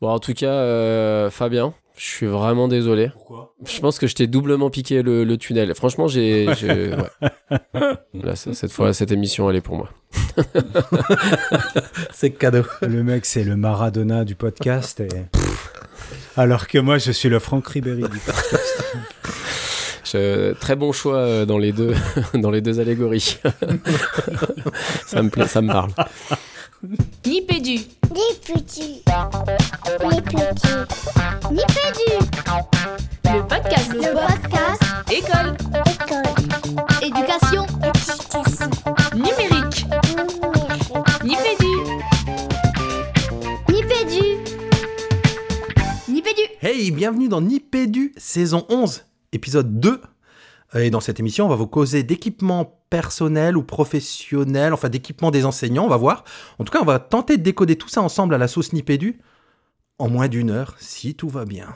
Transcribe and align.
Bon, 0.00 0.08
en 0.10 0.18
tout 0.20 0.32
cas, 0.34 0.46
euh, 0.52 1.28
Fabien, 1.30 1.74
je 1.96 2.04
suis 2.04 2.26
vraiment 2.26 2.68
désolé. 2.68 3.08
Pourquoi? 3.12 3.54
Je 3.66 3.80
pense 3.80 3.98
que 3.98 4.06
je 4.06 4.14
t'ai 4.14 4.26
doublement 4.28 4.70
piqué 4.70 5.02
le, 5.02 5.24
le 5.24 5.36
tunnel. 5.36 5.74
Franchement, 5.74 6.06
j'ai. 6.06 6.46
j'ai- 6.58 6.94
ouais. 6.94 7.28
Là, 8.22 8.36
c- 8.36 8.54
cette 8.54 8.70
fois, 8.72 8.92
cette 8.92 9.10
émission, 9.10 9.50
elle 9.50 9.56
est 9.56 9.60
pour 9.60 9.76
moi. 9.76 9.88
C'est 12.12 12.30
cadeau. 12.30 12.62
Le 12.82 13.02
mec, 13.02 13.24
c'est 13.26 13.44
le 13.44 13.56
Maradona 13.56 14.24
du 14.24 14.34
podcast. 14.34 15.00
et- 15.00 15.08
Alors 16.36 16.68
que 16.68 16.78
moi, 16.78 16.98
je 16.98 17.10
suis 17.10 17.28
le 17.28 17.38
Franck 17.40 17.66
Ribéry 17.68 18.02
du 18.02 18.18
podcast. 18.18 18.94
Je- 20.04 20.52
très 20.54 20.76
bon 20.76 20.92
choix 20.92 21.16
euh, 21.16 21.44
dans 21.44 21.58
les 21.58 21.72
deux, 21.72 21.94
dans 22.34 22.50
les 22.50 22.60
deux 22.60 22.78
allégories. 22.80 23.38
ça 25.06 25.22
me 25.22 25.28
plaît, 25.30 25.46
ça 25.48 25.60
me 25.62 25.72
parle. 25.72 25.90
Petits. 26.80 27.88
Les 28.14 28.36
petits. 28.40 29.02
Nipédu, 31.50 32.08
le 33.24 33.40
podcast, 33.48 33.92
Le 33.94 34.14
podcast 34.14 34.82
école, 35.10 35.56
école. 35.84 36.22
éducation, 37.02 37.66
Éducation 37.82 38.70
numérique, 39.16 39.86
numérique. 40.44 40.94
Nipédu, 41.24 41.74
Nipédu, 43.68 44.22
Nipédu. 46.08 46.42
Hey, 46.62 46.92
bienvenue 46.92 47.28
dans 47.28 47.40
Nipédu, 47.40 48.12
saison 48.16 48.64
11, 48.68 49.04
épisode 49.32 49.80
2. 49.80 50.00
Et 50.74 50.90
dans 50.90 51.00
cette 51.00 51.18
émission, 51.18 51.46
on 51.46 51.48
va 51.48 51.56
vous 51.56 51.66
causer 51.66 52.02
d'équipements 52.02 52.82
personnels 52.90 53.56
ou 53.56 53.62
professionnels, 53.62 54.74
enfin 54.74 54.88
d'équipements 54.88 55.30
des 55.30 55.44
enseignants, 55.44 55.84
on 55.84 55.88
va 55.88 55.96
voir. 55.96 56.24
En 56.58 56.64
tout 56.64 56.72
cas, 56.72 56.80
on 56.82 56.86
va 56.86 56.98
tenter 56.98 57.36
de 57.36 57.42
décoder 57.42 57.76
tout 57.76 57.88
ça 57.88 58.02
ensemble 58.02 58.34
à 58.34 58.38
la 58.38 58.48
sauce 58.48 58.72
Nipédu 58.72 59.18
en 59.98 60.08
moins 60.08 60.28
d'une 60.28 60.50
heure, 60.50 60.76
si 60.78 61.14
tout 61.14 61.28
va 61.28 61.44
bien. 61.44 61.74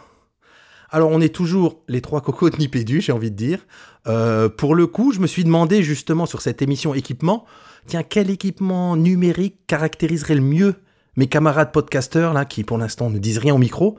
Alors, 0.91 1.11
on 1.11 1.23
est 1.23 1.35
toujours 1.35 1.83
les 1.89 2.03
trois 2.03 2.21
cocos 2.21 2.51
de 2.51 2.57
Nipédu, 2.57 3.01
j'ai 3.01 3.13
envie 3.13 3.31
de 3.31 3.37
dire. 3.37 3.67
Euh, 4.07 4.51
pour 4.51 4.75
le 4.75 4.87
coup, 4.87 5.13
je 5.13 5.21
me 5.21 5.27
suis 5.27 5.43
demandé 5.43 5.83
justement 5.83 6.27
sur 6.27 6.43
cette 6.43 6.61
émission 6.61 6.93
équipement, 6.93 7.47
tiens, 7.87 8.03
quel 8.03 8.29
équipement 8.29 8.95
numérique 8.97 9.67
caractériserait 9.67 10.35
le 10.35 10.43
mieux 10.43 10.75
mes 11.17 11.29
camarades 11.29 11.73
podcasteurs, 11.73 12.33
là, 12.33 12.45
qui 12.45 12.63
pour 12.63 12.79
l'instant 12.79 13.11
ne 13.11 13.19
disent 13.19 13.39
rien 13.39 13.55
au 13.55 13.59
micro 13.59 13.99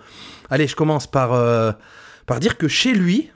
Allez, 0.50 0.68
je 0.68 0.76
commence 0.76 1.08
par, 1.08 1.34
euh, 1.34 1.72
par 2.26 2.40
dire 2.40 2.58
que 2.58 2.68
chez 2.68 2.94
lui, 2.94 3.30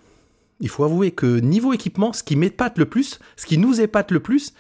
il 0.59 0.69
faut 0.69 0.83
avouer 0.83 1.11
que 1.11 1.39
niveau 1.39 1.73
équipement, 1.73 2.13
ce 2.13 2.23
qui 2.23 2.35
m'épate 2.35 2.77
le 2.77 2.85
plus, 2.85 3.19
ce 3.35 3.45
qui 3.45 3.57
nous 3.57 3.79
épate 3.79 4.11
le 4.11 4.19
plus, 4.19 4.53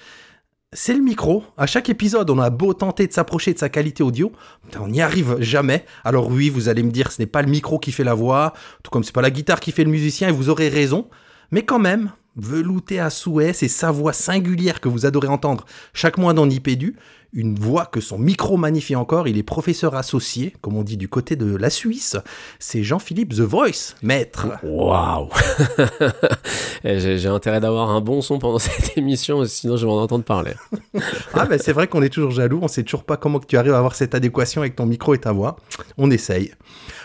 c'est 0.73 0.93
le 0.93 1.01
micro. 1.01 1.43
À 1.57 1.65
chaque 1.65 1.89
épisode, 1.89 2.29
on 2.29 2.39
a 2.39 2.49
beau 2.49 2.73
tenter 2.73 3.07
de 3.07 3.13
s'approcher 3.13 3.53
de 3.53 3.59
sa 3.59 3.69
qualité 3.69 4.03
audio, 4.03 4.31
on 4.79 4.89
n'y 4.89 5.01
arrive 5.01 5.37
jamais. 5.39 5.85
Alors 6.03 6.29
oui, 6.29 6.49
vous 6.49 6.69
allez 6.69 6.83
me 6.83 6.91
dire, 6.91 7.11
ce 7.11 7.21
n'est 7.21 7.27
pas 7.27 7.41
le 7.41 7.49
micro 7.49 7.79
qui 7.79 7.91
fait 7.91 8.03
la 8.03 8.13
voix, 8.13 8.53
tout 8.83 8.91
comme 8.91 9.03
c'est 9.03 9.13
pas 9.13 9.21
la 9.21 9.31
guitare 9.31 9.59
qui 9.59 9.71
fait 9.71 9.83
le 9.83 9.91
musicien, 9.91 10.29
et 10.29 10.31
vous 10.31 10.49
aurez 10.49 10.69
raison. 10.69 11.09
Mais 11.51 11.63
quand 11.63 11.79
même, 11.79 12.11
velouté 12.35 12.99
à 12.99 13.09
souhait, 13.09 13.53
c'est 13.53 13.67
sa 13.67 13.91
voix 13.91 14.13
singulière 14.13 14.79
que 14.79 14.89
vous 14.89 15.05
adorez 15.05 15.27
entendre 15.27 15.65
chaque 15.93 16.17
mois 16.17 16.33
dans 16.33 16.45
Nipédu, 16.45 16.95
une 17.37 17.53
voix 17.55 17.85
que 17.85 18.01
son 18.01 18.17
micro 18.17 18.57
magnifie 18.57 18.95
encore. 18.95 19.27
Il 19.27 19.37
est 19.37 19.43
professeur 19.43 19.93
associé, 19.95 20.53
comme 20.61 20.75
on 20.75 20.81
dit 20.83 20.97
du 20.97 21.07
côté 21.07 21.35
de 21.35 21.55
la 21.55 21.69
Suisse. 21.69 22.17
C'est 22.57 22.81
Jean-Philippe 22.83 23.35
The 23.35 23.41
Voice, 23.41 23.93
maître. 24.01 24.47
Waouh 24.63 25.29
Et 26.83 26.99
J'ai 26.99 27.19
j'ai 27.19 27.29
intérêt 27.29 27.59
d'avoir 27.59 27.91
un 27.91 28.01
bon 28.01 28.21
son 28.21 28.39
pendant 28.39 28.57
cette 28.59 28.97
émission, 28.97 29.45
sinon 29.45 29.77
je 29.77 29.85
vais 29.85 29.91
en 29.91 30.01
entendre 30.01 30.23
parler. 30.23 30.53
Ah 31.33 31.45
ben 31.45 31.59
c'est 31.61 31.73
vrai 31.73 31.87
qu'on 31.87 32.01
est 32.01 32.09
toujours 32.09 32.31
jaloux, 32.31 32.59
on 32.63 32.67
sait 32.67 32.81
toujours 32.83 33.03
pas 33.03 33.15
comment 33.17 33.39
que 33.39 33.45
tu 33.45 33.57
arrives 33.57 33.73
à 33.73 33.77
avoir 33.77 33.93
cette 33.93 34.15
adéquation 34.15 34.61
avec 34.61 34.75
ton 34.75 34.87
micro 34.87 35.13
et 35.13 35.19
ta 35.19 35.31
voix. 35.31 35.57
On 35.99 36.09
essaye. 36.09 36.51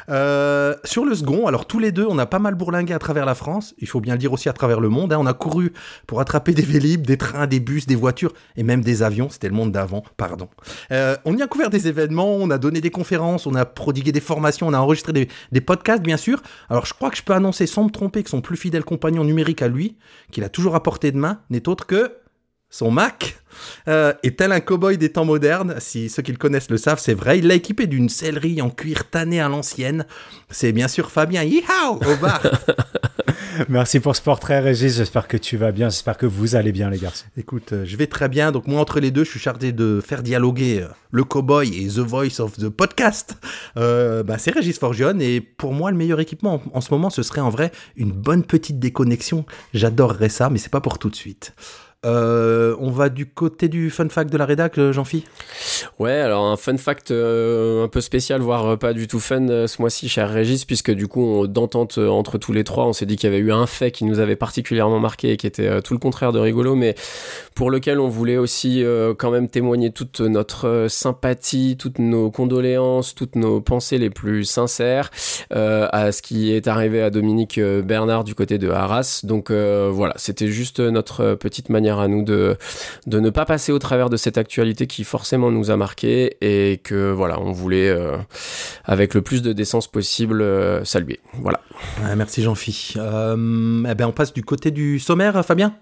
Euh, 0.09 0.75
sur 0.85 1.05
le 1.05 1.15
second, 1.15 1.47
alors 1.47 1.67
tous 1.67 1.79
les 1.79 1.93
deux, 1.93 2.07
on 2.09 2.19
a 2.19 2.27
pas 2.27 2.39
mal 2.39 2.55
bourlingué 2.55 2.93
à 2.95 2.99
travers 2.99 3.27
la 3.27 3.35
France, 3.35 3.75
il 3.79 3.87
faut 3.87 4.01
bien 4.01 4.15
le 4.15 4.19
dire 4.19 4.33
aussi 4.33 4.49
à 4.49 4.53
travers 4.53 4.81
le 4.81 4.89
monde. 4.89 5.13
hein. 5.13 5.19
On 5.21 5.27
a 5.27 5.35
couru 5.35 5.73
pour 6.07 6.21
attraper 6.21 6.55
des 6.55 6.63
vélib, 6.63 7.07
des 7.07 7.17
trains, 7.19 7.47
des 7.47 7.61
bus, 7.61 7.87
des 7.87 7.95
voitures 7.95 8.33
et 8.57 8.63
même 8.63 8.81
des 8.83 9.03
avions. 9.03 9.29
C'était 9.31 9.49
le 9.49 9.55
monde 9.55 9.73
d'avant, 9.73 10.03
pardon. 10.29 10.49
Euh, 10.93 11.17
on 11.25 11.37
y 11.37 11.43
a 11.43 11.49
couvert 11.49 11.69
des 11.69 11.89
événements, 11.89 12.37
on 12.37 12.49
a 12.51 12.59
donné 12.59 12.81
des 12.81 12.91
conférences, 12.91 13.45
on 13.49 13.57
a 13.57 13.65
prodigué 13.65 14.13
des 14.13 14.21
formations, 14.21 14.69
on 14.69 14.73
a 14.73 14.79
enregistré 14.79 15.13
des, 15.13 15.29
des 15.51 15.61
podcasts, 15.61 16.03
bien 16.03 16.17
sûr. 16.17 16.43
Alors 16.71 16.87
je 16.87 16.95
crois 16.95 17.11
que 17.11 17.17
je 17.17 17.25
peux 17.25 17.33
annoncer 17.33 17.67
sans 17.67 17.83
me 17.85 17.91
tromper 17.91 18.23
que 18.23 18.31
son 18.31 18.41
plus 18.41 18.57
fidèle 18.57 18.85
compagnon 18.85 19.25
numérique 19.25 19.63
à 19.63 19.69
lui, 19.69 19.97
qu'il 20.31 20.45
a 20.45 20.49
toujours 20.49 20.77
à 20.77 20.83
portée 20.85 21.11
de 21.11 21.19
main, 21.19 21.41
n'est 21.51 21.69
autre 21.69 21.87
que 21.87 22.22
son 22.73 22.91
Mac. 22.91 23.39
Euh, 23.87 24.13
tel 24.37 24.51
un 24.51 24.59
cow-boy 24.59 24.97
des 24.97 25.11
temps 25.11 25.27
modernes 25.27 25.77
Si 25.79 26.09
ceux 26.09 26.23
qui 26.23 26.33
le 26.33 26.39
connaissent 26.39 26.71
le 26.71 26.79
savent, 26.79 26.99
c'est 26.99 27.15
vrai. 27.15 27.39
Il 27.39 27.47
l'a 27.47 27.55
équipé 27.55 27.87
d'une 27.87 28.09
sellerie 28.09 28.61
en 28.61 28.71
cuir 28.71 29.09
tanné 29.09 29.41
à 29.41 29.49
l'ancienne. 29.49 30.07
C'est 30.51 30.73
bien 30.73 30.89
sûr 30.89 31.13
Fabien 31.13 31.45
Yeehaw 31.45 32.01
au 32.05 32.17
bar. 32.17 32.43
Merci 33.69 34.01
pour 34.01 34.17
ce 34.17 34.23
portrait, 34.23 34.61
Régis. 34.61 34.97
J'espère 34.97 35.29
que 35.29 35.37
tu 35.37 35.59
vas 35.59 35.71
bien. 35.71 35.91
J'espère 35.91 36.17
que 36.17 36.25
vous 36.25 36.57
allez 36.57 36.73
bien, 36.73 36.89
les 36.89 36.99
garçons. 36.99 37.27
Écoute, 37.37 37.75
euh, 37.75 37.85
je 37.85 37.97
vais 37.97 38.07
très 38.07 38.31
bien. 38.31 38.51
Donc 38.51 38.67
moi, 38.67 38.81
entre 38.81 38.99
les 38.99 39.11
deux, 39.11 39.25
je 39.25 39.31
suis 39.31 39.41
chargé 39.41 39.73
de 39.73 40.01
faire 40.05 40.23
dialoguer 40.23 40.81
euh, 40.81 40.89
le 41.11 41.25
cowboy 41.25 41.69
et 41.77 41.89
The 41.89 41.99
Voice 41.99 42.41
of 42.41 42.57
the 42.57 42.71
Podcast. 42.71 43.37
Euh, 43.77 44.23
bah, 44.23 44.39
c'est 44.39 44.53
Régis 44.53 44.79
Forgione. 44.79 45.21
Et 45.21 45.43
pour 45.43 45.75
moi, 45.75 45.91
le 45.91 45.99
meilleur 45.99 46.21
équipement 46.21 46.63
en, 46.73 46.79
en 46.79 46.81
ce 46.81 46.91
moment, 46.91 47.11
ce 47.11 47.23
serait 47.23 47.43
en 47.43 47.51
vrai 47.51 47.71
une 47.97 48.13
bonne 48.13 48.45
petite 48.45 48.79
déconnexion. 48.79 49.45
J'adorerais 49.75 50.31
ça, 50.31 50.49
mais 50.49 50.59
c'est 50.59 50.73
pas 50.73 50.81
pour 50.81 50.99
tout 50.99 51.11
de 51.11 51.17
suite. 51.17 51.55
Euh, 52.05 52.75
on 52.81 52.91
va 52.91 53.11
du 53.11 53.27
côté 53.27 53.69
du 53.69 53.89
fun 53.89 54.09
fact 54.09 54.33
de 54.33 54.37
la 54.37 54.45
rédac, 54.45 54.77
euh, 54.77 54.93
Jean-Phi? 54.93 55.25
Ouais, 56.01 56.19
alors 56.19 56.47
un 56.47 56.57
fun 56.57 56.77
fact 56.77 57.13
euh, 57.13 57.85
un 57.85 57.89
peu 57.89 58.01
spécial, 58.01 58.41
voire 58.41 58.77
pas 58.77 58.93
du 58.93 59.07
tout 59.07 59.21
fun 59.21 59.47
ce 59.69 59.81
mois-ci, 59.81 60.09
cher 60.09 60.29
Régis, 60.29 60.65
puisque 60.65 60.91
du 60.91 61.07
coup, 61.07 61.47
d'entente 61.47 61.99
entre 61.99 62.39
tous 62.39 62.53
les 62.53 62.65
trois, 62.65 62.87
on 62.87 62.93
s'est 62.93 63.07
dit 63.07 63.15
qu'il 63.15 63.31
y 63.31 63.33
avait 63.33 63.43
eu 63.43 63.53
un 63.53 63.67
fait 63.67 63.93
qui 63.93 64.05
nous 64.05 64.19
avait 64.19 64.35
particulièrement 64.35 64.99
marqué 64.99 65.33
et 65.33 65.37
qui 65.37 65.47
était 65.47 65.81
tout 65.83 65.95
le 65.95 66.01
contraire 66.01 66.33
de 66.33 66.41
rigolo, 66.41 66.75
mais 66.75 66.97
pour 67.55 67.71
lequel 67.71 68.01
on 68.01 68.09
voulait 68.09 68.37
aussi 68.37 68.85
quand 69.19 69.31
même 69.31 69.49
témoigner 69.49 69.93
toute 69.93 70.21
notre 70.21 70.87
sympathie, 70.89 71.77
toutes 71.79 72.01
nos 72.01 72.31
condoléances, 72.31 73.15
toutes 73.15 73.37
nos 73.37 73.61
pensées 73.61 73.99
les 73.99 74.11
plus 74.11 74.45
sincères 74.45 75.11
à 75.51 76.11
ce 76.11 76.23
qui 76.23 76.53
est 76.53 76.67
arrivé 76.67 77.03
à 77.03 77.11
Dominique 77.11 77.61
Bernard 77.61 78.25
du 78.25 78.35
côté 78.35 78.59
de 78.59 78.71
Arras. 78.71 79.21
Donc 79.23 79.53
voilà, 79.53 80.15
c'était 80.17 80.49
juste 80.49 80.81
notre 80.81 81.35
petite 81.35 81.69
manière 81.69 81.92
à 82.01 82.09
nous 82.09 82.23
de 82.23 82.57
de 83.07 83.21
ne 83.21 83.31
pas 83.31 83.45
passer 83.45 83.73
au 83.73 83.79
travers 83.79 84.11
de 84.11 84.17
cette 84.17 84.39
actualité 84.39 84.87
qui 84.87 85.05
forcément 85.05 85.51
nous 85.51 85.71
a 85.71 85.77
marqué 85.77 86.37
et 86.41 86.79
que 86.79 87.11
voilà, 87.11 87.41
on 87.41 87.53
voulait 87.53 87.89
euh, 87.89 88.17
avec 88.85 89.15
le 89.15 89.23
plus 89.23 89.43
de 89.43 89.53
décence 89.53 89.87
possible 89.87 90.43
euh, 90.43 90.85
saluer. 90.85 91.21
Voilà. 91.35 91.61
Ouais, 92.03 92.17
merci 92.17 92.43
Jean-Phi. 92.43 92.95
Euh, 92.97 93.85
eh 93.89 93.95
ben, 93.95 94.07
on 94.07 94.13
passe 94.13 94.33
du 94.33 94.43
côté 94.43 94.71
du 94.71 94.99
sommaire, 94.99 95.45
Fabien? 95.45 95.75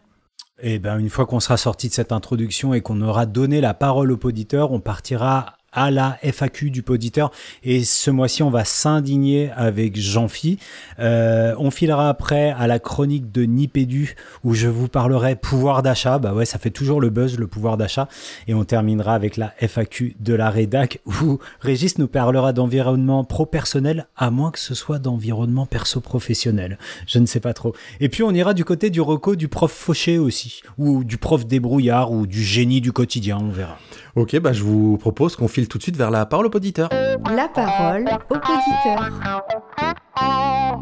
Et 0.62 0.78
ben, 0.78 0.98
une 0.98 1.08
fois 1.08 1.26
qu'on 1.26 1.40
sera 1.40 1.56
sorti 1.56 1.88
de 1.88 1.94
cette 1.94 2.12
introduction 2.12 2.74
et 2.74 2.80
qu'on 2.82 3.00
aura 3.00 3.26
donné 3.26 3.60
la 3.60 3.74
parole 3.74 4.12
au 4.12 4.16
poditeur, 4.16 4.72
on 4.72 4.80
partira 4.80 5.56
à 5.72 5.90
la 5.90 6.18
FAQ 6.22 6.70
du 6.70 6.82
poditeur. 6.82 7.30
Et 7.62 7.84
ce 7.84 8.10
mois-ci, 8.10 8.42
on 8.42 8.50
va 8.50 8.64
s'indigner 8.64 9.50
avec 9.56 9.98
Jean-Phi. 9.98 10.58
Euh, 10.98 11.54
on 11.58 11.70
filera 11.70 12.08
après 12.08 12.50
à 12.50 12.66
la 12.66 12.78
chronique 12.78 13.32
de 13.32 13.42
Nipédu 13.42 14.14
où 14.44 14.54
je 14.54 14.68
vous 14.68 14.88
parlerai 14.88 15.36
pouvoir 15.36 15.82
d'achat. 15.82 16.18
Bah 16.18 16.34
ouais, 16.34 16.44
ça 16.44 16.58
fait 16.58 16.70
toujours 16.70 17.00
le 17.00 17.10
buzz, 17.10 17.38
le 17.38 17.46
pouvoir 17.46 17.76
d'achat. 17.76 18.08
Et 18.48 18.54
on 18.54 18.64
terminera 18.64 19.14
avec 19.14 19.36
la 19.36 19.54
FAQ 19.60 20.16
de 20.18 20.34
la 20.34 20.50
rédac 20.50 21.00
où 21.06 21.38
Régis 21.60 21.98
nous 21.98 22.08
parlera 22.08 22.52
d'environnement 22.52 23.24
pro-personnel 23.24 24.06
à 24.16 24.30
moins 24.30 24.50
que 24.50 24.58
ce 24.58 24.74
soit 24.74 24.98
d'environnement 24.98 25.66
perso-professionnel. 25.66 26.78
Je 27.06 27.18
ne 27.18 27.26
sais 27.26 27.40
pas 27.40 27.54
trop. 27.54 27.74
Et 28.00 28.08
puis 28.08 28.22
on 28.22 28.30
ira 28.32 28.54
du 28.54 28.64
côté 28.64 28.90
du 28.90 29.00
reco 29.00 29.36
du 29.36 29.48
prof 29.48 29.72
fauché 29.72 30.18
aussi, 30.18 30.62
ou 30.78 31.04
du 31.04 31.16
prof 31.16 31.46
débrouillard, 31.46 32.12
ou 32.12 32.26
du 32.26 32.42
génie 32.42 32.80
du 32.80 32.92
quotidien, 32.92 33.38
on 33.40 33.50
verra. 33.50 33.78
Ok, 34.16 34.38
bah, 34.40 34.52
je 34.52 34.62
vous 34.62 34.96
propose 34.98 35.36
qu'on 35.36 35.48
file 35.48 35.68
tout 35.68 35.78
de 35.78 35.82
suite 35.82 35.96
vers 35.96 36.10
la 36.10 36.26
parole 36.26 36.46
au 36.46 36.50
poditeur. 36.50 36.88
La 36.92 37.48
parole 37.48 38.08
au 38.28 38.34
poditeur. 38.34 39.12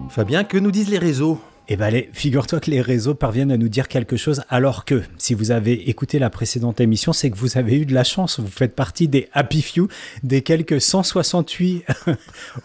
Fabien, 0.09 0.45
que 0.45 0.57
nous 0.57 0.71
disent 0.71 0.91
les 0.91 0.99
réseaux? 0.99 1.39
Eh 1.71 1.77
ben, 1.77 1.85
allez, 1.85 2.09
figure-toi 2.15 2.61
que 2.61 2.71
les 2.71 2.81
réseaux 2.81 3.15
parviennent 3.15 3.53
à 3.53 3.59
nous 3.59 3.69
dire 3.69 3.89
quelque 3.89 4.17
chose, 4.17 4.41
alors 4.49 4.87
que 4.87 5.03
si 5.19 5.35
vous 5.35 5.51
avez 5.51 5.91
écouté 5.91 6.19
la 6.19 6.31
précédente 6.31 6.81
émission, 6.81 7.13
c'est 7.13 7.31
que 7.31 7.37
vous 7.37 7.59
avez 7.59 7.77
eu 7.77 7.85
de 7.85 7.93
la 7.93 8.05
chance. 8.05 8.41
Vous 8.41 8.49
faites 8.49 8.75
partie 8.75 9.07
des 9.07 9.29
Happy 9.35 9.61
Few, 9.61 9.87
des 10.23 10.41
quelques 10.41 10.81
168 10.81 11.85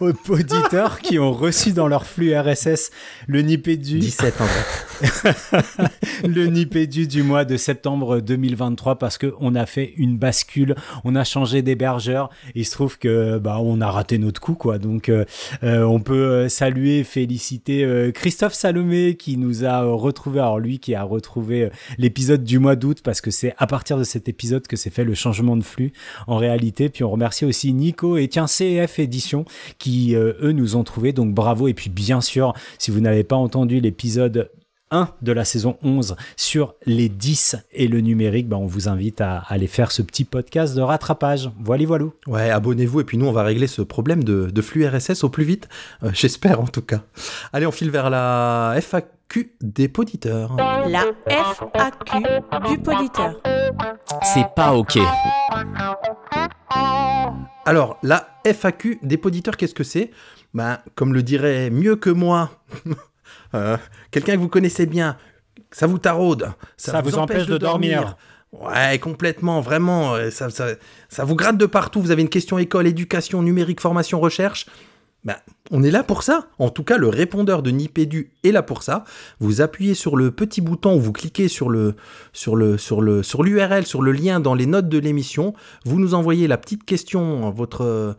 auditeurs 0.00 1.00
qui 1.00 1.18
ont 1.18 1.32
reçu 1.32 1.72
dans 1.72 1.86
leur 1.86 2.06
flux 2.06 2.34
RSS 2.34 2.90
le 3.26 3.42
Nipédu, 3.42 3.98
17 3.98 4.40
en 4.40 4.44
vrai. 4.46 5.88
le 6.26 6.46
Nipédu 6.46 7.06
du 7.06 7.22
mois 7.22 7.44
de 7.44 7.58
septembre 7.58 8.20
2023 8.20 8.98
parce 8.98 9.18
que 9.18 9.34
on 9.38 9.54
a 9.54 9.66
fait 9.66 9.92
une 9.98 10.16
bascule, 10.16 10.76
on 11.04 11.14
a 11.14 11.24
changé 11.24 11.60
d'hébergeur. 11.60 12.30
Il 12.54 12.64
se 12.64 12.70
trouve 12.70 12.98
que 12.98 13.36
bah 13.36 13.58
on 13.60 13.82
a 13.82 13.90
raté 13.90 14.16
notre 14.16 14.40
coup 14.40 14.54
quoi. 14.54 14.78
Donc 14.78 15.10
euh, 15.10 15.26
euh, 15.62 15.82
on 15.82 16.00
peut 16.00 16.14
euh, 16.14 16.48
saluer, 16.48 17.04
féliciter 17.04 17.84
euh, 17.84 18.10
Christophe 18.10 18.54
Salomé 18.54 18.93
Qui 19.18 19.36
nous 19.36 19.64
a 19.64 19.84
euh, 19.84 19.92
retrouvé, 19.92 20.38
alors 20.40 20.58
lui 20.58 20.78
qui 20.78 20.94
a 20.94 21.02
retrouvé 21.02 21.64
euh, 21.64 21.70
l'épisode 21.98 22.44
du 22.44 22.58
mois 22.58 22.76
d'août 22.76 23.00
parce 23.02 23.20
que 23.20 23.30
c'est 23.30 23.54
à 23.58 23.66
partir 23.66 23.98
de 23.98 24.04
cet 24.04 24.28
épisode 24.28 24.66
que 24.66 24.76
s'est 24.76 24.90
fait 24.90 25.04
le 25.04 25.14
changement 25.14 25.56
de 25.56 25.64
flux 25.64 25.92
en 26.26 26.36
réalité. 26.36 26.88
Puis 26.88 27.02
on 27.02 27.10
remercie 27.10 27.44
aussi 27.44 27.72
Nico 27.72 28.16
et 28.16 28.28
tiens 28.28 28.46
CF 28.46 28.98
Édition 28.98 29.44
qui 29.78 30.14
euh, 30.14 30.34
eux 30.40 30.52
nous 30.52 30.76
ont 30.76 30.84
trouvé 30.84 31.12
donc 31.12 31.34
bravo. 31.34 31.68
Et 31.68 31.74
puis 31.74 31.90
bien 31.90 32.20
sûr 32.20 32.54
si 32.78 32.90
vous 32.90 33.00
n'avez 33.00 33.24
pas 33.24 33.36
entendu 33.36 33.80
l'épisode 33.80 34.50
1 34.94 35.10
de 35.22 35.32
la 35.32 35.44
saison 35.44 35.76
11 35.82 36.16
sur 36.36 36.74
les 36.86 37.08
10 37.08 37.56
et 37.72 37.88
le 37.88 38.00
numérique, 38.00 38.48
ben 38.48 38.56
on 38.56 38.66
vous 38.66 38.88
invite 38.88 39.20
à 39.20 39.38
aller 39.48 39.66
faire 39.66 39.90
ce 39.90 40.02
petit 40.02 40.24
podcast 40.24 40.74
de 40.74 40.80
rattrapage. 40.80 41.50
Voilà, 41.58 41.84
voilà. 41.84 42.04
Ouais, 42.26 42.50
abonnez-vous 42.50 43.00
et 43.00 43.04
puis 43.04 43.18
nous 43.18 43.26
on 43.26 43.32
va 43.32 43.42
régler 43.42 43.66
ce 43.66 43.82
problème 43.82 44.22
de, 44.22 44.50
de 44.50 44.62
flux 44.62 44.86
RSS 44.86 45.24
au 45.24 45.28
plus 45.28 45.44
vite, 45.44 45.68
euh, 46.02 46.10
j'espère 46.14 46.60
en 46.60 46.66
tout 46.66 46.82
cas. 46.82 47.02
Allez, 47.52 47.66
on 47.66 47.72
file 47.72 47.90
vers 47.90 48.08
la 48.08 48.74
FAQ 48.80 49.56
des 49.60 49.88
poditeurs. 49.88 50.56
La 50.88 51.04
FAQ 51.26 52.24
du 52.68 52.78
poditeur. 52.78 53.40
C'est 54.22 54.46
pas 54.54 54.74
ok. 54.74 54.98
Alors, 57.66 57.98
la 58.02 58.28
FAQ 58.44 58.98
des 59.02 59.16
poditeurs, 59.16 59.56
qu'est-ce 59.56 59.74
que 59.74 59.84
c'est? 59.84 60.10
Ben, 60.52 60.78
comme 60.94 61.14
le 61.14 61.22
dirait 61.22 61.70
mieux 61.70 61.96
que 61.96 62.10
moi, 62.10 62.50
euh, 63.54 63.76
quelqu'un 64.10 64.34
que 64.34 64.40
vous 64.40 64.48
connaissez 64.48 64.86
bien, 64.86 65.16
ça 65.70 65.86
vous 65.86 65.98
taraude, 65.98 66.52
Ça 66.76 67.00
vous 67.00 67.16
empêche 67.18 67.46
de 67.46 67.58
dormir. 67.58 68.16
Ouais, 68.52 68.98
complètement, 69.00 69.60
vraiment, 69.60 70.14
euh, 70.14 70.30
ça, 70.30 70.48
ça, 70.48 70.68
ça 71.08 71.24
vous 71.24 71.34
gratte 71.34 71.58
de 71.58 71.66
partout. 71.66 72.00
Vous 72.00 72.12
avez 72.12 72.22
une 72.22 72.28
question 72.28 72.56
école, 72.56 72.86
éducation, 72.86 73.42
numérique, 73.42 73.80
formation, 73.80 74.20
recherche. 74.20 74.66
Ben, 75.24 75.36
on 75.70 75.82
est 75.82 75.90
là 75.90 76.02
pour 76.02 76.22
ça. 76.22 76.48
En 76.58 76.68
tout 76.68 76.84
cas, 76.84 76.98
le 76.98 77.08
répondeur 77.08 77.62
de 77.62 77.70
Nipédu 77.70 78.30
est 78.44 78.52
là 78.52 78.62
pour 78.62 78.82
ça. 78.82 79.04
Vous 79.40 79.62
appuyez 79.62 79.94
sur 79.94 80.16
le 80.16 80.30
petit 80.30 80.60
bouton 80.60 80.96
ou 80.96 81.00
vous 81.00 81.12
cliquez 81.12 81.48
sur 81.48 81.70
le 81.70 81.94
sur 82.34 82.56
le 82.56 82.76
sur 82.76 83.00
le 83.00 83.22
sur 83.22 83.42
l'URL, 83.42 83.86
sur 83.86 84.02
le 84.02 84.12
lien 84.12 84.40
dans 84.40 84.54
les 84.54 84.66
notes 84.66 84.88
de 84.90 84.98
l'émission. 84.98 85.54
Vous 85.86 85.98
nous 85.98 86.12
envoyez 86.12 86.46
la 86.46 86.58
petite 86.58 86.84
question, 86.84 87.50
votre 87.50 88.16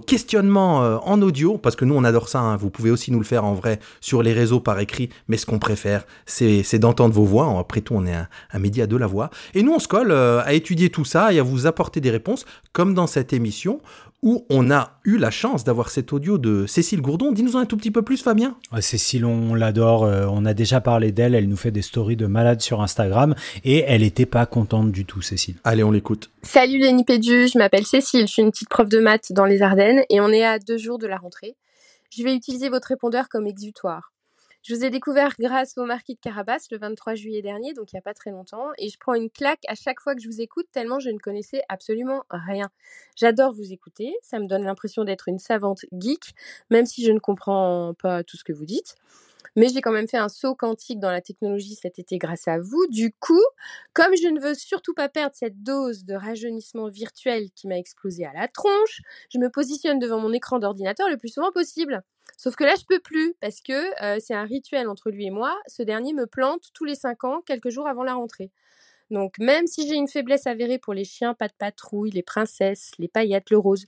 questionnement 0.00 0.82
euh, 0.82 0.96
en 1.02 1.22
audio 1.22 1.56
parce 1.58 1.76
que 1.76 1.84
nous 1.84 1.94
on 1.94 2.02
adore 2.04 2.28
ça. 2.28 2.40
hein. 2.40 2.56
Vous 2.56 2.70
pouvez 2.70 2.90
aussi 2.90 3.12
nous 3.12 3.20
le 3.20 3.24
faire 3.24 3.44
en 3.44 3.52
vrai 3.54 3.78
sur 4.00 4.22
les 4.22 4.32
réseaux 4.32 4.60
par 4.60 4.80
écrit, 4.80 5.10
mais 5.28 5.36
ce 5.36 5.44
qu'on 5.46 5.58
préfère, 5.60 6.04
c'est 6.26 6.78
d'entendre 6.78 7.14
vos 7.14 7.24
voix. 7.24 7.58
Après 7.58 7.82
tout, 7.82 7.94
on 7.94 8.06
est 8.06 8.14
un, 8.14 8.28
un 8.52 8.58
média 8.58 8.86
de 8.86 8.96
la 8.96 9.06
voix. 9.06 9.28
Et 9.54 9.62
nous, 9.62 9.72
on 9.72 9.78
se 9.78 9.88
colle 9.88 10.10
euh, 10.10 10.40
à 10.44 10.54
étudier 10.54 10.88
tout 10.88 11.04
ça 11.04 11.32
et 11.32 11.38
à 11.38 11.42
vous 11.42 11.66
apporter 11.66 12.00
des 12.00 12.10
réponses, 12.10 12.46
comme 12.72 12.94
dans 12.94 13.06
cette 13.06 13.32
émission 13.34 13.80
où 14.22 14.44
on 14.50 14.70
a 14.70 14.98
eu 15.04 15.16
la 15.16 15.30
chance 15.30 15.64
d'avoir 15.64 15.88
cet 15.90 16.12
audio 16.12 16.38
de 16.38 16.66
Cécile 16.66 17.00
Gourdon. 17.00 17.32
Dis-nous 17.32 17.56
un 17.56 17.66
tout 17.66 17.76
petit 17.76 17.90
peu 17.90 18.02
plus, 18.02 18.22
Fabien. 18.22 18.56
Ouais, 18.72 18.82
Cécile, 18.82 19.24
on 19.24 19.54
l'adore. 19.54 20.04
euh, 20.04 20.26
on 20.30 20.44
a 20.44 20.54
déjà 20.54 20.80
parlé 20.80 21.12
d'elle. 21.12 21.34
Elle 21.34 21.48
nous 21.48 21.56
fait 21.56 21.70
des 21.70 21.82
stories 21.82 22.16
de 22.16 22.26
malade 22.26 22.60
sur 22.60 22.82
Instagram 22.82 23.34
et 23.64 23.78
elle 23.86 24.02
était 24.02 24.26
pas 24.26 24.46
contente 24.46 24.92
du 24.92 25.04
tout, 25.04 25.22
Cécile. 25.22 25.56
Allez, 25.64 25.82
on 25.82 25.90
l'écoute. 25.90 26.30
Salut 26.42 26.78
les 26.78 26.92
Nipédu, 26.92 27.48
je 27.48 27.58
m'appelle 27.58 27.86
Cécile, 27.86 28.26
je 28.26 28.32
suis 28.32 28.42
une 28.42 28.50
petite 28.50 28.68
prof 28.68 28.88
de 28.88 28.98
maths 28.98 29.32
dans 29.32 29.46
les 29.46 29.62
Ardennes 29.62 30.02
et 30.10 30.20
on 30.20 30.28
est 30.28 30.44
à 30.44 30.58
deux 30.58 30.78
jours 30.78 30.98
de 30.98 31.06
la 31.06 31.16
rentrée. 31.16 31.56
Je 32.16 32.22
vais 32.22 32.34
utiliser 32.34 32.68
votre 32.68 32.88
répondeur 32.88 33.28
comme 33.28 33.46
exutoire. 33.46 34.12
Je 34.62 34.74
vous 34.74 34.84
ai 34.84 34.90
découvert 34.90 35.34
grâce 35.38 35.78
au 35.78 35.86
marquis 35.86 36.14
de 36.16 36.20
Carabas 36.20 36.66
le 36.70 36.76
23 36.76 37.14
juillet 37.14 37.40
dernier, 37.40 37.72
donc 37.72 37.92
il 37.92 37.96
n'y 37.96 37.98
a 37.98 38.02
pas 38.02 38.12
très 38.12 38.30
longtemps, 38.30 38.68
et 38.76 38.90
je 38.90 38.98
prends 38.98 39.14
une 39.14 39.30
claque 39.30 39.62
à 39.68 39.74
chaque 39.74 40.00
fois 40.00 40.14
que 40.14 40.20
je 40.20 40.28
vous 40.28 40.42
écoute 40.42 40.66
tellement 40.70 41.00
je 41.00 41.08
ne 41.08 41.18
connaissais 41.18 41.62
absolument 41.70 42.24
rien. 42.28 42.70
J'adore 43.16 43.54
vous 43.54 43.72
écouter, 43.72 44.12
ça 44.20 44.38
me 44.38 44.46
donne 44.46 44.64
l'impression 44.64 45.04
d'être 45.04 45.28
une 45.28 45.38
savante 45.38 45.86
geek, 45.92 46.34
même 46.68 46.84
si 46.84 47.02
je 47.02 47.10
ne 47.10 47.18
comprends 47.18 47.94
pas 47.94 48.22
tout 48.22 48.36
ce 48.36 48.44
que 48.44 48.52
vous 48.52 48.66
dites. 48.66 48.96
Mais 49.56 49.68
j'ai 49.68 49.80
quand 49.80 49.92
même 49.92 50.08
fait 50.08 50.16
un 50.16 50.28
saut 50.28 50.54
quantique 50.54 51.00
dans 51.00 51.10
la 51.10 51.20
technologie 51.20 51.74
cet 51.74 51.98
été 51.98 52.18
grâce 52.18 52.48
à 52.48 52.58
vous. 52.58 52.86
Du 52.88 53.12
coup, 53.12 53.42
comme 53.92 54.16
je 54.16 54.28
ne 54.28 54.40
veux 54.40 54.54
surtout 54.54 54.94
pas 54.94 55.08
perdre 55.08 55.34
cette 55.34 55.62
dose 55.62 56.04
de 56.04 56.14
rajeunissement 56.14 56.88
virtuel 56.88 57.50
qui 57.54 57.68
m'a 57.68 57.78
explosé 57.78 58.24
à 58.24 58.32
la 58.32 58.48
tronche, 58.48 59.02
je 59.32 59.38
me 59.38 59.50
positionne 59.50 59.98
devant 59.98 60.20
mon 60.20 60.32
écran 60.32 60.58
d'ordinateur 60.58 61.08
le 61.08 61.16
plus 61.16 61.28
souvent 61.28 61.52
possible. 61.52 62.02
Sauf 62.36 62.56
que 62.56 62.64
là, 62.64 62.74
je 62.78 62.84
peux 62.86 63.00
plus 63.00 63.34
parce 63.40 63.60
que 63.60 64.02
euh, 64.02 64.18
c'est 64.18 64.34
un 64.34 64.44
rituel 64.44 64.88
entre 64.88 65.10
lui 65.10 65.26
et 65.26 65.30
moi. 65.30 65.58
Ce 65.66 65.82
dernier 65.82 66.14
me 66.14 66.26
plante 66.26 66.70
tous 66.72 66.84
les 66.84 66.94
5 66.94 67.24
ans, 67.24 67.42
quelques 67.44 67.70
jours 67.70 67.86
avant 67.86 68.04
la 68.04 68.14
rentrée. 68.14 68.50
Donc, 69.10 69.38
même 69.38 69.66
si 69.66 69.88
j'ai 69.88 69.96
une 69.96 70.08
faiblesse 70.08 70.46
avérée 70.46 70.78
pour 70.78 70.94
les 70.94 71.04
chiens, 71.04 71.34
pas 71.34 71.48
de 71.48 71.52
patrouille, 71.52 72.10
les 72.10 72.22
princesses, 72.22 72.92
les 72.98 73.08
paillettes, 73.08 73.50
le 73.50 73.58
rose, 73.58 73.86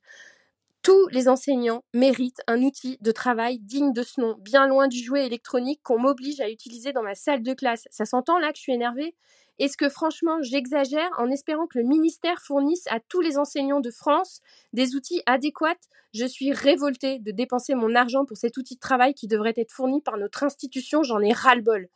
tous 0.82 1.08
les 1.08 1.28
enseignants 1.28 1.84
méritent 1.94 2.42
un 2.48 2.62
outil 2.62 2.98
de 3.00 3.12
travail 3.12 3.60
digne 3.60 3.92
de 3.92 4.02
ce 4.02 4.20
nom, 4.20 4.36
bien 4.40 4.66
loin 4.66 4.88
du 4.88 4.98
jouet 4.98 5.26
électronique 5.26 5.80
qu'on 5.82 5.98
m'oblige 5.98 6.40
à 6.40 6.50
utiliser 6.50 6.92
dans 6.92 7.02
ma 7.02 7.14
salle 7.14 7.42
de 7.42 7.54
classe. 7.54 7.86
Ça 7.90 8.04
s'entend 8.04 8.38
là 8.38 8.52
que 8.52 8.56
je 8.58 8.62
suis 8.62 8.72
énervée? 8.72 9.14
Est-ce 9.58 9.76
que 9.76 9.88
franchement 9.88 10.42
j'exagère 10.42 11.10
en 11.18 11.30
espérant 11.30 11.66
que 11.66 11.78
le 11.78 11.84
ministère 11.84 12.40
fournisse 12.40 12.84
à 12.88 12.98
tous 12.98 13.20
les 13.20 13.38
enseignants 13.38 13.80
de 13.80 13.90
France 13.90 14.40
des 14.72 14.96
outils 14.96 15.22
adéquats? 15.26 15.76
Je 16.14 16.26
suis 16.26 16.52
révoltée 16.52 17.20
de 17.20 17.30
dépenser 17.30 17.74
mon 17.74 17.94
argent 17.94 18.24
pour 18.24 18.36
cet 18.36 18.56
outil 18.56 18.74
de 18.74 18.80
travail 18.80 19.14
qui 19.14 19.28
devrait 19.28 19.54
être 19.56 19.70
fourni 19.70 20.00
par 20.00 20.16
notre 20.16 20.42
institution, 20.42 21.02
j'en 21.04 21.20
ai 21.20 21.32
ras-le-bol. 21.32 21.88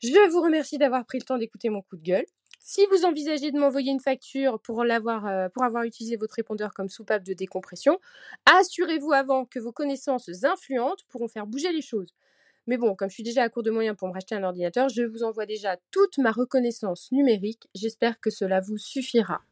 Je 0.00 0.30
vous 0.30 0.42
remercie 0.42 0.78
d'avoir 0.78 1.04
pris 1.06 1.18
le 1.18 1.24
temps 1.24 1.38
d'écouter 1.38 1.70
mon 1.70 1.82
coup 1.82 1.96
de 1.96 2.02
gueule. 2.02 2.26
Si 2.64 2.86
vous 2.86 3.04
envisagez 3.04 3.50
de 3.50 3.58
m'envoyer 3.58 3.90
une 3.90 3.98
facture 3.98 4.54
euh, 4.54 5.48
pour 5.48 5.64
avoir 5.64 5.82
utilisé 5.82 6.16
votre 6.16 6.36
répondeur 6.36 6.72
comme 6.72 6.88
soupape 6.88 7.24
de 7.24 7.32
décompression, 7.32 7.98
assurez-vous 8.46 9.12
avant 9.12 9.44
que 9.46 9.58
vos 9.58 9.72
connaissances 9.72 10.30
influentes 10.44 11.02
pourront 11.08 11.26
faire 11.26 11.48
bouger 11.48 11.72
les 11.72 11.82
choses. 11.82 12.14
Mais 12.68 12.76
bon, 12.76 12.94
comme 12.94 13.10
je 13.10 13.14
suis 13.14 13.24
déjà 13.24 13.42
à 13.42 13.48
court 13.48 13.64
de 13.64 13.72
moyens 13.72 13.96
pour 13.96 14.06
me 14.06 14.12
racheter 14.12 14.36
un 14.36 14.44
ordinateur, 14.44 14.88
je 14.88 15.02
vous 15.02 15.24
envoie 15.24 15.44
déjà 15.44 15.76
toute 15.90 16.18
ma 16.18 16.30
reconnaissance 16.30 17.10
numérique. 17.10 17.68
J'espère 17.74 18.20
que 18.20 18.30
cela 18.30 18.60
vous 18.60 18.78
suffira. 18.78 19.42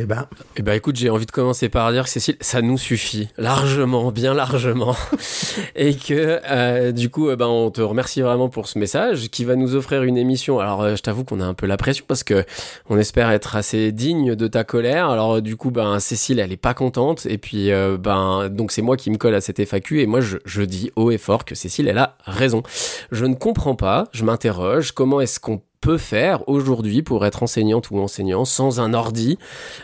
Eh 0.00 0.06
ben, 0.06 0.28
Eh 0.56 0.62
ben 0.62 0.74
écoute, 0.74 0.94
j'ai 0.94 1.10
envie 1.10 1.26
de 1.26 1.30
commencer 1.32 1.68
par 1.68 1.90
dire 1.90 2.04
que 2.04 2.10
Cécile, 2.10 2.36
ça 2.40 2.62
nous 2.62 2.78
suffit 2.78 3.30
largement, 3.36 4.12
bien 4.12 4.32
largement, 4.32 4.94
et 5.74 5.96
que 5.96 6.40
euh, 6.48 6.92
du 6.92 7.10
coup, 7.10 7.32
eh 7.32 7.36
ben 7.36 7.48
on 7.48 7.72
te 7.72 7.80
remercie 7.80 8.20
vraiment 8.20 8.48
pour 8.48 8.68
ce 8.68 8.78
message 8.78 9.28
qui 9.30 9.44
va 9.44 9.56
nous 9.56 9.74
offrir 9.74 10.04
une 10.04 10.16
émission. 10.16 10.60
Alors, 10.60 10.82
euh, 10.82 10.94
je 10.94 11.02
t'avoue 11.02 11.24
qu'on 11.24 11.40
a 11.40 11.44
un 11.44 11.54
peu 11.54 11.66
la 11.66 11.76
pression 11.76 12.04
parce 12.06 12.22
que 12.22 12.44
on 12.88 12.96
espère 12.96 13.28
être 13.32 13.56
assez 13.56 13.90
digne 13.90 14.36
de 14.36 14.46
ta 14.46 14.62
colère. 14.62 15.10
Alors, 15.10 15.42
du 15.42 15.56
coup, 15.56 15.72
ben 15.72 15.98
Cécile, 15.98 16.38
elle 16.38 16.52
est 16.52 16.56
pas 16.56 16.74
contente, 16.74 17.26
et 17.26 17.38
puis 17.38 17.72
euh, 17.72 17.96
ben 17.98 18.48
donc 18.50 18.70
c'est 18.70 18.82
moi 18.82 18.96
qui 18.96 19.10
me 19.10 19.16
colle 19.16 19.34
à 19.34 19.40
cette 19.40 19.64
FAQ, 19.64 20.00
et 20.00 20.06
moi 20.06 20.20
je, 20.20 20.36
je 20.44 20.62
dis 20.62 20.92
haut 20.94 21.10
et 21.10 21.18
fort 21.18 21.44
que 21.44 21.56
Cécile, 21.56 21.88
elle 21.88 21.98
a 21.98 22.16
raison. 22.24 22.62
Je 23.10 23.24
ne 23.24 23.34
comprends 23.34 23.74
pas, 23.74 24.06
je 24.12 24.22
m'interroge, 24.22 24.92
comment 24.92 25.20
est-ce 25.20 25.40
qu'on 25.40 25.60
peut 25.80 25.98
faire 25.98 26.48
aujourd'hui 26.48 27.02
pour 27.02 27.24
être 27.26 27.42
enseignante 27.42 27.90
ou 27.90 27.98
enseignant 27.98 28.44
sans 28.44 28.80
un 28.80 28.94
ordi 28.94 29.38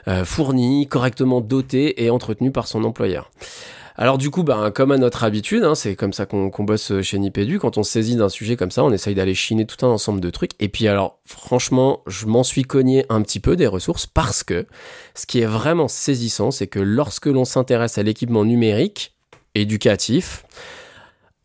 euh, 0.09 0.25
fourni, 0.25 0.87
correctement 0.87 1.41
doté 1.41 2.05
et 2.05 2.11
entretenu 2.11 2.51
par 2.51 2.67
son 2.67 2.85
employeur. 2.85 3.31
Alors 3.97 4.19
du 4.19 4.31
coup, 4.31 4.43
ben, 4.43 4.73
comme 4.73 4.91
à 4.91 4.99
notre 4.99 5.23
habitude, 5.23 5.63
hein, 5.63 5.77
c'est 5.77 5.95
comme 5.95 6.13
ça 6.13 6.27
qu'on 6.27 6.51
bosse 6.65 7.01
chez 7.03 7.19
Nipédu, 7.19 7.61
quand 7.61 7.79
on 7.79 7.85
saisit 7.85 8.17
d'un 8.17 8.29
sujet 8.29 8.57
comme 8.57 8.73
ça, 8.73 8.83
on 8.83 8.91
essaye 8.91 9.15
d'aller 9.15 9.37
chiner 9.37 9.67
tout 9.67 9.87
un 9.87 9.89
ensemble 9.89 10.21
de 10.21 10.31
trucs. 10.31 10.51
Et 10.59 10.69
puis 10.69 10.89
alors, 10.89 11.21
franchement, 11.25 12.03
je 12.09 12.27
m'en 12.27 12.43
suis 12.43 12.65
cogné 12.65 13.07
un 13.09 13.23
petit 13.23 13.39
peu 13.39 13.55
des 13.55 13.69
ressources 13.69 14.07
parce 14.07 14.43
que 14.43 14.67
ce 15.15 15.27
qui 15.27 15.41
est 15.41 15.47
vraiment 15.47 15.87
saisissant, 15.87 16.51
c'est 16.51 16.67
que 16.67 16.81
lorsque 16.81 17.27
l'on 17.27 17.45
s'intéresse 17.45 17.97
à 17.97 18.03
l'équipement 18.03 18.45
numérique 18.45 19.15
éducatif, 19.55 20.45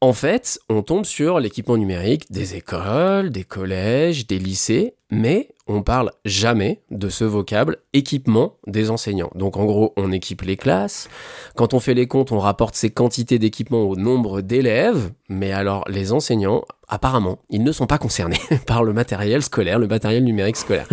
en 0.02 0.14
fait, 0.14 0.60
on 0.70 0.82
tombe 0.82 1.06
sur 1.06 1.40
l'équipement 1.40 1.76
numérique 1.76 2.32
des 2.32 2.56
écoles, 2.56 3.32
des 3.32 3.44
collèges, 3.44 4.28
des 4.28 4.40
lycées, 4.40 4.94
mais 5.12 5.50
on 5.68 5.84
parle 5.84 6.12
jamais 6.24 6.82
de 6.90 7.10
ce 7.10 7.26
vocable 7.26 7.80
équipement 7.92 8.56
des 8.66 8.92
enseignants. 8.92 9.30
Donc 9.36 9.58
en 9.58 9.66
gros, 9.66 9.94
on 9.98 10.14
équipe 10.14 10.42
les 10.44 10.56
classes. 10.56 11.10
Quand 11.56 11.74
on 11.74 11.82
fait 11.82 11.94
les 11.94 12.08
comptes, 12.08 12.32
on 12.32 12.40
rapporte 12.40 12.76
ces 12.76 12.92
quantités 12.92 13.40
d'équipements 13.40 13.84
au 13.84 13.98
nombre 13.98 14.40
d'élèves, 14.40 15.12
mais 15.28 15.52
alors 15.52 15.84
les 15.90 16.14
enseignants, 16.14 16.64
apparemment, 16.88 17.40
ils 17.50 17.64
ne 17.64 17.72
sont 17.74 17.88
pas 17.88 17.98
concernés 17.98 18.40
par 18.66 18.86
le 18.86 18.94
matériel 18.94 19.44
scolaire, 19.44 19.80
le 19.80 19.88
matériel 19.88 20.24
numérique 20.24 20.58
scolaire. 20.58 20.88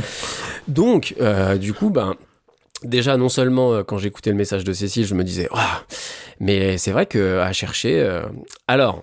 Donc, 0.67 1.15
euh, 1.21 1.59
du 1.59 1.73
coup, 1.75 1.91
ben, 1.91 2.17
déjà 2.83 3.17
non 3.17 3.29
seulement 3.29 3.73
euh, 3.73 3.83
quand 3.83 3.99
j'écoutais 3.99 4.31
le 4.31 4.37
message 4.37 4.65
de 4.65 4.73
Cécile, 4.73 5.07
je 5.07 5.15
me 5.15 5.25
disais, 5.25 5.49
Ouah 5.53 5.85
mais 6.41 6.77
c'est 6.79 6.91
vrai 6.91 7.07
que 7.07 7.39
à 7.39 7.53
chercher. 7.53 7.99
euh, 8.01 8.23
alors, 8.69 9.03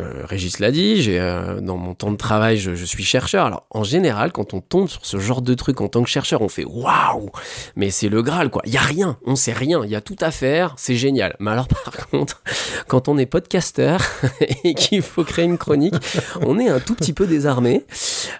euh, 0.00 0.24
Régis 0.24 0.58
l'a 0.58 0.72
dit, 0.72 1.00
j'ai 1.00 1.20
euh, 1.20 1.60
dans 1.60 1.76
mon 1.76 1.94
temps 1.94 2.10
de 2.10 2.16
travail, 2.16 2.56
je, 2.58 2.74
je 2.74 2.84
suis 2.84 3.04
chercheur. 3.04 3.46
Alors, 3.46 3.64
en 3.70 3.84
général, 3.84 4.32
quand 4.32 4.52
on 4.52 4.60
tombe 4.60 4.88
sur 4.88 5.06
ce 5.06 5.18
genre 5.20 5.40
de 5.40 5.54
truc 5.54 5.80
en 5.80 5.86
tant 5.86 6.02
que 6.02 6.10
chercheur, 6.10 6.42
on 6.42 6.48
fait 6.48 6.64
waouh, 6.64 7.30
mais 7.76 7.90
c'est 7.90 8.08
le 8.08 8.20
Graal 8.22 8.50
quoi. 8.50 8.60
Il 8.66 8.72
y 8.72 8.76
a 8.76 8.80
rien, 8.80 9.18
on 9.24 9.36
sait 9.36 9.52
rien, 9.52 9.82
il 9.84 9.90
y 9.90 9.94
a 9.94 10.00
tout 10.00 10.16
à 10.20 10.32
faire, 10.32 10.74
c'est 10.76 10.96
génial. 10.96 11.36
Mais 11.38 11.52
alors, 11.52 11.68
par 11.84 12.08
contre, 12.08 12.42
quand 12.88 13.06
on 13.06 13.16
est 13.18 13.26
podcasteur 13.26 14.00
et 14.64 14.74
qu'il 14.74 15.02
faut 15.02 15.22
créer 15.22 15.44
une 15.44 15.58
chronique, 15.58 15.94
on 16.42 16.58
est 16.58 16.68
un 16.68 16.80
tout 16.80 16.96
petit 16.96 17.12
peu 17.12 17.28
désarmé. 17.28 17.84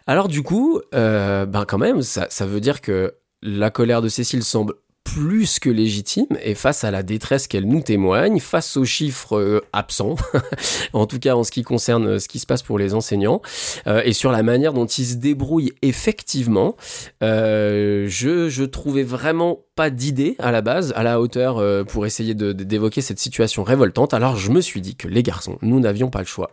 Alors, 0.08 0.26
du 0.26 0.42
coup, 0.42 0.80
euh, 0.92 1.46
ben 1.46 1.64
quand 1.66 1.78
même, 1.78 2.02
ça, 2.02 2.26
ça 2.30 2.46
veut 2.46 2.60
dire 2.60 2.80
que 2.80 3.14
la 3.44 3.70
colère 3.70 4.02
de 4.02 4.08
Cécile 4.08 4.42
semble 4.42 4.74
plus 5.04 5.58
que 5.58 5.68
légitime 5.68 6.26
et 6.42 6.54
face 6.54 6.82
à 6.82 6.90
la 6.90 7.02
détresse 7.02 7.46
qu'elle 7.46 7.68
nous 7.68 7.82
témoigne, 7.82 8.40
face 8.40 8.78
aux 8.78 8.86
chiffres 8.86 9.36
euh, 9.36 9.60
absents, 9.74 10.16
en 10.94 11.06
tout 11.06 11.18
cas 11.18 11.34
en 11.34 11.44
ce 11.44 11.50
qui 11.50 11.62
concerne 11.62 12.06
euh, 12.06 12.18
ce 12.18 12.26
qui 12.26 12.38
se 12.38 12.46
passe 12.46 12.62
pour 12.62 12.78
les 12.78 12.94
enseignants, 12.94 13.42
euh, 13.86 14.00
et 14.04 14.14
sur 14.14 14.32
la 14.32 14.42
manière 14.42 14.72
dont 14.72 14.86
ils 14.86 15.04
se 15.04 15.14
débrouillent 15.16 15.74
effectivement, 15.82 16.74
je, 17.20 18.06
je 18.48 18.64
trouvais 18.64 19.02
vraiment 19.02 19.60
pas 19.74 19.90
d'idée 19.90 20.36
à 20.38 20.52
la 20.52 20.62
base, 20.62 20.92
à 20.96 21.02
la 21.02 21.20
hauteur 21.20 21.58
euh, 21.58 21.84
pour 21.84 22.06
essayer 22.06 22.34
d'évoquer 22.34 23.00
cette 23.00 23.18
situation 23.18 23.64
révoltante. 23.64 24.14
Alors 24.14 24.36
je 24.36 24.50
me 24.50 24.60
suis 24.60 24.80
dit 24.80 24.94
que 24.94 25.08
les 25.08 25.22
garçons, 25.22 25.58
nous 25.62 25.80
n'avions 25.80 26.10
pas 26.10 26.20
le 26.20 26.26
choix. 26.26 26.50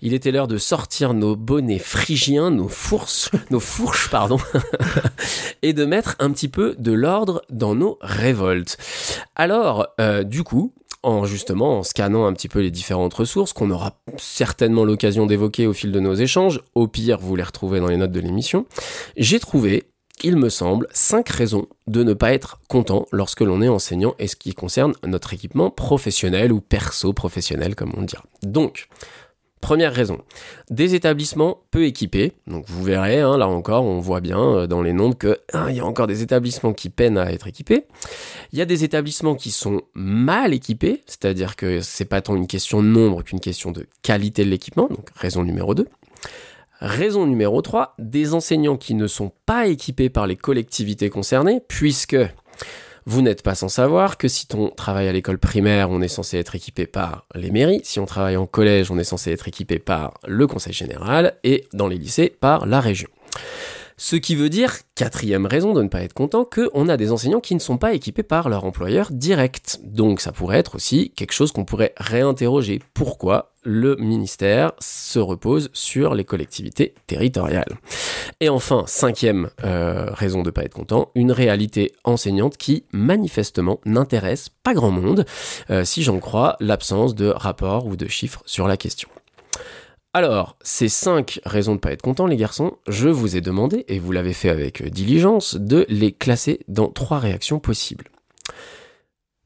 Il 0.00 0.14
était 0.14 0.30
l'heure 0.30 0.48
de 0.48 0.58
sortir 0.58 1.14
nos 1.14 1.36
bonnets 1.36 1.78
phrygiens, 1.78 2.50
nos 2.50 2.68
fourches, 2.68 3.30
nos 3.50 3.60
fourches, 3.60 4.08
pardon, 4.10 4.38
et 5.62 5.72
de 5.72 5.84
mettre 5.84 6.16
un 6.18 6.30
petit 6.30 6.48
peu 6.48 6.74
de 6.78 6.92
l'ordre 6.92 7.42
dans 7.50 7.74
nos 7.74 7.98
révoltes. 8.00 8.78
Alors, 9.36 9.88
euh, 10.00 10.24
du 10.24 10.42
coup, 10.42 10.72
en 11.04 11.26
justement 11.26 11.78
en 11.78 11.82
scannant 11.82 12.26
un 12.26 12.32
petit 12.32 12.48
peu 12.48 12.60
les 12.60 12.70
différentes 12.70 13.14
ressources 13.14 13.52
qu'on 13.52 13.70
aura 13.70 14.00
certainement 14.16 14.84
l'occasion 14.84 15.26
d'évoquer 15.26 15.66
au 15.66 15.72
fil 15.72 15.92
de 15.92 16.00
nos 16.00 16.14
échanges, 16.14 16.60
au 16.74 16.88
pire 16.88 17.18
vous 17.20 17.36
les 17.36 17.42
retrouvez 17.42 17.78
dans 17.80 17.88
les 17.88 17.98
notes 17.98 18.10
de 18.10 18.20
l'émission, 18.20 18.66
j'ai 19.16 19.38
trouvé, 19.38 19.84
il 20.22 20.36
me 20.36 20.48
semble, 20.48 20.86
cinq 20.92 21.28
raisons 21.28 21.66
de 21.86 22.02
ne 22.02 22.14
pas 22.14 22.32
être 22.32 22.58
content 22.68 23.06
lorsque 23.12 23.40
l'on 23.40 23.60
est 23.60 23.68
enseignant 23.68 24.14
et 24.18 24.28
ce 24.28 24.36
qui 24.36 24.54
concerne 24.54 24.94
notre 25.06 25.34
équipement 25.34 25.70
professionnel 25.70 26.52
ou 26.52 26.60
perso-professionnel 26.60 27.74
comme 27.74 27.92
on 27.96 28.02
dira. 28.02 28.24
Donc, 28.42 28.88
Première 29.64 29.94
raison, 29.94 30.18
des 30.68 30.94
établissements 30.94 31.62
peu 31.70 31.86
équipés. 31.86 32.32
Donc 32.46 32.66
vous 32.68 32.84
verrez, 32.84 33.20
hein, 33.20 33.38
là 33.38 33.48
encore, 33.48 33.82
on 33.84 33.98
voit 33.98 34.20
bien 34.20 34.38
euh, 34.38 34.66
dans 34.66 34.82
les 34.82 34.92
nombres 34.92 35.16
que 35.16 35.38
hein, 35.54 35.70
y 35.70 35.80
a 35.80 35.86
encore 35.86 36.06
des 36.06 36.20
établissements 36.20 36.74
qui 36.74 36.90
peinent 36.90 37.16
à 37.16 37.32
être 37.32 37.46
équipés. 37.46 37.86
Il 38.52 38.58
y 38.58 38.62
a 38.62 38.66
des 38.66 38.84
établissements 38.84 39.34
qui 39.34 39.50
sont 39.50 39.80
mal 39.94 40.52
équipés, 40.52 41.00
c'est-à-dire 41.06 41.56
que 41.56 41.80
c'est 41.80 42.04
pas 42.04 42.20
tant 42.20 42.36
une 42.36 42.46
question 42.46 42.82
de 42.82 42.88
nombre 42.88 43.22
qu'une 43.22 43.40
question 43.40 43.72
de 43.72 43.86
qualité 44.02 44.44
de 44.44 44.50
l'équipement. 44.50 44.86
Donc 44.86 45.08
raison 45.16 45.42
numéro 45.42 45.74
2. 45.74 45.88
Raison 46.80 47.26
numéro 47.26 47.62
3, 47.62 47.94
des 47.98 48.34
enseignants 48.34 48.76
qui 48.76 48.94
ne 48.94 49.06
sont 49.06 49.32
pas 49.46 49.66
équipés 49.66 50.10
par 50.10 50.26
les 50.26 50.36
collectivités 50.36 51.08
concernées, 51.08 51.60
puisque 51.66 52.16
vous 53.06 53.22
n'êtes 53.22 53.42
pas 53.42 53.54
sans 53.54 53.68
savoir 53.68 54.16
que 54.16 54.28
si 54.28 54.46
on 54.54 54.70
travaille 54.70 55.08
à 55.08 55.12
l'école 55.12 55.38
primaire, 55.38 55.90
on 55.90 56.00
est 56.00 56.08
censé 56.08 56.38
être 56.38 56.54
équipé 56.54 56.86
par 56.86 57.26
les 57.34 57.50
mairies, 57.50 57.82
si 57.84 58.00
on 58.00 58.06
travaille 58.06 58.36
en 58.36 58.46
collège, 58.46 58.90
on 58.90 58.98
est 58.98 59.04
censé 59.04 59.30
être 59.30 59.46
équipé 59.46 59.78
par 59.78 60.14
le 60.26 60.46
conseil 60.46 60.72
général, 60.72 61.34
et 61.44 61.66
dans 61.72 61.86
les 61.86 61.98
lycées, 61.98 62.34
par 62.40 62.66
la 62.66 62.80
région. 62.80 63.08
Ce 63.96 64.16
qui 64.16 64.34
veut 64.34 64.48
dire, 64.48 64.74
quatrième 64.96 65.46
raison 65.46 65.72
de 65.72 65.82
ne 65.82 65.88
pas 65.88 66.02
être 66.02 66.14
content, 66.14 66.44
qu'on 66.44 66.88
a 66.88 66.96
des 66.96 67.12
enseignants 67.12 67.40
qui 67.40 67.54
ne 67.54 67.60
sont 67.60 67.78
pas 67.78 67.94
équipés 67.94 68.24
par 68.24 68.48
leur 68.48 68.64
employeur 68.64 69.08
direct. 69.12 69.80
Donc 69.84 70.20
ça 70.20 70.32
pourrait 70.32 70.58
être 70.58 70.74
aussi 70.74 71.10
quelque 71.10 71.32
chose 71.32 71.52
qu'on 71.52 71.64
pourrait 71.64 71.94
réinterroger. 71.96 72.80
Pourquoi 72.92 73.52
le 73.62 73.96
ministère 73.96 74.72
se 74.80 75.18
repose 75.20 75.70
sur 75.72 76.14
les 76.14 76.24
collectivités 76.24 76.94
territoriales? 77.06 77.78
Et 78.40 78.48
enfin, 78.48 78.82
cinquième 78.86 79.50
euh, 79.62 80.10
raison 80.10 80.42
de 80.42 80.48
ne 80.48 80.50
pas 80.50 80.64
être 80.64 80.74
content, 80.74 81.10
une 81.14 81.30
réalité 81.32 81.92
enseignante 82.02 82.56
qui 82.56 82.84
manifestement 82.92 83.80
n'intéresse 83.84 84.48
pas 84.64 84.74
grand 84.74 84.90
monde, 84.90 85.24
euh, 85.70 85.84
si 85.84 86.02
j'en 86.02 86.18
crois 86.18 86.56
l'absence 86.58 87.14
de 87.14 87.28
rapport 87.28 87.86
ou 87.86 87.96
de 87.96 88.08
chiffres 88.08 88.42
sur 88.44 88.66
la 88.66 88.76
question. 88.76 89.08
Alors, 90.16 90.56
ces 90.62 90.88
cinq 90.88 91.40
raisons 91.44 91.72
de 91.72 91.78
ne 91.78 91.80
pas 91.80 91.90
être 91.90 92.00
content, 92.00 92.28
les 92.28 92.36
garçons, 92.36 92.78
je 92.86 93.08
vous 93.08 93.36
ai 93.36 93.40
demandé, 93.40 93.84
et 93.88 93.98
vous 93.98 94.12
l'avez 94.12 94.32
fait 94.32 94.48
avec 94.48 94.88
diligence, 94.88 95.56
de 95.56 95.84
les 95.88 96.12
classer 96.12 96.60
dans 96.68 96.86
trois 96.86 97.18
réactions 97.18 97.58
possibles. 97.58 98.04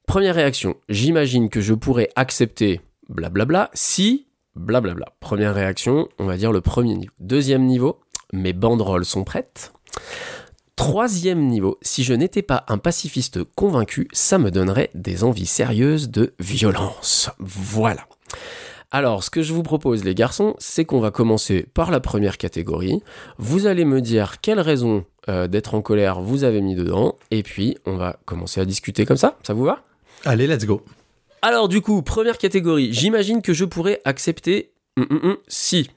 Première 0.06 0.34
réaction, 0.34 0.76
j'imagine 0.90 1.48
que 1.48 1.62
je 1.62 1.72
pourrais 1.72 2.10
accepter 2.16 2.82
blablabla 3.08 3.70
si 3.72 4.26
blablabla. 4.56 5.06
Première 5.20 5.54
réaction, 5.54 6.10
on 6.18 6.26
va 6.26 6.36
dire 6.36 6.52
le 6.52 6.60
premier 6.60 6.96
niveau. 6.96 7.12
Deuxième 7.18 7.64
niveau, 7.64 8.00
mes 8.34 8.52
banderoles 8.52 9.06
sont 9.06 9.24
prêtes. 9.24 9.72
Troisième 10.76 11.46
niveau, 11.46 11.78
si 11.80 12.04
je 12.04 12.12
n'étais 12.12 12.42
pas 12.42 12.64
un 12.68 12.76
pacifiste 12.76 13.42
convaincu, 13.42 14.06
ça 14.12 14.36
me 14.36 14.50
donnerait 14.50 14.90
des 14.92 15.24
envies 15.24 15.46
sérieuses 15.46 16.10
de 16.10 16.34
violence. 16.38 17.30
Voilà. 17.38 18.06
Alors, 18.90 19.22
ce 19.22 19.28
que 19.28 19.42
je 19.42 19.52
vous 19.52 19.62
propose, 19.62 20.02
les 20.04 20.14
garçons, 20.14 20.54
c'est 20.58 20.86
qu'on 20.86 21.00
va 21.00 21.10
commencer 21.10 21.66
par 21.74 21.90
la 21.90 22.00
première 22.00 22.38
catégorie. 22.38 23.02
Vous 23.36 23.66
allez 23.66 23.84
me 23.84 24.00
dire 24.00 24.40
quelles 24.40 24.60
raisons 24.60 25.04
euh, 25.28 25.46
d'être 25.46 25.74
en 25.74 25.82
colère 25.82 26.22
vous 26.22 26.42
avez 26.42 26.62
mis 26.62 26.74
dedans, 26.74 27.16
et 27.30 27.42
puis 27.42 27.76
on 27.84 27.96
va 27.96 28.16
commencer 28.24 28.62
à 28.62 28.64
discuter 28.64 29.04
comme 29.04 29.18
ça. 29.18 29.36
Ça 29.42 29.52
vous 29.52 29.64
va? 29.64 29.82
Allez, 30.24 30.46
let's 30.46 30.64
go. 30.64 30.82
Alors, 31.42 31.68
du 31.68 31.82
coup, 31.82 32.00
première 32.00 32.38
catégorie. 32.38 32.92
J'imagine 32.94 33.42
que 33.42 33.52
je 33.52 33.66
pourrais 33.66 34.00
accepter 34.06 34.70
hum, 34.96 35.06
hum, 35.10 35.20
hum, 35.22 35.36
si. 35.48 35.90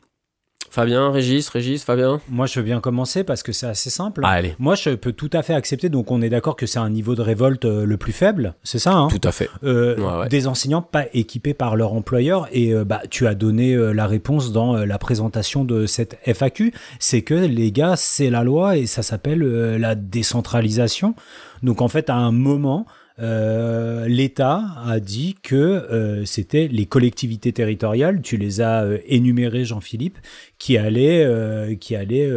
Fabien, 0.71 1.11
Régis, 1.11 1.49
Régis, 1.49 1.83
Fabien. 1.83 2.21
Moi, 2.29 2.45
je 2.45 2.57
veux 2.57 2.65
bien 2.65 2.79
commencer 2.79 3.25
parce 3.25 3.43
que 3.43 3.51
c'est 3.51 3.67
assez 3.67 3.89
simple. 3.89 4.21
Ah, 4.23 4.29
allez. 4.29 4.55
Moi, 4.57 4.75
je 4.75 4.91
peux 4.91 5.11
tout 5.11 5.29
à 5.33 5.43
fait 5.43 5.53
accepter. 5.53 5.89
Donc, 5.89 6.11
on 6.11 6.21
est 6.21 6.29
d'accord 6.29 6.55
que 6.55 6.65
c'est 6.65 6.79
un 6.79 6.89
niveau 6.89 7.13
de 7.13 7.21
révolte 7.21 7.65
euh, 7.65 7.85
le 7.85 7.97
plus 7.97 8.13
faible, 8.13 8.53
c'est 8.63 8.79
ça 8.79 8.93
hein? 8.93 9.09
Tout 9.09 9.19
à 9.27 9.33
fait. 9.33 9.49
Euh, 9.65 9.97
Ouais, 9.97 10.19
ouais. 10.21 10.29
Des 10.29 10.47
enseignants 10.47 10.81
pas 10.81 11.03
équipés 11.13 11.53
par 11.53 11.75
leur 11.75 11.91
employeur. 11.91 12.47
Et 12.53 12.73
euh, 12.73 12.85
bah, 12.85 13.01
tu 13.09 13.27
as 13.27 13.35
donné 13.35 13.73
euh, 13.73 13.91
la 13.91 14.07
réponse 14.07 14.53
dans 14.53 14.77
la 14.77 14.97
présentation 14.97 15.65
de 15.65 15.85
cette 15.85 16.17
FAQ. 16.23 16.73
C'est 16.99 17.21
que 17.21 17.33
les 17.33 17.73
gars, 17.73 17.97
c'est 17.97 18.29
la 18.29 18.45
loi 18.45 18.77
et 18.77 18.85
ça 18.85 19.03
s'appelle 19.03 19.41
la 19.41 19.95
décentralisation. 19.95 21.15
Donc, 21.63 21.81
en 21.81 21.89
fait, 21.89 22.09
à 22.09 22.15
un 22.15 22.31
moment. 22.31 22.85
Euh, 23.19 24.07
L'État 24.07 24.63
a 24.85 24.99
dit 24.99 25.35
que 25.41 25.55
euh, 25.55 26.25
c'était 26.25 26.67
les 26.67 26.85
collectivités 26.85 27.53
territoriales, 27.53 28.21
tu 28.21 28.37
les 28.37 28.61
as 28.61 28.83
euh, 28.83 28.97
énumérées 29.07 29.65
Jean-Philippe, 29.65 30.17
qui 30.57 30.77
allaient, 30.77 31.23
euh, 31.25 31.75
qui 31.75 31.95
allaient 31.95 32.31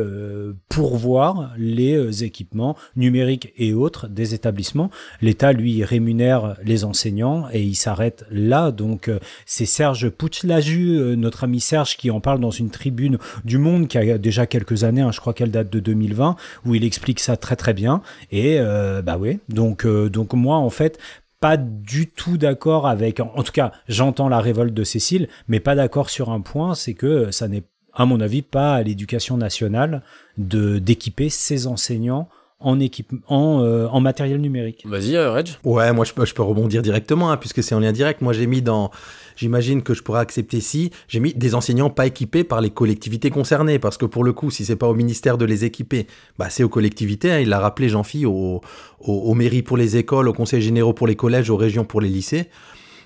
pourvoir 0.69 1.53
les 1.59 2.25
équipements 2.25 2.77
numériques 2.97 3.53
et 3.57 3.75
autres 3.75 4.09
des 4.09 4.35
établissements. 4.35 4.91
L'État, 5.21 5.53
lui, 5.53 5.85
rémunère 5.85 6.57
les 6.65 6.85
enseignants 6.85 7.47
et 7.53 7.63
il 7.63 7.75
s'arrête 7.75 8.25
là. 8.31 8.71
Donc, 8.71 9.11
c'est 9.47 9.67
Serge 9.67 10.09
Pouchlaju, 10.09 11.17
notre 11.17 11.45
ami 11.45 11.61
Serge, 11.61 11.97
qui 11.97 12.11
en 12.11 12.21
parle 12.21 12.41
dans 12.41 12.51
une 12.51 12.71
tribune 12.71 13.19
du 13.45 13.59
Monde 13.59 13.89
qui 13.89 13.99
a 13.99 14.19
déjà 14.19 14.47
quelques 14.47 14.85
années, 14.85 15.03
hein, 15.03 15.13
je 15.13 15.21
crois 15.21 15.35
qu'elle 15.35 15.51
date 15.51 15.71
de 15.71 15.81
2020, 15.81 16.37
où 16.65 16.75
il 16.75 16.85
explique 16.85 17.21
ça 17.21 17.37
très 17.37 17.57
très 17.57 17.75
bien. 17.75 18.01
Et 18.33 18.59
bah 19.05 19.17
oui, 19.19 19.39
donc, 19.49 19.87
donc 19.87 20.33
moi, 20.33 20.57
en 20.65 20.71
fait, 20.71 20.99
pas 21.41 21.57
du 21.57 22.09
tout 22.09 22.39
d'accord 22.39 22.87
avec, 22.87 23.21
en 23.21 23.43
tout 23.43 23.53
cas, 23.53 23.73
j'entends 23.87 24.29
la 24.29 24.41
révolte 24.41 24.73
de 24.73 24.85
Cécile, 24.85 25.29
mais 25.47 25.61
pas 25.61 25.75
d'accord 25.75 26.09
sur 26.09 26.31
un 26.31 26.41
point, 26.41 26.75
c'est 26.75 26.95
que 26.95 27.31
ça 27.31 27.49
n'est, 27.49 27.65
à 27.93 28.07
mon 28.07 28.21
avis, 28.21 28.43
pas 28.43 28.75
à 28.75 28.83
l'éducation 28.83 29.37
nationale 29.37 30.03
de 30.39 30.79
d'équiper 30.79 31.29
ses 31.29 31.67
enseignants 31.67 32.29
en, 32.61 32.81
équipe, 32.81 33.13
en, 33.29 33.61
euh, 33.63 33.87
en 33.89 34.01
matériel 34.01 34.41
numérique. 34.41 34.85
Vas-y, 34.87 35.17
euh, 35.17 35.31
Reg. 35.33 35.49
Ouais, 35.65 35.93
moi 35.93 36.05
je 36.05 36.13
peux, 36.13 36.25
je 36.25 36.35
peux 36.35 36.43
rebondir 36.43 36.81
directement, 36.83 37.31
hein, 37.31 37.37
puisque 37.37 37.63
c'est 37.63 37.75
en 37.75 37.81
lien 37.81 37.93
direct. 37.93 38.21
Moi 38.23 38.33
j'ai 38.33 38.47
mis 38.47 38.63
dans. 38.63 38.91
J'imagine 39.37 39.83
que 39.83 39.95
je 39.95 40.03
pourrais 40.03 40.21
accepter 40.21 40.61
si. 40.61 40.91
J'ai 41.09 41.21
mis 41.21 41.35
des 41.35 41.55
enseignants 41.55 41.91
pas 41.91 42.07
équipés 42.07 42.45
par 42.45 42.61
les 42.61 42.71
collectivités 42.71 43.31
concernées, 43.31 43.79
parce 43.79 43.99
que 43.99 44.07
pour 44.07 44.25
le 44.25 44.33
coup, 44.33 44.51
si 44.51 44.65
c'est 44.65 44.77
pas 44.77 44.89
au 44.89 44.95
ministère 44.95 45.37
de 45.39 45.45
les 45.45 45.65
équiper, 45.65 46.07
bah 46.39 46.49
c'est 46.51 46.63
aux 46.63 46.69
collectivités. 46.69 47.33
hein. 47.33 47.41
il 47.41 47.49
l'a 47.49 47.59
rappelé 47.59 47.89
Jean-Phi, 47.89 48.25
aux, 48.27 48.61
aux, 49.01 49.13
aux 49.13 49.35
mairies 49.35 49.63
pour 49.63 49.77
les 49.77 49.97
écoles, 49.97 50.29
aux 50.29 50.33
conseils 50.33 50.63
généraux 50.63 50.93
pour 50.95 51.07
les 51.07 51.17
collèges, 51.17 51.51
aux 51.51 51.57
régions 51.57 51.85
pour 51.85 52.01
les 52.01 52.09
lycées. 52.09 52.49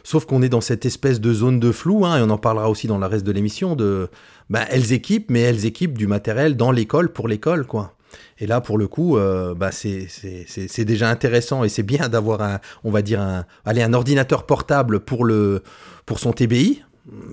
Sauf 0.04 0.24
qu'on 0.26 0.40
est 0.42 0.48
dans 0.48 0.60
cette 0.60 0.86
espèce 0.86 1.20
de 1.20 1.32
zone 1.34 1.58
de 1.60 1.72
flou, 1.72 2.06
hein, 2.06 2.18
et 2.18 2.22
on 2.22 2.30
en 2.30 2.38
parlera 2.38 2.70
aussi 2.70 2.86
dans 2.86 2.98
le 2.98 3.06
reste 3.06 3.26
de 3.26 3.32
l'émission, 3.32 3.74
de, 3.74 4.08
bah, 4.48 4.60
elles 4.70 4.92
équipent, 4.92 5.30
mais 5.30 5.40
elles 5.40 5.66
équipent 5.66 5.98
du 5.98 6.06
matériel 6.06 6.56
dans 6.56 6.70
l'école 6.70 7.12
pour 7.12 7.26
l'école, 7.28 7.66
quoi. 7.66 7.94
Et 8.38 8.46
là, 8.46 8.60
pour 8.60 8.78
le 8.78 8.88
coup, 8.88 9.16
euh, 9.16 9.54
bah, 9.54 9.70
c'est 9.72 10.84
déjà 10.84 11.10
intéressant 11.10 11.64
et 11.64 11.68
c'est 11.68 11.82
bien 11.82 12.08
d'avoir 12.08 12.42
un, 12.42 12.60
on 12.84 12.90
va 12.90 13.02
dire 13.02 13.20
un, 13.20 13.44
allez, 13.64 13.82
un 13.82 13.92
ordinateur 13.92 14.46
portable 14.46 15.00
pour 15.00 15.24
le, 15.24 15.62
pour 16.06 16.18
son 16.18 16.32
TBI. 16.32 16.82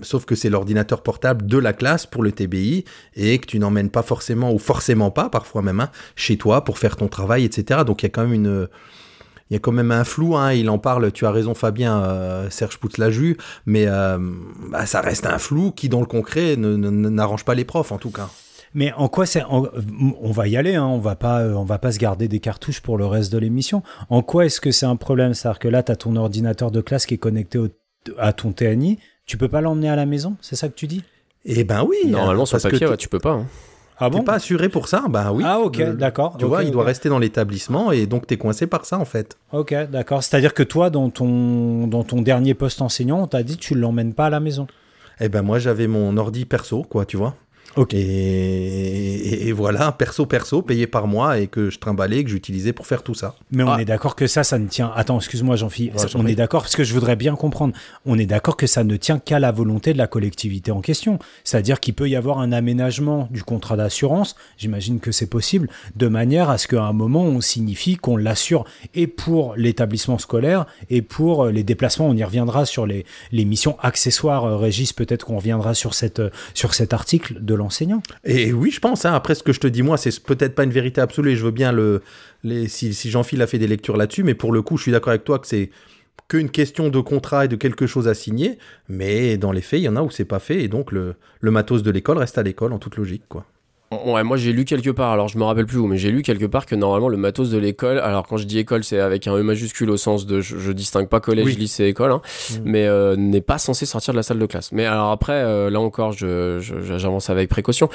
Sauf 0.00 0.24
que 0.24 0.34
c'est 0.34 0.48
l'ordinateur 0.48 1.02
portable 1.02 1.46
de 1.46 1.58
la 1.58 1.74
classe 1.74 2.06
pour 2.06 2.22
le 2.22 2.32
TBI 2.32 2.84
et 3.14 3.38
que 3.38 3.46
tu 3.46 3.58
n'emmènes 3.58 3.90
pas 3.90 4.02
forcément 4.02 4.50
ou 4.50 4.58
forcément 4.58 5.10
pas, 5.10 5.28
parfois 5.28 5.60
même, 5.60 5.80
hein, 5.80 5.90
chez 6.14 6.38
toi 6.38 6.64
pour 6.64 6.78
faire 6.78 6.96
ton 6.96 7.08
travail, 7.08 7.44
etc. 7.44 7.80
Donc 7.86 8.02
il 8.02 8.06
y 8.06 8.08
a 8.08 9.58
quand 9.58 9.72
même 9.72 9.90
un 9.90 10.04
flou, 10.04 10.34
hein, 10.34 10.54
il 10.54 10.70
en 10.70 10.78
parle, 10.78 11.12
tu 11.12 11.26
as 11.26 11.30
raison 11.30 11.54
Fabien, 11.54 11.98
euh, 11.98 12.48
Serge 12.48 12.78
Pouts 12.78 12.88
l'a 12.96 13.10
vu, 13.10 13.36
mais 13.66 13.84
euh, 13.86 14.16
bah, 14.70 14.86
ça 14.86 15.02
reste 15.02 15.26
un 15.26 15.38
flou 15.38 15.72
qui 15.72 15.90
dans 15.90 16.00
le 16.00 16.06
concret 16.06 16.56
n'arrange 16.56 17.44
pas 17.44 17.54
les 17.54 17.66
profs 17.66 17.92
en 17.92 17.98
tout 17.98 18.10
cas. 18.10 18.30
Mais 18.74 18.92
en 18.94 19.08
quoi 19.08 19.26
c'est 19.26 19.42
en- 19.44 19.66
On 20.20 20.30
va 20.30 20.48
y 20.48 20.56
aller, 20.56 20.74
hein, 20.74 20.86
on 20.86 20.98
va 20.98 21.14
pas, 21.16 21.40
euh, 21.40 21.52
on 21.54 21.64
va 21.64 21.78
pas 21.78 21.92
se 21.92 21.98
garder 21.98 22.28
des 22.28 22.40
cartouches 22.40 22.80
pour 22.80 22.98
le 22.98 23.06
reste 23.06 23.32
de 23.32 23.38
l'émission. 23.38 23.82
En 24.10 24.22
quoi 24.22 24.44
est-ce 24.46 24.60
que 24.60 24.70
c'est 24.70 24.86
un 24.86 24.96
problème? 24.96 25.34
C'est-à-dire 25.34 25.58
que 25.58 25.68
là, 25.68 25.82
tu 25.82 25.92
as 25.92 25.96
ton 25.96 26.16
ordinateur 26.16 26.70
de 26.70 26.80
classe 26.80 27.06
qui 27.06 27.14
est 27.14 27.18
connecté 27.18 27.58
au- 27.58 27.68
à 28.18 28.32
ton 28.32 28.52
TNI, 28.52 28.98
tu 29.24 29.36
peux 29.36 29.48
pas 29.48 29.60
l'emmener 29.60 29.88
à 29.88 29.96
la 29.96 30.06
maison? 30.06 30.36
C'est 30.40 30.56
ça 30.56 30.68
que 30.68 30.74
tu 30.74 30.86
dis? 30.86 31.02
Eh 31.44 31.64
ben 31.64 31.84
oui. 31.88 31.96
Normalement, 32.06 32.44
sur 32.46 32.54
parce 32.56 32.64
que 32.64 32.70
papier, 32.70 32.86
ouais, 32.88 32.96
tu 32.96 33.08
peux 33.08 33.18
pas. 33.20 33.32
hein. 33.32 33.46
Ah 33.98 34.10
T'es 34.10 34.18
bon 34.18 34.24
pas 34.24 34.34
assuré 34.34 34.68
pour 34.68 34.88
ça? 34.88 35.04
Bah 35.08 35.32
oui. 35.32 35.42
Ah 35.46 35.58
ok, 35.60 35.80
d'accord. 35.96 36.36
Tu 36.38 36.44
vois, 36.44 36.62
il 36.64 36.70
doit 36.70 36.84
rester 36.84 37.08
dans 37.08 37.18
l'établissement 37.18 37.92
et 37.92 38.06
donc 38.06 38.26
t'es 38.26 38.36
coincé 38.36 38.66
par 38.66 38.84
ça 38.84 38.98
en 38.98 39.06
fait. 39.06 39.38
Ok, 39.52 39.74
d'accord. 39.90 40.22
C'est-à-dire 40.22 40.52
que 40.52 40.62
toi, 40.62 40.90
dans 40.90 41.08
ton, 41.08 41.86
dans 41.86 42.04
ton 42.04 42.20
dernier 42.20 42.52
poste 42.52 42.82
enseignant, 42.82 43.22
on 43.22 43.26
t'a 43.26 43.42
dit 43.42 43.56
tu 43.56 43.74
l'emmènes 43.74 44.12
pas 44.12 44.26
à 44.26 44.30
la 44.30 44.38
maison. 44.40 44.66
Eh 45.18 45.30
ben 45.30 45.40
moi 45.40 45.58
j'avais 45.58 45.86
mon 45.86 46.14
ordi 46.18 46.44
perso, 46.44 46.82
quoi, 46.82 47.06
tu 47.06 47.16
vois. 47.16 47.36
Ok. 47.76 47.94
Et, 47.94 47.98
et- 48.00 49.48
et 49.48 49.52
voilà, 49.52 49.92
perso 49.92 50.26
perso, 50.26 50.62
payé 50.62 50.86
par 50.86 51.06
mois 51.06 51.38
et 51.38 51.46
que 51.46 51.70
je 51.70 51.78
trimballais, 51.78 52.24
que 52.24 52.30
j'utilisais 52.30 52.72
pour 52.72 52.86
faire 52.86 53.02
tout 53.02 53.14
ça. 53.14 53.34
Mais 53.52 53.62
on 53.62 53.72
Ah. 53.72 53.80
est 53.80 53.84
d'accord 53.84 54.16
que 54.16 54.26
ça, 54.26 54.44
ça 54.44 54.58
ne 54.58 54.66
tient. 54.66 54.92
Attends, 54.96 55.16
excuse-moi, 55.18 55.56
Jean-Philippe. 55.56 55.94
Ouais, 55.96 56.06
on 56.14 56.26
est 56.26 56.34
d'accord 56.34 56.62
parce 56.62 56.74
que 56.76 56.84
je 56.84 56.94
voudrais 56.94 57.16
bien 57.16 57.34
comprendre. 57.36 57.74
On 58.04 58.18
est 58.18 58.26
d'accord 58.26 58.56
que 58.56 58.66
ça 58.66 58.82
ne 58.84 58.96
tient 58.96 59.18
qu'à 59.18 59.38
la 59.38 59.52
volonté 59.52 59.92
de 59.92 59.98
la 59.98 60.06
collectivité 60.06 60.70
en 60.70 60.80
question. 60.80 61.18
C'est-à-dire 61.44 61.80
qu'il 61.80 61.94
peut 61.94 62.08
y 62.08 62.16
avoir 62.16 62.38
un 62.38 62.52
aménagement 62.52 63.28
du 63.30 63.42
contrat 63.42 63.76
d'assurance. 63.76 64.36
J'imagine 64.58 64.98
que 65.00 65.12
c'est 65.12 65.26
possible 65.28 65.68
de 65.96 66.08
manière 66.08 66.50
à 66.50 66.58
ce 66.58 66.68
qu'à 66.68 66.82
un 66.82 66.92
moment 66.92 67.22
on 67.22 67.40
signifie 67.40 67.96
qu'on 67.96 68.16
l'assure 68.16 68.64
et 68.94 69.06
pour 69.06 69.54
l'établissement 69.56 70.18
scolaire 70.18 70.66
et 70.90 71.02
pour 71.02 71.44
euh, 71.46 71.50
les 71.52 71.62
déplacements. 71.62 72.08
On 72.08 72.16
y 72.16 72.24
reviendra 72.24 72.64
sur 72.66 72.86
les, 72.86 73.04
les 73.32 73.44
missions 73.44 73.76
accessoires. 73.80 74.44
Euh, 74.44 74.56
Régis, 74.56 74.92
peut-être 74.92 75.26
qu'on 75.26 75.36
reviendra 75.36 75.74
sur 75.74 75.94
cette 75.94 76.20
euh, 76.20 76.30
sur 76.54 76.74
cet 76.74 76.92
article 76.94 77.44
de 77.44 77.54
l'enseignant. 77.66 78.02
Et 78.24 78.52
oui, 78.52 78.70
je 78.70 78.80
pense, 78.80 79.04
hein, 79.04 79.12
après 79.12 79.34
ce 79.34 79.42
que 79.42 79.52
je 79.52 79.60
te 79.60 79.66
dis, 79.66 79.82
moi, 79.82 79.96
c'est 79.96 80.18
peut-être 80.20 80.54
pas 80.54 80.64
une 80.64 80.70
vérité 80.70 81.00
absolue 81.00 81.32
et 81.32 81.36
je 81.36 81.44
veux 81.44 81.50
bien 81.50 81.72
le. 81.72 82.02
Si 82.68 82.94
si 82.94 83.10
Jean-Phil 83.10 83.42
a 83.42 83.46
fait 83.46 83.58
des 83.58 83.66
lectures 83.66 83.96
là-dessus, 83.96 84.22
mais 84.22 84.34
pour 84.34 84.52
le 84.52 84.62
coup, 84.62 84.76
je 84.76 84.82
suis 84.82 84.92
d'accord 84.92 85.10
avec 85.10 85.24
toi 85.24 85.38
que 85.38 85.46
c'est 85.46 85.70
qu'une 86.28 86.50
question 86.50 86.88
de 86.88 87.00
contrat 87.00 87.44
et 87.44 87.48
de 87.48 87.56
quelque 87.56 87.86
chose 87.86 88.08
à 88.08 88.14
signer, 88.14 88.58
mais 88.88 89.36
dans 89.36 89.52
les 89.52 89.60
faits, 89.60 89.80
il 89.80 89.84
y 89.84 89.88
en 89.88 89.96
a 89.96 90.02
où 90.02 90.10
c'est 90.10 90.24
pas 90.24 90.38
fait 90.38 90.62
et 90.62 90.68
donc 90.68 90.92
le, 90.92 91.14
le 91.40 91.50
matos 91.50 91.82
de 91.82 91.90
l'école 91.90 92.18
reste 92.18 92.38
à 92.38 92.42
l'école 92.42 92.72
en 92.72 92.78
toute 92.78 92.96
logique, 92.96 93.24
quoi. 93.28 93.44
Ouais, 94.04 94.22
moi 94.24 94.36
j'ai 94.36 94.52
lu 94.52 94.64
quelque 94.64 94.90
part, 94.90 95.12
alors 95.12 95.28
je 95.28 95.38
me 95.38 95.44
rappelle 95.44 95.66
plus 95.66 95.78
où, 95.78 95.86
mais 95.86 95.96
j'ai 95.98 96.10
lu 96.10 96.22
quelque 96.22 96.44
part 96.46 96.66
que 96.66 96.74
normalement 96.74 97.08
le 97.08 97.16
matos 97.16 97.50
de 97.50 97.58
l'école, 97.58 97.98
alors 97.98 98.26
quand 98.26 98.36
je 98.36 98.44
dis 98.44 98.58
école, 98.58 98.84
c'est 98.84 99.00
avec 99.00 99.26
un 99.26 99.34
E 99.36 99.42
majuscule 99.42 99.90
au 99.90 99.96
sens 99.96 100.26
de 100.26 100.40
je, 100.40 100.58
je 100.58 100.72
distingue 100.72 101.08
pas 101.08 101.20
collège, 101.20 101.44
Oui. 101.46 101.56
lycée, 101.56 101.84
école, 101.84 102.12
hein, 102.12 102.20
Mm. 102.52 102.54
mais 102.64 102.86
euh, 102.86 103.16
n'est 103.16 103.40
pas 103.40 103.58
censé 103.58 103.86
sortir 103.86 104.12
de 104.12 104.16
la 104.16 104.22
salle 104.22 104.38
de 104.38 104.46
classe. 104.46 104.72
Mais 104.72 104.84
alors 104.86 105.10
après, 105.10 105.32
euh, 105.34 105.70
là 105.70 105.80
encore, 105.80 106.12
je, 106.12 106.58
je- 106.60 106.96
j'avance 106.98 107.30
avec 107.30 107.48
précaution. 107.48 107.88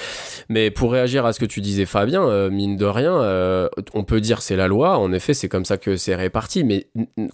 Mais 0.50 0.72
pour 0.72 0.92
réagir 0.92 1.26
à 1.26 1.34
ce 1.34 1.40
que 1.40 1.46
tu 1.46 1.62
disais, 1.62 1.86
Fabien, 1.86 2.24
euh, 2.24 2.50
mine 2.50 2.78
de 2.78 2.86
rien, 2.86 3.14
euh, 3.22 3.68
on 3.94 4.04
peut 4.04 4.22
dire 4.22 4.42
c'est 4.42 4.56
la 4.56 4.68
loi, 4.68 4.98
en 4.98 5.12
effet, 5.14 5.34
c'est 5.34 5.50
comme 5.50 5.66
ça 5.66 5.78
que 5.78 5.96
c'est 5.98 6.16
réparti, 6.16 6.64
mais 6.64 6.88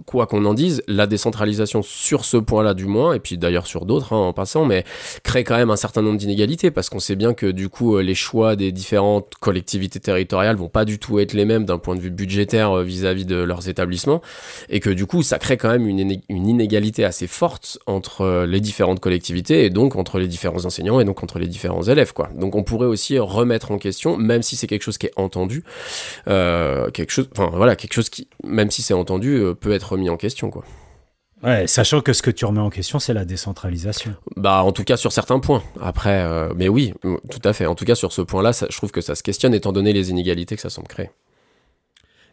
quoi 0.06 0.28
qu'on 0.28 0.44
en 0.46 0.54
dise, 0.54 0.84
la 0.88 1.08
décentralisation 1.08 1.82
sur 1.82 2.26
ce 2.26 2.38
point-là 2.38 2.74
du 2.74 2.86
moins, 2.86 3.14
et 3.14 3.20
puis 3.20 3.38
d'ailleurs 3.38 3.68
sur 3.68 3.86
d'autres 3.86 4.14
hein, 4.14 4.18
en 4.18 4.34
passant, 4.34 4.66
mais 4.66 4.84
crée 5.24 5.44
quand 5.44 5.56
même 5.58 5.70
un 5.70 5.76
certain 5.76 6.02
nombre 6.02 6.18
d'inégalités 6.18 6.72
parce 6.72 6.90
qu'on 6.90 7.00
sait 7.00 7.16
bien 7.16 7.34
que 7.34 7.46
du 7.48 7.70
coup 7.70 7.96
euh, 7.96 8.02
les 8.02 8.16
choix 8.16 8.56
des 8.58 8.74
différentes 8.74 9.36
collectivités 9.40 10.00
territoriales 10.02 10.58
vont 10.58 10.68
pas 10.68 10.84
du 10.84 11.00
tout 11.00 11.20
être 11.20 11.32
les 11.34 11.46
mêmes 11.46 11.64
d'un 11.64 11.78
point 11.78 11.96
de 11.96 12.02
vue 12.02 12.10
budgétaire 12.10 12.80
euh, 12.80 12.84
vis-à-vis 12.84 13.26
de 13.26 13.38
leurs 13.38 13.70
établissements 13.70 14.22
et 14.70 14.80
que 14.82 14.90
du 14.90 15.06
coup 15.06 15.24
ça 15.24 15.40
crée 15.40 15.56
quand 15.56 15.70
même 15.70 15.88
une, 15.88 16.00
iné- 16.00 16.22
une 16.28 16.48
inégalité 16.48 17.06
assez 17.06 17.28
forte 17.28 17.80
entre 17.86 18.22
euh, 18.22 18.46
les 18.46 18.60
différentes 18.60 19.00
collectivités 19.00 19.64
et 19.66 19.70
donc 19.70 19.96
entre 19.96 20.20
les 20.20 20.28
différents 20.28 20.66
enseignants 20.66 21.00
et 21.00 21.06
donc 21.06 21.24
entre 21.24 21.40
les 21.40 21.48
différents 21.48 21.84
élèves 21.84 22.12
quoi. 22.12 22.30
Donc 22.36 22.56
on 22.56 22.64
pourrait 22.64 22.88
aussi 22.88 23.18
remettre 23.20 23.72
en 23.72 23.78
question 23.78 24.18
même 24.18 24.42
si 24.42 24.56
c'est 24.58 24.68
quelque 24.68 24.84
chose 24.84 24.98
qui 24.98 25.06
est 25.06 25.14
entendu 25.16 25.64
euh, 26.28 26.90
quelque 26.92 27.12
chose 27.12 27.30
enfin 27.32 27.52
voilà 27.54 27.76
quelque 27.76 27.94
chose 27.94 28.10
qui 28.10 28.28
même 28.44 28.72
si 28.72 28.82
c'est 28.82 28.94
entendu 28.94 29.42
peut 29.62 29.72
être 29.72 29.92
remis 29.94 30.10
en 30.10 30.18
question 30.18 30.50
quoi. 30.50 30.66
Ouais, 31.44 31.68
sachant 31.68 32.02
que 32.02 32.14
ce 32.14 32.22
que 32.22 32.32
tu 32.32 32.46
remets 32.46 32.62
en 32.62 32.70
question, 32.70 33.00
c'est 33.00 33.14
la 33.14 33.26
décentralisation. 33.26 34.16
Bah, 34.36 34.64
en 34.64 34.72
tout 34.72 34.84
cas 34.84 34.98
sur 34.98 35.12
certains 35.12 35.40
points. 35.40 35.62
Après, 35.82 36.22
euh, 36.24 36.52
mais 36.56 36.68
oui, 36.68 36.94
tout 37.04 37.42
à 37.44 37.54
fait. 37.54 37.68
En 37.68 37.76
tout 37.76 37.86
cas 37.86 37.96
sur 37.96 38.12
ce 38.12 38.22
point-là, 38.22 38.52
je 38.70 38.76
trouve 38.76 38.92
que 38.92 39.02
ça 39.02 39.14
se 39.16 39.22
questionne 39.22 39.54
étant 39.54 39.72
donné 39.72 39.94
les 39.94 40.10
inégalités 40.10 40.56
que 40.56 40.62
ça 40.62 40.70
semble 40.70 40.88
créer. 40.88 41.12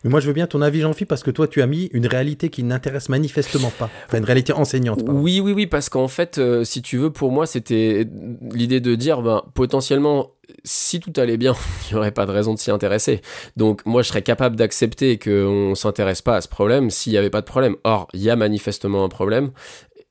Mais 0.04 0.10
moi, 0.10 0.20
je 0.20 0.26
veux 0.26 0.32
bien 0.34 0.46
ton 0.46 0.60
avis, 0.62 0.80
Jean-Philippe, 0.80 1.08
parce 1.08 1.22
que 1.22 1.30
toi, 1.30 1.48
tu 1.48 1.62
as 1.62 1.66
mis 1.66 1.86
une 1.92 2.06
réalité 2.06 2.50
qui 2.50 2.62
n'intéresse 2.62 3.08
manifestement 3.08 3.70
pas. 3.78 3.88
Enfin, 4.06 4.18
une 4.18 4.24
réalité 4.24 4.52
enseignante. 4.52 5.00
Oui, 5.08 5.40
oui, 5.40 5.52
oui, 5.52 5.66
parce 5.66 5.88
qu'en 5.88 6.08
fait, 6.08 6.36
euh, 6.38 6.62
si 6.62 6.82
tu 6.82 6.98
veux, 6.98 7.10
pour 7.10 7.32
moi, 7.32 7.46
c'était 7.46 8.06
l'idée 8.52 8.80
de 8.80 8.94
dire, 8.94 9.22
ben, 9.22 9.42
potentiellement, 9.54 10.32
si 10.62 11.00
tout 11.00 11.12
allait 11.16 11.38
bien, 11.38 11.54
il 11.90 11.94
n'y 11.94 11.98
aurait 11.98 12.10
pas 12.12 12.26
de 12.26 12.30
raison 12.32 12.52
de 12.52 12.58
s'y 12.58 12.70
intéresser. 12.70 13.22
Donc, 13.56 13.80
moi, 13.86 14.02
je 14.02 14.08
serais 14.08 14.22
capable 14.22 14.56
d'accepter 14.56 15.18
qu'on 15.18 15.70
ne 15.70 15.74
s'intéresse 15.74 16.20
pas 16.22 16.36
à 16.36 16.40
ce 16.42 16.48
problème 16.48 16.90
s'il 16.90 17.12
n'y 17.12 17.18
avait 17.18 17.30
pas 17.30 17.40
de 17.40 17.46
problème. 17.46 17.76
Or, 17.84 18.06
il 18.12 18.20
y 18.22 18.28
a 18.30 18.36
manifestement 18.36 19.04
un 19.04 19.08
problème. 19.08 19.52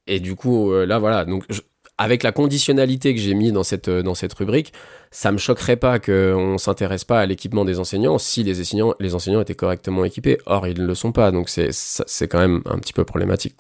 Et 0.08 0.20
du 0.20 0.36
coup, 0.36 0.72
euh, 0.74 0.86
là, 0.86 0.98
voilà. 1.00 1.24
Donc, 1.24 1.44
je- 1.50 1.62
avec 1.98 2.24
la 2.24 2.32
conditionnalité 2.32 3.14
que 3.14 3.22
j'ai 3.22 3.34
mis 3.34 3.52
dans 3.52 3.64
cette, 3.64 3.88
euh, 3.88 4.04
rubrique, 4.38 4.74
ça 5.12 5.32
me 5.32 5.38
choquerait 5.38 5.78
pas 5.78 6.00
qu'on 6.00 6.58
s'intéresse 6.58 7.04
pas 7.04 7.20
à 7.20 7.26
l'équipement 7.26 7.65
des 7.65 7.80
enseignants 7.80 8.17
si 8.17 8.44
les 8.44 8.60
enseignants, 9.15 9.41
étaient 9.41 9.56
correctement 9.56 10.04
équipés. 10.04 10.38
Or, 10.46 10.67
ils 10.67 10.80
ne 10.80 10.88
le 10.88 10.96
sont 10.96 11.12
pas. 11.12 11.32
Donc, 11.32 11.50
c'est 11.50 12.28
quand 12.28 12.39
même 12.39 12.62
un 12.65 12.80
petit 12.80 12.94
peu 12.94 13.06
problématique. 13.06 13.56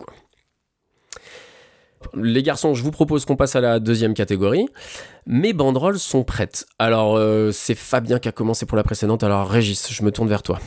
Les 2.15 2.43
garçons, 2.43 2.73
je 2.73 2.83
vous 2.83 2.91
propose 2.91 3.25
qu'on 3.25 3.35
passe 3.35 3.55
à 3.55 3.61
la 3.61 3.79
deuxième 3.79 4.13
catégorie. 4.13 4.67
Mes 5.25 5.53
banderoles 5.53 5.99
sont 5.99 6.23
prêtes. 6.23 6.65
Alors, 6.79 7.15
euh, 7.15 7.51
c'est 7.51 7.75
Fabien 7.75 8.19
qui 8.19 8.27
a 8.27 8.31
commencé 8.31 8.65
pour 8.65 8.77
la 8.77 8.83
précédente. 8.83 9.23
Alors, 9.23 9.47
Régis, 9.47 9.91
je 9.91 10.03
me 10.03 10.11
tourne 10.11 10.27
vers 10.27 10.43
toi. 10.43 10.59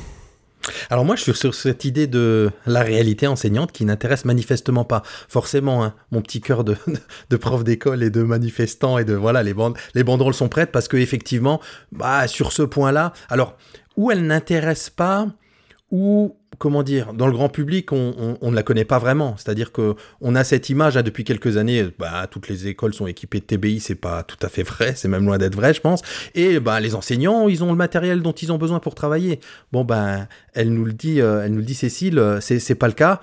Alors 0.90 1.04
moi, 1.04 1.16
je 1.16 1.22
suis 1.22 1.34
sur 1.34 1.54
cette 1.54 1.84
idée 1.84 2.06
de 2.06 2.50
la 2.66 2.82
réalité 2.82 3.26
enseignante 3.26 3.72
qui 3.72 3.84
n'intéresse 3.84 4.24
manifestement 4.24 4.84
pas. 4.84 5.02
Forcément, 5.28 5.84
hein, 5.84 5.94
mon 6.10 6.22
petit 6.22 6.40
cœur 6.40 6.64
de, 6.64 6.76
de 7.30 7.36
prof 7.36 7.64
d'école 7.64 8.02
et 8.02 8.10
de 8.10 8.22
manifestant 8.22 8.98
et 8.98 9.04
de 9.04 9.14
voilà, 9.14 9.42
les 9.42 9.54
bandes, 9.54 9.76
les 9.94 10.04
banderoles 10.04 10.34
sont 10.34 10.48
prêtes 10.48 10.72
parce 10.72 10.88
que 10.88 10.96
effectivement, 10.96 11.60
bah 11.92 12.26
sur 12.28 12.52
ce 12.52 12.62
point-là, 12.62 13.12
alors 13.28 13.56
où 13.96 14.10
elles 14.10 14.26
n'intéressent 14.26 14.90
pas, 14.90 15.26
ou 15.90 16.36
comment 16.58 16.82
dire, 16.82 17.12
dans 17.12 17.26
le 17.26 17.32
grand 17.32 17.48
public, 17.50 17.92
on, 17.92 18.14
on- 18.18 18.38
on 18.40 18.50
ne 18.50 18.56
la 18.56 18.62
connaît 18.62 18.84
pas 18.86 18.98
vraiment. 18.98 19.36
C'est-à-dire 19.36 19.72
que 19.72 19.94
on 20.20 20.34
a 20.34 20.42
cette 20.42 20.70
image 20.70 20.96
hein, 20.96 21.02
depuis 21.02 21.22
quelques 21.24 21.58
années. 21.58 21.86
Bah, 21.98 22.26
toutes 22.30 22.48
les 22.48 22.66
écoles 22.66 22.94
sont 22.94 23.06
équipées 23.06 23.40
de 23.40 23.44
TBI, 23.44 23.78
c'est 23.80 23.94
pas 23.94 24.22
tout 24.22 24.38
à 24.42 24.48
fait 24.48 24.62
vrai, 24.62 24.94
c'est 24.96 25.08
même 25.08 25.26
loin 25.26 25.38
d'être 25.38 25.54
vrai, 25.54 25.74
je 25.74 25.80
pense. 25.80 26.00
Et 26.34 26.58
bah, 26.60 26.80
les 26.80 26.94
enseignants, 26.94 27.48
ils 27.48 27.62
ont 27.62 27.70
le 27.70 27.76
matériel 27.76 28.22
dont 28.22 28.32
ils 28.32 28.50
ont 28.52 28.58
besoin 28.58 28.80
pour 28.80 28.94
travailler. 28.94 29.38
Bon 29.72 29.84
ben, 29.84 30.28
elle 30.54 30.72
nous 30.72 30.84
le 30.84 30.92
dit, 30.94 31.20
euh, 31.20 31.42
elle 31.44 31.52
nous 31.52 31.58
le 31.58 31.64
dit 31.64 31.74
Cécile, 31.74 32.18
euh, 32.18 32.40
c'est 32.40 32.74
pas 32.74 32.88
le 32.88 32.94
cas. 32.94 33.20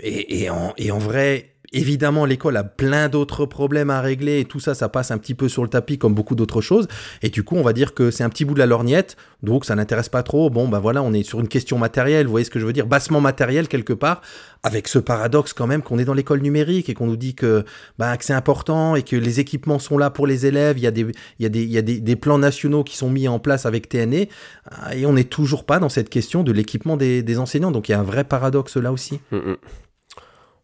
Et, 0.00 0.42
et 0.44 0.50
en, 0.50 0.72
et 0.78 0.90
en 0.90 0.98
vrai, 0.98 1.51
évidemment, 1.72 2.24
l'école 2.24 2.56
a 2.56 2.64
plein 2.64 3.08
d'autres 3.08 3.46
problèmes 3.46 3.90
à 3.90 4.00
régler 4.00 4.40
et 4.40 4.44
tout 4.44 4.60
ça, 4.60 4.74
ça 4.74 4.88
passe 4.88 5.10
un 5.10 5.18
petit 5.18 5.34
peu 5.34 5.48
sur 5.48 5.62
le 5.62 5.68
tapis 5.68 5.98
comme 5.98 6.14
beaucoup 6.14 6.34
d'autres 6.34 6.60
choses. 6.60 6.88
Et 7.22 7.30
du 7.30 7.42
coup, 7.42 7.56
on 7.56 7.62
va 7.62 7.72
dire 7.72 7.94
que 7.94 8.10
c'est 8.10 8.24
un 8.24 8.28
petit 8.28 8.44
bout 8.44 8.54
de 8.54 8.58
la 8.58 8.66
lorgnette, 8.66 9.16
donc 9.42 9.64
ça 9.64 9.74
n'intéresse 9.74 10.08
pas 10.08 10.22
trop. 10.22 10.50
Bon, 10.50 10.68
ben 10.68 10.78
voilà, 10.78 11.02
on 11.02 11.12
est 11.12 11.22
sur 11.22 11.40
une 11.40 11.48
question 11.48 11.78
matérielle, 11.78 12.26
vous 12.26 12.30
voyez 12.30 12.44
ce 12.44 12.50
que 12.50 12.60
je 12.60 12.66
veux 12.66 12.72
dire, 12.72 12.86
bassement 12.86 13.20
matériel 13.20 13.68
quelque 13.68 13.92
part, 13.92 14.22
avec 14.62 14.88
ce 14.88 14.98
paradoxe 14.98 15.52
quand 15.52 15.66
même 15.66 15.82
qu'on 15.82 15.98
est 15.98 16.04
dans 16.04 16.14
l'école 16.14 16.40
numérique 16.40 16.88
et 16.88 16.94
qu'on 16.94 17.06
nous 17.06 17.16
dit 17.16 17.34
que, 17.34 17.64
ben, 17.98 18.16
que 18.16 18.24
c'est 18.24 18.34
important 18.34 18.94
et 18.94 19.02
que 19.02 19.16
les 19.16 19.40
équipements 19.40 19.78
sont 19.78 19.98
là 19.98 20.10
pour 20.10 20.26
les 20.26 20.46
élèves. 20.46 20.78
Il 20.78 20.84
y 20.84 20.86
a 20.86 20.90
des, 20.90 21.06
il 21.38 21.42
y 21.42 21.46
a 21.46 21.48
des, 21.48 21.62
il 21.62 21.70
y 21.70 21.78
a 21.78 21.82
des, 21.82 22.16
plans 22.16 22.38
nationaux 22.38 22.84
qui 22.84 22.96
sont 22.96 23.10
mis 23.10 23.26
en 23.26 23.38
place 23.38 23.66
avec 23.66 23.88
TNE 23.88 24.26
ah, 24.70 24.94
et 24.94 25.06
on 25.06 25.14
n'est 25.14 25.24
toujours 25.24 25.64
pas 25.64 25.78
dans 25.78 25.88
cette 25.88 26.08
question 26.08 26.44
de 26.44 26.52
l'équipement 26.52 26.96
des, 26.96 27.38
enseignants. 27.38 27.70
Donc 27.72 27.88
il 27.88 27.92
y 27.92 27.94
a 27.94 28.00
un 28.00 28.04
vrai 28.04 28.24
paradoxe 28.24 28.76
là 28.76 28.92
aussi. 28.92 29.20
Mm, 29.30 29.36
mm. 29.36 29.56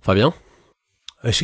Fabien? 0.01 0.33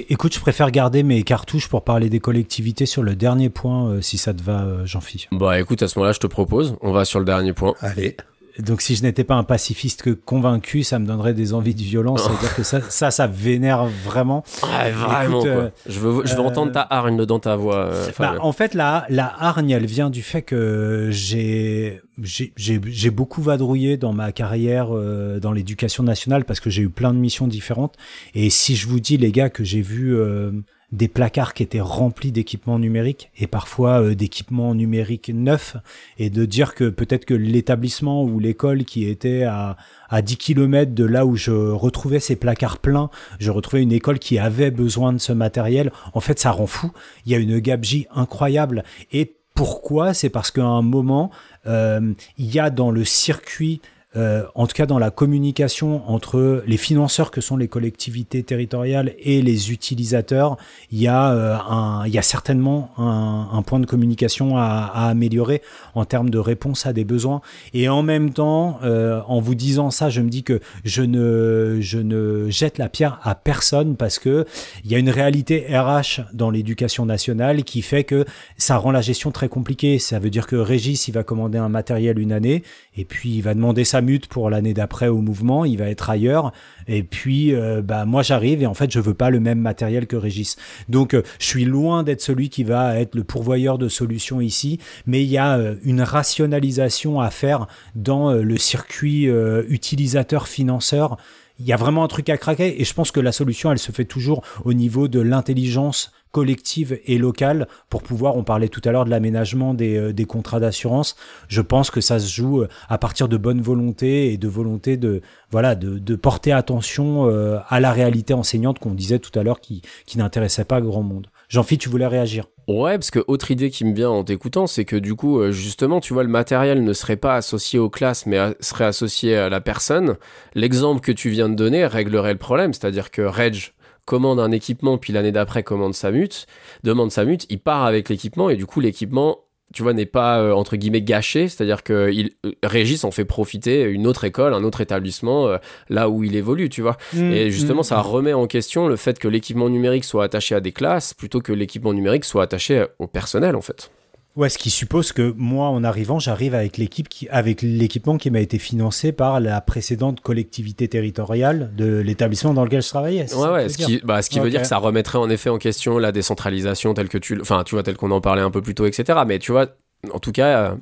Écoute, 0.09 0.35
je 0.35 0.41
préfère 0.41 0.71
garder 0.71 1.03
mes 1.03 1.23
cartouches 1.23 1.69
pour 1.69 1.83
parler 1.83 2.09
des 2.09 2.21
collectivités 2.21 2.87
sur 2.87 3.03
le 3.03 3.17
dernier 3.17 3.51
point, 3.51 3.89
euh, 3.89 4.01
si 4.01 4.19
ça 4.19 4.33
te 4.33 4.43
va, 4.43 4.63
euh, 4.63 4.87
Jean-Philippe. 4.87 5.29
Bah 5.33 5.59
écoute, 5.59 5.83
à 5.83 5.89
ce 5.89 5.99
moment-là, 5.99 6.13
je 6.13 6.21
te 6.21 6.27
propose, 6.27 6.77
on 6.81 6.93
va 6.93 7.05
sur 7.05 7.19
le 7.19 7.25
dernier 7.25 7.53
point. 7.53 7.75
Allez. 7.81 8.17
Donc, 8.61 8.83
si 8.83 8.95
je 8.95 9.03
n'étais 9.03 9.25
pas 9.25 9.35
un 9.35 9.43
pacifiste 9.43 10.03
que 10.03 10.11
convaincu, 10.11 10.85
ça 10.85 11.01
me 11.01 11.07
donnerait 11.07 11.35
des 11.35 11.55
envies 11.55 11.75
de 11.75 11.83
violence. 11.83 12.23
C'est-à-dire 12.23 12.55
que 12.55 12.63
ça, 12.63 12.81
ça, 12.89 13.11
ça 13.11 13.27
vénère 13.27 13.85
vraiment. 13.87 14.45
Ouais, 14.63 14.93
vraiment, 14.93 15.41
Écoute, 15.41 15.53
quoi. 15.53 15.63
euh, 15.63 15.71
je 15.87 15.99
veux, 15.99 16.25
je 16.27 16.35
veux 16.35 16.41
euh, 16.41 16.45
entendre 16.45 16.71
ta 16.71 16.87
hargne 16.89 17.25
dans 17.27 17.41
ta 17.41 17.57
voix, 17.57 17.87
euh, 17.87 18.07
Bah, 18.19 18.37
en 18.41 18.53
fait, 18.53 18.75
la, 18.75 19.07
la 19.09 19.35
hargne, 19.41 19.71
elle 19.71 19.87
vient 19.87 20.09
du 20.09 20.23
fait 20.23 20.43
que 20.43 21.09
j'ai 21.11 22.01
j'ai- 22.23 23.11
beaucoup 23.11 23.43
vadrouillé 23.43 23.97
dans 23.97 24.13
ma 24.13 24.31
carrière 24.31 24.89
euh, 24.93 25.41
dans 25.41 25.51
l'éducation 25.51 26.05
nationale 26.05 26.45
parce 26.45 26.61
que 26.61 26.71
j'ai 26.71 26.83
eu 26.83 26.89
plein 26.89 27.13
de 27.13 27.19
missions 27.19 27.49
différentes. 27.49 27.95
Et 28.37 28.51
si 28.51 28.77
je 28.77 28.87
vous 28.87 29.01
dis, 29.01 29.17
les 29.17 29.33
gars, 29.33 29.51
que 29.51 29.65
j'ai 29.65 29.81
vu 29.83 30.15
euh, 30.17 30.53
des 30.93 31.09
placards 31.09 31.55
qui 31.55 31.63
étaient 31.63 31.81
remplis 31.81 32.33
d'équipements 32.33 32.79
numériques 32.79 33.31
et 33.39 33.47
parfois 33.47 34.03
euh, 34.03 34.15
d'équipements 34.15 34.75
numériques 34.75 35.31
neufs 35.33 35.77
et 36.19 36.31
de 36.31 36.45
dire 36.45 36.75
que 36.75 36.89
peut-être 36.89 37.25
que 37.25 37.35
l'établissement 37.35 38.23
ou 38.23 38.39
l'école 38.39 38.85
qui 38.85 39.07
était 39.07 39.43
à, 39.43 39.77
à 40.09 40.23
10 40.23 40.37
km 40.37 40.93
de 40.93 41.05
là 41.05 41.27
où 41.27 41.37
je 41.37 41.51
retrouvais 41.51 42.21
ces 42.21 42.37
placards 42.37 42.79
pleins, 42.79 43.11
je 43.39 43.51
retrouvais 43.51 43.83
une 43.83 43.93
école 43.93 44.19
qui 44.19 44.39
avait 44.39 44.71
besoin 44.71 45.13
de 45.13 45.19
ce 45.19 45.33
matériel. 45.33 45.93
En 46.13 46.21
fait, 46.21 46.39
ça 46.39 46.51
rend 46.51 46.67
fou. 46.67 46.93
Il 47.27 47.33
y 47.33 47.35
a 47.35 47.39
une 47.39 47.59
gabegie 47.59 48.07
incroyable. 48.15 48.85
Et 49.13 49.37
pourquoi? 49.55 50.15
C'est 50.15 50.31
parce 50.31 50.51
qu'à 50.51 50.65
un 50.65 50.83
moment, 50.83 51.31
euh, 51.67 52.13
il 52.39 52.53
y 52.53 52.59
a 52.59 52.71
dans 52.71 52.91
le 52.91 53.05
circuit 53.05 53.81
euh, 54.17 54.45
en 54.55 54.67
tout 54.67 54.75
cas 54.75 54.87
dans 54.87 54.99
la 54.99 55.11
communication 55.11 56.09
entre 56.09 56.63
les 56.67 56.77
financeurs 56.77 57.31
que 57.31 57.41
sont 57.41 57.57
les 57.57 57.69
collectivités 57.69 58.43
territoriales 58.43 59.15
et 59.19 59.43
les 59.43 59.73
utilisateurs, 59.73 60.57
il 60.93 61.01
y 61.01 61.09
a, 61.09 61.33
euh, 61.33 62.23
certainement 62.23 62.91
un, 62.97 63.63
point 63.63 63.81
de 63.81 63.87
communication 63.87 64.57
à, 64.57 65.09
améliorer 65.09 65.63
en 65.95 66.05
termes 66.05 66.31
de 66.31 66.39
réponse 66.39 66.87
à 66.87 66.93
des 66.93 67.05
besoins. 67.05 67.41
Et 67.73 67.89
en 67.89 68.03
même 68.03 68.33
temps, 68.33 68.79
euh, 68.83 69.21
en 69.27 69.41
vous 69.41 69.55
disant 69.55 69.91
ça, 69.91 70.11
je 70.11 70.21
me 70.21 70.29
dis 70.29 70.43
que 70.43 70.61
je 70.85 71.03
ne, 71.03 71.79
je 71.81 71.99
ne 71.99 72.49
jette 72.51 72.79
la 72.79 72.89
pierre 72.89 73.19
à 73.23 73.35
personne 73.35 73.97
parce 73.97 74.19
que 74.19 74.47
il 74.85 74.91
y 74.91 74.95
a 74.95 74.99
une 74.99 75.11
réalité 75.11 75.67
RH 75.71 76.23
dans 76.33 76.51
l'éducation 76.51 77.05
nationale 77.05 77.65
qui 77.65 77.83
fait 77.83 78.05
que 78.05 78.25
ça 78.57 78.77
rend 78.77 78.91
la 78.91 79.01
gestion 79.01 79.31
très 79.33 79.49
compliquée. 79.49 79.99
Ça 79.99 80.19
veut 80.19 80.31
dire 80.31 80.47
que 80.47 80.57
Régis, 80.57 81.09
il 81.09 81.13
va 81.13 81.25
commander 81.25 81.59
un 81.59 81.69
matériel 81.69 82.19
une 82.19 82.33
année 82.33 82.63
et 82.97 83.05
puis 83.05 83.31
il 83.31 83.43
va 83.43 83.55
demander 83.55 83.85
sa 83.85 84.01
mute 84.05 84.29
pour 84.29 84.51
l'année 84.51 84.75
d'après 84.75 85.09
au 85.09 85.21
mouvement, 85.21 85.65
il 85.65 85.79
va 85.79 85.89
être 85.89 86.11
ailleurs. 86.11 86.53
Et 86.87 87.03
puis, 87.03 87.55
euh, 87.55 87.83
bah, 87.83 88.05
moi, 88.05 88.23
j'arrive 88.23 88.63
et 88.63 88.67
en 88.67 88.75
fait, 88.75 88.91
je 88.91 89.01
veux 89.01 89.15
pas 89.15 89.31
le 89.31 89.41
même 89.41 89.59
matériel 89.59 90.07
que 90.07 90.17
Régis. 90.17 90.57
Donc, 90.89 91.15
euh, 91.15 91.23
je 91.39 91.47
suis 91.47 91.65
loin 91.65 92.03
d'être 92.03 92.21
celui 92.21 92.51
qui 92.51 92.65
va 92.65 92.99
être 92.99 93.15
le 93.15 93.25
pourvoyeur 93.25 93.79
de 93.79 93.89
solutions 93.89 94.41
ici, 94.41 94.79
mais 95.07 95.23
il 95.23 95.31
y 95.31 95.39
a 95.39 95.57
euh, 95.57 95.75
une 95.83 96.03
rationalisation 96.03 97.21
à 97.21 97.31
faire 97.31 97.67
dans 97.95 98.33
le 98.33 98.57
circuit 98.57 99.25
utilisateur-financeur. 99.69 101.17
Il 101.59 101.67
y 101.67 101.73
a 101.73 101.77
vraiment 101.77 102.03
un 102.03 102.09
truc 102.09 102.29
à 102.29 102.37
craquer 102.37 102.81
et 102.81 102.85
je 102.85 102.95
pense 102.95 103.13
que 103.13 103.21
la 103.21 103.33
solution, 103.33 103.71
elle 103.71 103.79
se 103.79 103.93
fait 103.93 104.05
toujours 104.05 104.43
au 104.65 104.73
niveau 104.73 105.07
de 105.07 105.21
l'intelligence 105.21 106.13
collective 106.33 106.99
et 107.07 107.17
locale 107.17 107.69
pour 107.89 108.03
pouvoir, 108.03 108.37
on 108.37 108.43
parlait 108.43 108.69
tout 108.69 108.81
à 108.85 108.91
l'heure 108.91 109.05
de 109.05 109.11
l'aménagement 109.11 109.73
des, 109.73 109.97
euh, 109.97 110.25
contrats 110.27 110.59
d'assurance, 110.59 111.15
je 111.47 111.61
pense 111.61 111.93
que 111.93 112.01
ça 112.01 112.19
se 112.19 112.29
joue 112.29 112.63
euh, 112.63 112.69
à 112.89 112.99
partir 112.99 113.29
de 113.29 113.37
bonne 113.37 113.61
volonté 113.61 114.33
et 114.33 114.37
de 114.37 114.49
volonté 114.49 114.97
de, 114.97 115.23
voilà, 115.53 115.77
de, 115.77 116.17
porter 116.17 116.51
attention 116.51 117.31
euh, 117.31 117.59
à 117.69 117.79
la 117.79 117.93
réalité 117.93 118.35
enseignante 118.35 118.81
qu'on 118.81 118.95
disait 118.95 119.21
tout 119.21 119.39
à 119.39 119.45
l'heure 119.45 119.61
qui 119.61 119.83
n'intéressait 120.17 120.65
pas 120.65 120.81
grand 120.81 121.05
monde. 121.05 121.29
Jean-Philippe, 121.49 121.83
tu 121.83 121.89
voulais 121.89 122.07
réagir 122.07 122.47
Ouais, 122.67 122.97
parce 122.97 123.11
que 123.11 123.23
autre 123.27 123.51
idée 123.51 123.71
qui 123.71 123.85
me 123.85 123.95
vient 123.95 124.11
en 124.11 124.25
t'écoutant, 124.25 124.67
c'est 124.67 124.87
que 124.87 124.97
du 124.97 125.15
coup, 125.15 125.39
euh, 125.39 125.53
justement, 125.53 126.01
tu 126.01 126.15
vois, 126.15 126.23
le 126.23 126.31
matériel 126.31 126.83
ne 126.83 126.93
serait 126.95 127.17
pas 127.17 127.35
associé 127.35 127.79
aux 127.79 127.91
classes, 127.91 128.25
mais 128.25 128.39
serait 128.61 128.87
associé 128.87 129.37
à 129.37 129.49
la 129.51 129.61
personne. 129.61 130.17
L'exemple 130.55 131.01
que 131.03 131.13
tu 131.13 131.29
viens 131.29 131.51
de 131.51 131.55
donner 131.55 131.85
réglerait 131.87 132.33
le 132.33 132.39
problème, 132.39 132.73
c'est-à-dire 132.73 133.11
que 133.11 133.21
Reg 133.21 133.73
commande 134.07 134.41
un 134.41 134.51
équipement, 134.51 134.99
puis 134.99 135.13
l'année 135.13 135.33
d'après 135.33 135.63
commande 135.63 135.95
sa 135.95 136.11
mute, 136.11 136.47
demande 136.83 137.11
sa 137.11 137.25
mute, 137.25 137.47
il 137.51 137.61
part 137.61 137.85
avec 137.85 138.09
l'équipement, 138.09 138.49
et 138.49 138.57
du 138.57 138.67
coup, 138.67 138.81
l'équipement, 138.81 139.44
tu 139.75 139.83
vois, 139.83 139.93
n'est 139.93 140.07
pas, 140.07 140.39
euh, 140.39 140.53
entre 140.53 140.77
guillemets, 140.77 141.03
gâché, 141.03 141.49
c'est-à-dire 141.49 141.83
que 141.83 142.11
il, 142.13 142.31
euh, 142.47 142.53
Régis 142.63 143.05
en 143.05 143.11
fait 143.11 143.25
profiter 143.25 143.83
une 143.83 144.07
autre 144.07 144.25
école, 144.25 144.55
un 144.55 144.63
autre 144.63 144.81
établissement, 144.81 145.49
euh, 145.49 145.59
là 145.91 146.09
où 146.09 146.23
il 146.23 146.37
évolue, 146.37 146.69
tu 146.69 146.81
vois. 146.81 146.97
Mm. 147.13 147.33
Et 147.33 147.51
justement, 147.51 147.83
ça 147.83 148.01
remet 148.01 148.33
en 148.33 148.47
question 148.47 148.87
le 148.87 148.97
fait 148.97 149.19
que 149.19 149.29
l'équipement 149.29 149.69
numérique 149.69 150.05
soit 150.05 150.25
attaché 150.25 150.55
à 150.55 150.61
des 150.61 150.73
classes 150.73 151.13
plutôt 151.13 151.41
que 151.41 151.53
l'équipement 151.53 151.93
numérique 151.93 152.25
soit 152.25 152.45
attaché 152.45 152.87
au 153.01 153.09
personnel, 153.09 153.57
en 153.57 153.61
fait. 153.61 153.91
Ouais, 154.37 154.49
ce 154.49 154.59
qui 154.59 154.71
suppose 154.71 155.13
que 155.13 155.33
moi, 155.37 155.69
en 155.69 155.85
arrivant, 155.85 156.19
j'arrive 156.19 156.57
avec 156.57 156.77
l'équipe 156.77 157.09
qui, 157.09 157.29
avec 157.29 157.63
l'équipement 157.63 158.19
qui 158.19 158.33
m'a 158.33 158.41
été 158.41 158.59
financé 158.59 159.13
par 159.13 159.39
la 159.39 159.61
précédente 159.61 160.21
collectivité 160.21 160.89
territoriale 160.89 161.73
de 161.77 161.99
l'établissement 161.99 162.53
dans 162.53 162.65
lequel 162.65 162.83
je 162.83 162.89
travaillais. 162.89 163.33
Ouais, 163.33 163.49
ouais, 163.49 163.69
ce 163.69 163.79
qui, 163.79 164.01
bah, 164.03 164.23
ce 164.23 164.31
qui 164.31 164.41
veut 164.41 164.51
dire 164.51 164.63
que 164.63 164.67
ça 164.67 164.79
remettrait 164.79 165.19
en 165.19 165.31
effet 165.31 165.51
en 165.51 165.59
question 165.59 165.99
la 165.99 166.11
décentralisation 166.11 166.95
telle 166.95 167.09
que 167.09 167.19
tu, 167.19 167.41
enfin, 167.41 167.63
tu 167.65 167.77
vois, 167.77 167.85
telle 167.85 167.97
qu'on 167.97 168.11
en 168.11 168.21
parlait 168.21 168.43
un 168.43 168.51
peu 168.51 168.61
plus 168.61 168.75
tôt, 168.75 168.87
etc. 168.87 169.21
Mais 169.25 169.39
tu 169.39 169.53
vois, 169.53 169.69
en 170.13 170.19
tout 170.19 170.33
cas, 170.33 170.73
euh, 170.73 170.77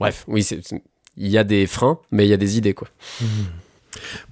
bref, 0.00 0.24
oui, 0.26 0.44
il 1.16 1.28
y 1.28 1.38
a 1.38 1.44
des 1.44 1.68
freins, 1.68 2.00
mais 2.10 2.26
il 2.26 2.30
y 2.30 2.34
a 2.34 2.36
des 2.36 2.58
idées, 2.58 2.74
quoi. 2.74 2.88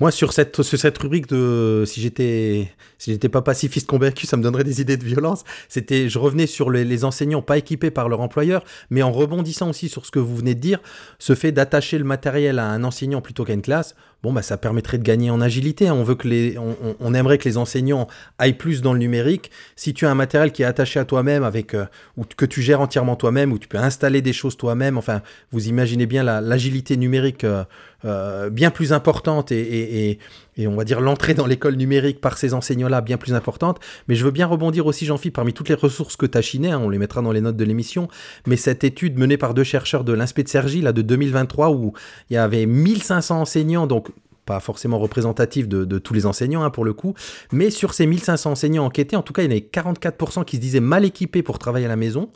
Moi, 0.01 0.11
sur 0.11 0.33
cette, 0.33 0.57
rubrique 0.99 1.29
de 1.29 1.85
si 1.87 2.01
j'étais 2.01 2.73
si 2.99 3.13
j'étais 3.13 3.29
pas 3.29 3.43
pacifiste 3.43 3.89
convaincu, 3.89 4.27
ça 4.27 4.37
me 4.37 4.43
donnerait 4.43 4.65
des 4.65 4.81
idées 4.81 4.97
de 4.97 5.05
violence. 5.05 5.45
C'était, 5.69 6.09
je 6.09 6.19
revenais 6.19 6.47
sur 6.47 6.71
les 6.71 7.05
enseignants 7.05 7.43
pas 7.43 7.59
équipés 7.59 7.91
par 7.91 8.09
leur 8.09 8.21
employeur, 8.21 8.65
mais 8.91 9.03
en 9.03 9.11
rebondissant 9.11 9.71
aussi 9.71 9.89
sur 9.89 10.07
ce 10.07 10.11
que 10.11 10.19
vous 10.19 10.37
venez 10.37 10.55
de 10.55 10.61
dire, 10.61 10.81
ce 11.19 11.35
fait 11.35 11.53
d'attacher 11.53 11.99
le 11.99 12.05
matériel 12.05 12.59
à 12.59 12.67
un 12.67 12.85
enseignant 12.85 13.21
plutôt 13.21 13.45
qu'à 13.45 13.55
une 13.55 13.63
classe, 13.63 13.97
bon 14.23 14.33
bah 14.33 14.43
ça 14.43 14.57
permettrait 14.57 14.99
de 14.99 15.03
gagner 15.03 15.31
en 15.31 15.41
agilité. 15.41 15.91
On 15.91 16.03
veut 16.05 16.15
que 16.15 16.29
les, 16.29 16.57
on, 16.59 16.77
on- 17.01 17.15
aimerait 17.15 17.39
que 17.39 17.49
les 17.49 17.59
enseignants 17.59 18.07
aillent 18.39 18.53
plus 18.57 18.81
dans 18.81 18.93
le 18.93 18.99
numérique. 18.99 19.51
Si 19.77 19.93
tu 19.95 20.07
as 20.07 20.11
un 20.11 20.15
matériel 20.15 20.53
qui 20.53 20.63
est 20.63 20.67
attaché 20.67 21.01
à 21.01 21.05
toi-même, 21.05 21.43
avec 21.45 21.75
euh, 21.75 21.85
ou 22.17 22.25
que 22.25 22.47
tu 22.47 22.63
gères 22.63 22.81
entièrement 22.81 23.17
toi-même, 23.17 23.53
ou 23.53 23.59
tu 23.59 23.69
peux 23.69 23.79
installer 23.79 24.23
des 24.23 24.33
choses 24.33 24.57
toi-même, 24.57 24.97
enfin, 24.97 25.23
vous 25.51 25.69
imaginez 25.69 26.07
bien 26.07 26.23
la- 26.23 26.41
l'agilité 26.41 26.97
numérique. 26.97 27.45
euh, 27.45 27.65
euh, 28.05 28.51
bien 28.51 28.73
plus 28.73 28.93
importante 28.93 29.53
et, 29.53 30.11
et, 30.11 30.19
et 30.57 30.67
on 30.67 30.77
va 30.77 30.85
dire 30.85 31.01
l'entrée 31.01 31.35
dans 31.35 31.47
l'école 31.47 31.77
numérique 31.77 32.21
par 32.21 32.37
ces 32.37 32.55
enseignants-là 32.55 33.01
bien 33.01 33.17
plus 33.17 33.35
importante. 33.35 33.81
Mais 34.09 34.15
je 34.15 34.25
veux 34.25 34.31
bien 34.31 34.47
rebondir 34.47 34.87
aussi, 34.87 35.07
Jean-Philippe, 35.07 35.37
parmi 35.37 35.53
toutes 35.53 35.69
les 35.69 35.75
ressources 35.75 36.17
que 36.17 36.27
tu 36.27 36.37
as 36.37 36.43
chinées, 36.43 36.71
hein, 36.71 36.81
on 36.83 36.91
les 36.91 36.99
mettra 36.99 37.23
dans 37.23 37.33
les 37.33 37.41
notes 37.41 37.57
de 37.57 37.65
l'émission, 37.65 38.09
mais 38.47 38.57
cette 38.57 38.85
étude 38.85 39.19
menée 39.19 39.37
par 39.37 39.55
deux 39.55 39.65
chercheurs 39.65 40.05
de 40.05 40.13
l'INSPE 40.13 40.43
de 40.43 40.49
Sergi, 40.49 40.81
là, 40.83 40.93
de 40.93 41.03
2023, 41.03 41.71
où 41.71 41.93
il 42.31 42.35
y 42.35 42.37
avait 42.37 42.67
1500 42.67 43.41
enseignants, 43.41 43.87
donc 43.87 44.09
pas 44.45 44.61
forcément 44.61 44.99
représentatif 44.99 45.69
de, 45.69 45.99
tous 45.99 46.15
les 46.15 46.27
enseignants 46.27 46.65
hein, 46.65 46.71
pour 46.71 46.85
le 46.85 46.93
coup, 46.93 47.15
mais 47.53 47.71
sur 47.71 47.95
ces 47.95 48.07
1500 48.07 48.53
enseignants 48.53 48.85
enquêtés, 48.85 49.17
en 49.17 49.23
tout 49.23 49.33
cas, 49.33 49.43
il 49.43 49.47
y 49.47 49.49
en 49.49 49.53
avait 49.53 49.69
44% 49.73 50.45
qui 50.45 50.57
se 50.57 50.61
disaient 50.61 50.81
mal 50.81 51.05
équipés 51.05 51.43
pour 51.43 51.59
travailler 51.59 51.87
à 51.87 51.89
la 51.89 51.97
maison. 51.97 52.31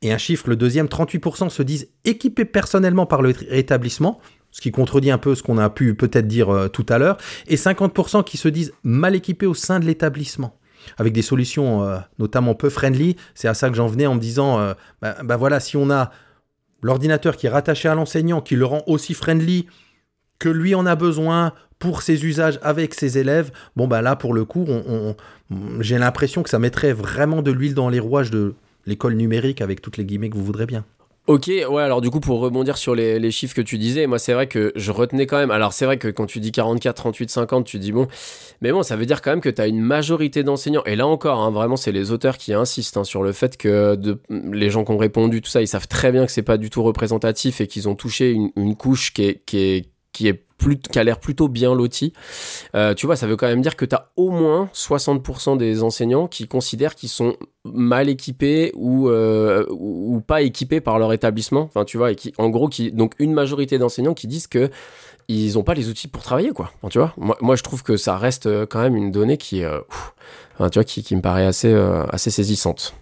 Et 0.00 0.12
un 0.12 0.18
chiffre, 0.18 0.48
le 0.48 0.54
deuxième, 0.54 0.86
38% 0.86 1.48
se 1.48 1.62
disent 1.62 1.88
équipés 2.04 2.44
personnellement 2.44 3.06
par 3.06 3.20
le 3.20 3.34
établissement, 3.52 4.20
ce 4.50 4.60
qui 4.60 4.70
contredit 4.70 5.10
un 5.10 5.18
peu 5.18 5.34
ce 5.34 5.42
qu'on 5.42 5.58
a 5.58 5.70
pu 5.70 5.94
peut-être 5.94 6.26
dire 6.26 6.50
euh, 6.50 6.68
tout 6.68 6.86
à 6.88 6.98
l'heure, 6.98 7.18
et 7.46 7.56
50% 7.56 8.24
qui 8.24 8.36
se 8.36 8.48
disent 8.48 8.72
mal 8.82 9.14
équipés 9.14 9.46
au 9.46 9.54
sein 9.54 9.80
de 9.80 9.84
l'établissement, 9.84 10.56
avec 10.96 11.12
des 11.12 11.22
solutions 11.22 11.84
euh, 11.84 11.98
notamment 12.18 12.54
peu 12.54 12.70
friendly. 12.70 13.16
C'est 13.34 13.48
à 13.48 13.54
ça 13.54 13.68
que 13.68 13.76
j'en 13.76 13.86
venais 13.86 14.06
en 14.06 14.14
me 14.14 14.20
disant, 14.20 14.58
euh, 14.58 14.74
bah, 15.02 15.16
bah 15.22 15.36
voilà, 15.36 15.60
si 15.60 15.76
on 15.76 15.90
a 15.90 16.10
l'ordinateur 16.82 17.36
qui 17.36 17.46
est 17.46 17.50
rattaché 17.50 17.88
à 17.88 17.94
l'enseignant, 17.94 18.40
qui 18.40 18.56
le 18.56 18.64
rend 18.64 18.82
aussi 18.86 19.14
friendly 19.14 19.66
que 20.38 20.48
lui 20.48 20.74
en 20.74 20.86
a 20.86 20.94
besoin 20.94 21.52
pour 21.80 22.02
ses 22.02 22.24
usages 22.24 22.60
avec 22.62 22.94
ses 22.94 23.18
élèves, 23.18 23.50
bon 23.74 23.88
bah 23.88 24.02
là 24.02 24.14
pour 24.14 24.34
le 24.34 24.44
coup, 24.44 24.66
j'ai 25.80 25.98
l'impression 25.98 26.44
que 26.44 26.50
ça 26.50 26.60
mettrait 26.60 26.92
vraiment 26.92 27.42
de 27.42 27.50
l'huile 27.50 27.74
dans 27.74 27.88
les 27.88 27.98
rouages 27.98 28.30
de 28.30 28.54
l'école 28.86 29.14
numérique 29.14 29.60
avec 29.60 29.82
toutes 29.82 29.96
les 29.96 30.04
guillemets 30.04 30.30
que 30.30 30.36
vous 30.36 30.44
voudrez 30.44 30.66
bien. 30.66 30.84
Ok, 31.28 31.48
ouais, 31.48 31.82
alors 31.82 32.00
du 32.00 32.08
coup, 32.08 32.20
pour 32.20 32.40
rebondir 32.40 32.78
sur 32.78 32.94
les, 32.94 33.30
chiffres 33.30 33.54
que 33.54 33.60
tu 33.60 33.76
disais, 33.76 34.06
moi, 34.06 34.18
c'est 34.18 34.32
vrai 34.32 34.46
que 34.46 34.72
je 34.76 34.90
retenais 34.90 35.26
quand 35.26 35.36
même. 35.36 35.50
Alors, 35.50 35.74
c'est 35.74 35.84
vrai 35.84 35.98
que 35.98 36.08
quand 36.08 36.24
tu 36.24 36.40
dis 36.40 36.52
44, 36.52 36.96
38, 36.96 37.28
50, 37.28 37.66
tu 37.66 37.78
dis 37.78 37.92
bon. 37.92 38.08
Mais 38.62 38.72
bon, 38.72 38.82
ça 38.82 38.96
veut 38.96 39.04
dire 39.04 39.20
quand 39.20 39.32
même 39.32 39.42
que 39.42 39.50
tu 39.50 39.62
une 39.62 39.78
majorité 39.78 40.42
d'enseignants. 40.42 40.82
Et 40.86 40.96
là 40.96 41.06
encore, 41.06 41.40
hein, 41.40 41.50
vraiment, 41.50 41.76
c'est 41.76 41.92
les 41.92 42.12
auteurs 42.12 42.38
qui 42.38 42.54
insistent 42.54 42.96
hein, 42.96 43.04
sur 43.04 43.22
le 43.22 43.32
fait 43.32 43.58
que 43.58 43.98
les 44.30 44.70
gens 44.70 44.86
qui 44.86 44.92
ont 44.92 44.96
répondu, 44.96 45.42
tout 45.42 45.50
ça, 45.50 45.60
ils 45.60 45.68
savent 45.68 45.86
très 45.86 46.12
bien 46.12 46.24
que 46.24 46.32
c'est 46.32 46.40
pas 46.40 46.56
du 46.56 46.70
tout 46.70 46.82
représentatif 46.82 47.60
et 47.60 47.66
qu'ils 47.66 47.90
ont 47.90 47.94
touché 47.94 48.30
une, 48.32 48.74
couche 48.74 49.12
qui 49.12 49.24
est, 49.24 49.42
qui 49.44 50.28
est 50.28 50.47
plus, 50.58 50.76
qui 50.78 50.98
a 50.98 51.04
l'air 51.04 51.20
plutôt 51.20 51.48
bien 51.48 51.74
lotie. 51.74 52.12
Euh, 52.74 52.92
tu 52.92 53.06
vois, 53.06 53.16
ça 53.16 53.26
veut 53.26 53.36
quand 53.36 53.46
même 53.46 53.62
dire 53.62 53.76
que 53.76 53.84
tu 53.84 53.94
as 53.94 54.10
au 54.16 54.30
moins 54.30 54.68
60% 54.74 55.56
des 55.56 55.82
enseignants 55.82 56.26
qui 56.26 56.46
considèrent 56.46 56.94
qu'ils 56.94 57.08
sont 57.08 57.36
mal 57.64 58.08
équipés 58.08 58.72
ou, 58.74 59.08
euh, 59.08 59.64
ou 59.70 60.20
pas 60.20 60.42
équipés 60.42 60.80
par 60.80 60.98
leur 60.98 61.12
établissement. 61.12 61.62
Enfin, 61.62 61.84
tu 61.84 61.96
vois, 61.96 62.12
et 62.12 62.16
qui, 62.16 62.34
en 62.38 62.50
gros, 62.50 62.68
donc 62.92 63.14
une 63.18 63.32
majorité 63.32 63.78
d'enseignants 63.78 64.14
qui 64.14 64.26
disent 64.26 64.48
que 64.48 64.70
ils 65.30 65.54
n'ont 65.54 65.62
pas 65.62 65.74
les 65.74 65.90
outils 65.90 66.08
pour 66.08 66.22
travailler, 66.22 66.50
quoi. 66.50 66.72
Tu 66.90 66.98
vois, 66.98 67.14
moi, 67.16 67.54
je 67.54 67.62
trouve 67.62 67.82
que 67.82 67.98
ça 67.98 68.16
reste 68.16 68.46
euh, 68.46 68.66
quand 68.66 68.80
même 68.80 68.96
une 68.96 69.12
donnée 69.12 69.36
qui, 69.36 69.62
me 69.62 71.20
paraît 71.20 71.46
assez 71.46 72.30
saisissante. 72.30 72.94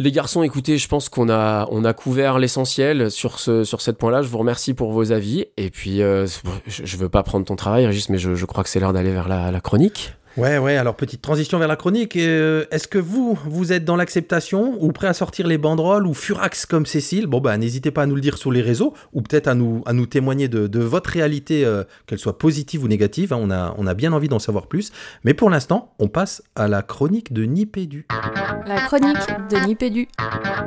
Les 0.00 0.12
garçons, 0.12 0.44
écoutez, 0.44 0.78
je 0.78 0.86
pense 0.86 1.08
qu'on 1.08 1.28
a, 1.28 1.66
on 1.72 1.84
a 1.84 1.92
couvert 1.92 2.38
l'essentiel 2.38 3.10
sur 3.10 3.40
ce, 3.40 3.64
sur 3.64 3.80
cette 3.80 3.98
point-là. 3.98 4.22
Je 4.22 4.28
vous 4.28 4.38
remercie 4.38 4.72
pour 4.72 4.92
vos 4.92 5.10
avis. 5.10 5.46
Et 5.56 5.70
puis, 5.70 6.02
euh, 6.02 6.24
je, 6.68 6.84
je 6.86 6.96
veux 6.96 7.08
pas 7.08 7.24
prendre 7.24 7.44
ton 7.44 7.56
travail, 7.56 7.84
Régis, 7.84 8.08
mais 8.08 8.18
je, 8.18 8.36
je 8.36 8.46
crois 8.46 8.62
que 8.62 8.70
c'est 8.70 8.78
l'heure 8.78 8.92
d'aller 8.92 9.10
vers 9.10 9.26
la, 9.26 9.50
la 9.50 9.60
chronique. 9.60 10.12
Ouais, 10.38 10.56
ouais, 10.56 10.76
alors 10.76 10.94
petite 10.94 11.20
transition 11.20 11.58
vers 11.58 11.66
la 11.66 11.74
chronique. 11.74 12.14
Euh, 12.14 12.64
Est-ce 12.70 12.86
que 12.86 12.98
vous, 12.98 13.36
vous 13.46 13.72
êtes 13.72 13.84
dans 13.84 13.96
l'acceptation 13.96 14.76
ou 14.78 14.92
prêt 14.92 15.08
à 15.08 15.12
sortir 15.12 15.48
les 15.48 15.58
banderoles 15.58 16.06
ou 16.06 16.14
furax 16.14 16.64
comme 16.64 16.86
Cécile? 16.86 17.26
Bon, 17.26 17.40
bah, 17.40 17.56
n'hésitez 17.58 17.90
pas 17.90 18.02
à 18.02 18.06
nous 18.06 18.14
le 18.14 18.20
dire 18.20 18.38
sur 18.38 18.52
les 18.52 18.60
réseaux 18.62 18.94
ou 19.12 19.20
peut-être 19.20 19.48
à 19.48 19.54
nous, 19.56 19.82
à 19.84 19.92
nous 19.92 20.06
témoigner 20.06 20.46
de, 20.46 20.68
de 20.68 20.78
votre 20.78 21.10
réalité, 21.10 21.64
euh, 21.64 21.82
qu'elle 22.06 22.20
soit 22.20 22.38
positive 22.38 22.84
ou 22.84 22.88
négative. 22.88 23.32
hein. 23.32 23.38
on, 23.40 23.50
a, 23.50 23.74
on 23.78 23.86
a 23.88 23.94
bien 23.94 24.12
envie 24.12 24.28
d'en 24.28 24.38
savoir 24.38 24.68
plus. 24.68 24.92
Mais 25.24 25.34
pour 25.34 25.50
l'instant, 25.50 25.92
on 25.98 26.06
passe 26.06 26.40
à 26.54 26.68
la 26.68 26.82
chronique 26.82 27.32
de 27.32 27.42
Nipédu. 27.42 28.06
La 28.64 28.80
chronique 28.82 29.16
de 29.50 29.66
Nipédu. 29.66 30.06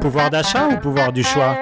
Pouvoir 0.02 0.32
d'achat 0.32 0.68
ou 0.68 0.80
pouvoir 0.80 1.14
du 1.14 1.24
choix? 1.24 1.58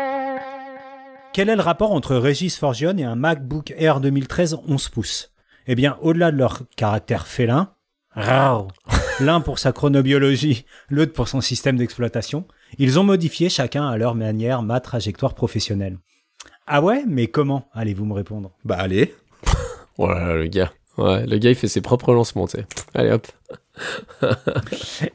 Quel 1.32 1.48
est 1.50 1.56
le 1.56 1.62
rapport 1.62 1.92
entre 1.92 2.16
Régis 2.16 2.58
Forgione 2.58 3.00
et 3.00 3.04
un 3.04 3.16
MacBook 3.16 3.72
Air 3.78 4.00
2013 4.00 4.58
11 4.68 4.90
pouces? 4.90 5.32
Eh 5.68 5.76
bien, 5.76 5.96
au-delà 6.02 6.32
de 6.32 6.38
leur 6.38 6.62
caractère 6.76 7.28
félin, 7.28 7.70
l'un 9.20 9.42
pour 9.42 9.60
sa 9.60 9.72
chronobiologie, 9.72 10.66
l'autre 10.90 11.14
pour 11.14 11.28
son 11.28 11.42
système 11.42 11.78
d'exploitation, 11.78 12.46
ils 12.78 13.00
ont 13.00 13.04
modifié 13.04 13.50
chacun 13.50 13.88
à 13.88 13.98
leur 13.98 14.16
manière 14.16 14.62
ma 14.62 14.80
trajectoire 14.80 15.34
professionnelle. 15.34 15.98
Ah 16.68 16.82
ouais, 16.82 17.04
mais 17.08 17.28
comment 17.28 17.68
Allez-vous 17.74 18.06
me 18.06 18.14
répondre? 18.14 18.52
Bah 18.66 18.78
allez. 18.80 19.16
Voilà, 19.98 20.36
le 20.36 20.48
gars. 20.48 20.72
Ouais, 20.98 21.26
le 21.26 21.38
gars, 21.38 21.50
il 21.50 21.56
fait 21.56 21.68
ses 21.68 21.82
propres 21.82 22.14
lancements, 22.14 22.48
tu 22.48 22.58
sais. 22.58 22.66
Allez, 22.94 23.12
hop. 23.12 23.28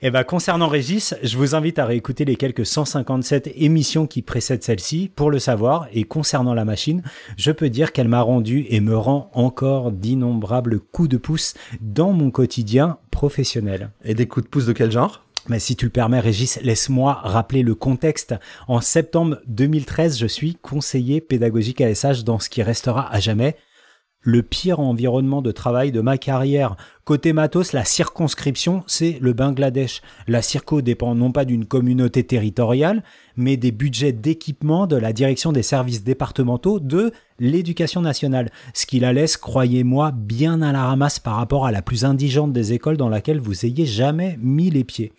Eh 0.02 0.10
ben, 0.10 0.24
concernant 0.24 0.68
Régis, 0.68 1.14
je 1.22 1.36
vous 1.36 1.54
invite 1.54 1.78
à 1.78 1.86
réécouter 1.86 2.24
les 2.24 2.36
quelques 2.36 2.66
157 2.66 3.50
émissions 3.56 4.06
qui 4.06 4.22
précèdent 4.22 4.62
celle-ci 4.62 5.10
pour 5.14 5.30
le 5.30 5.38
savoir. 5.38 5.88
Et 5.92 6.04
concernant 6.04 6.54
la 6.54 6.64
machine, 6.64 7.02
je 7.36 7.52
peux 7.52 7.70
dire 7.70 7.92
qu'elle 7.92 8.08
m'a 8.08 8.22
rendu 8.22 8.66
et 8.68 8.80
me 8.80 8.96
rend 8.96 9.30
encore 9.34 9.92
d'innombrables 9.92 10.80
coups 10.80 11.08
de 11.08 11.16
pouce 11.16 11.54
dans 11.80 12.12
mon 12.12 12.30
quotidien 12.30 12.98
professionnel. 13.10 13.90
Et 14.04 14.14
des 14.14 14.26
coups 14.26 14.44
de 14.44 14.50
pouce 14.50 14.66
de 14.66 14.72
quel 14.72 14.90
genre? 14.90 15.24
Mais 15.48 15.58
si 15.58 15.76
tu 15.76 15.84
le 15.84 15.90
permets, 15.90 16.20
Régis, 16.20 16.58
laisse-moi 16.62 17.20
rappeler 17.22 17.62
le 17.62 17.74
contexte. 17.74 18.34
En 18.66 18.80
septembre 18.80 19.40
2013, 19.46 20.18
je 20.18 20.26
suis 20.26 20.54
conseiller 20.54 21.20
pédagogique 21.20 21.82
à 21.82 21.94
SH 21.94 22.24
dans 22.24 22.38
ce 22.38 22.48
qui 22.48 22.62
restera 22.62 23.12
à 23.12 23.20
jamais 23.20 23.56
le 24.24 24.42
pire 24.42 24.80
environnement 24.80 25.42
de 25.42 25.52
travail 25.52 25.92
de 25.92 26.00
ma 26.00 26.18
carrière. 26.18 26.76
Côté 27.04 27.34
matos, 27.34 27.74
la 27.74 27.84
circonscription, 27.84 28.82
c'est 28.86 29.18
le 29.20 29.34
Bangladesh. 29.34 30.00
La 30.26 30.40
circo 30.40 30.80
dépend 30.80 31.14
non 31.14 31.30
pas 31.30 31.44
d'une 31.44 31.66
communauté 31.66 32.24
territoriale, 32.24 33.04
mais 33.36 33.58
des 33.58 33.70
budgets 33.70 34.12
d'équipement 34.12 34.86
de 34.86 34.96
la 34.96 35.12
direction 35.12 35.52
des 35.52 35.62
services 35.62 36.02
départementaux 36.02 36.80
de 36.80 37.12
l'éducation 37.38 38.00
nationale. 38.00 38.50
Ce 38.72 38.86
qui 38.86 38.98
la 38.98 39.12
laisse, 39.12 39.36
croyez-moi, 39.36 40.10
bien 40.12 40.62
à 40.62 40.72
la 40.72 40.84
ramasse 40.84 41.18
par 41.18 41.36
rapport 41.36 41.66
à 41.66 41.72
la 41.72 41.82
plus 41.82 42.06
indigente 42.06 42.52
des 42.52 42.72
écoles 42.72 42.96
dans 42.96 43.10
laquelle 43.10 43.40
vous 43.40 43.66
ayez 43.66 43.84
jamais 43.84 44.38
mis 44.40 44.70
les 44.70 44.84
pieds. 44.84 45.12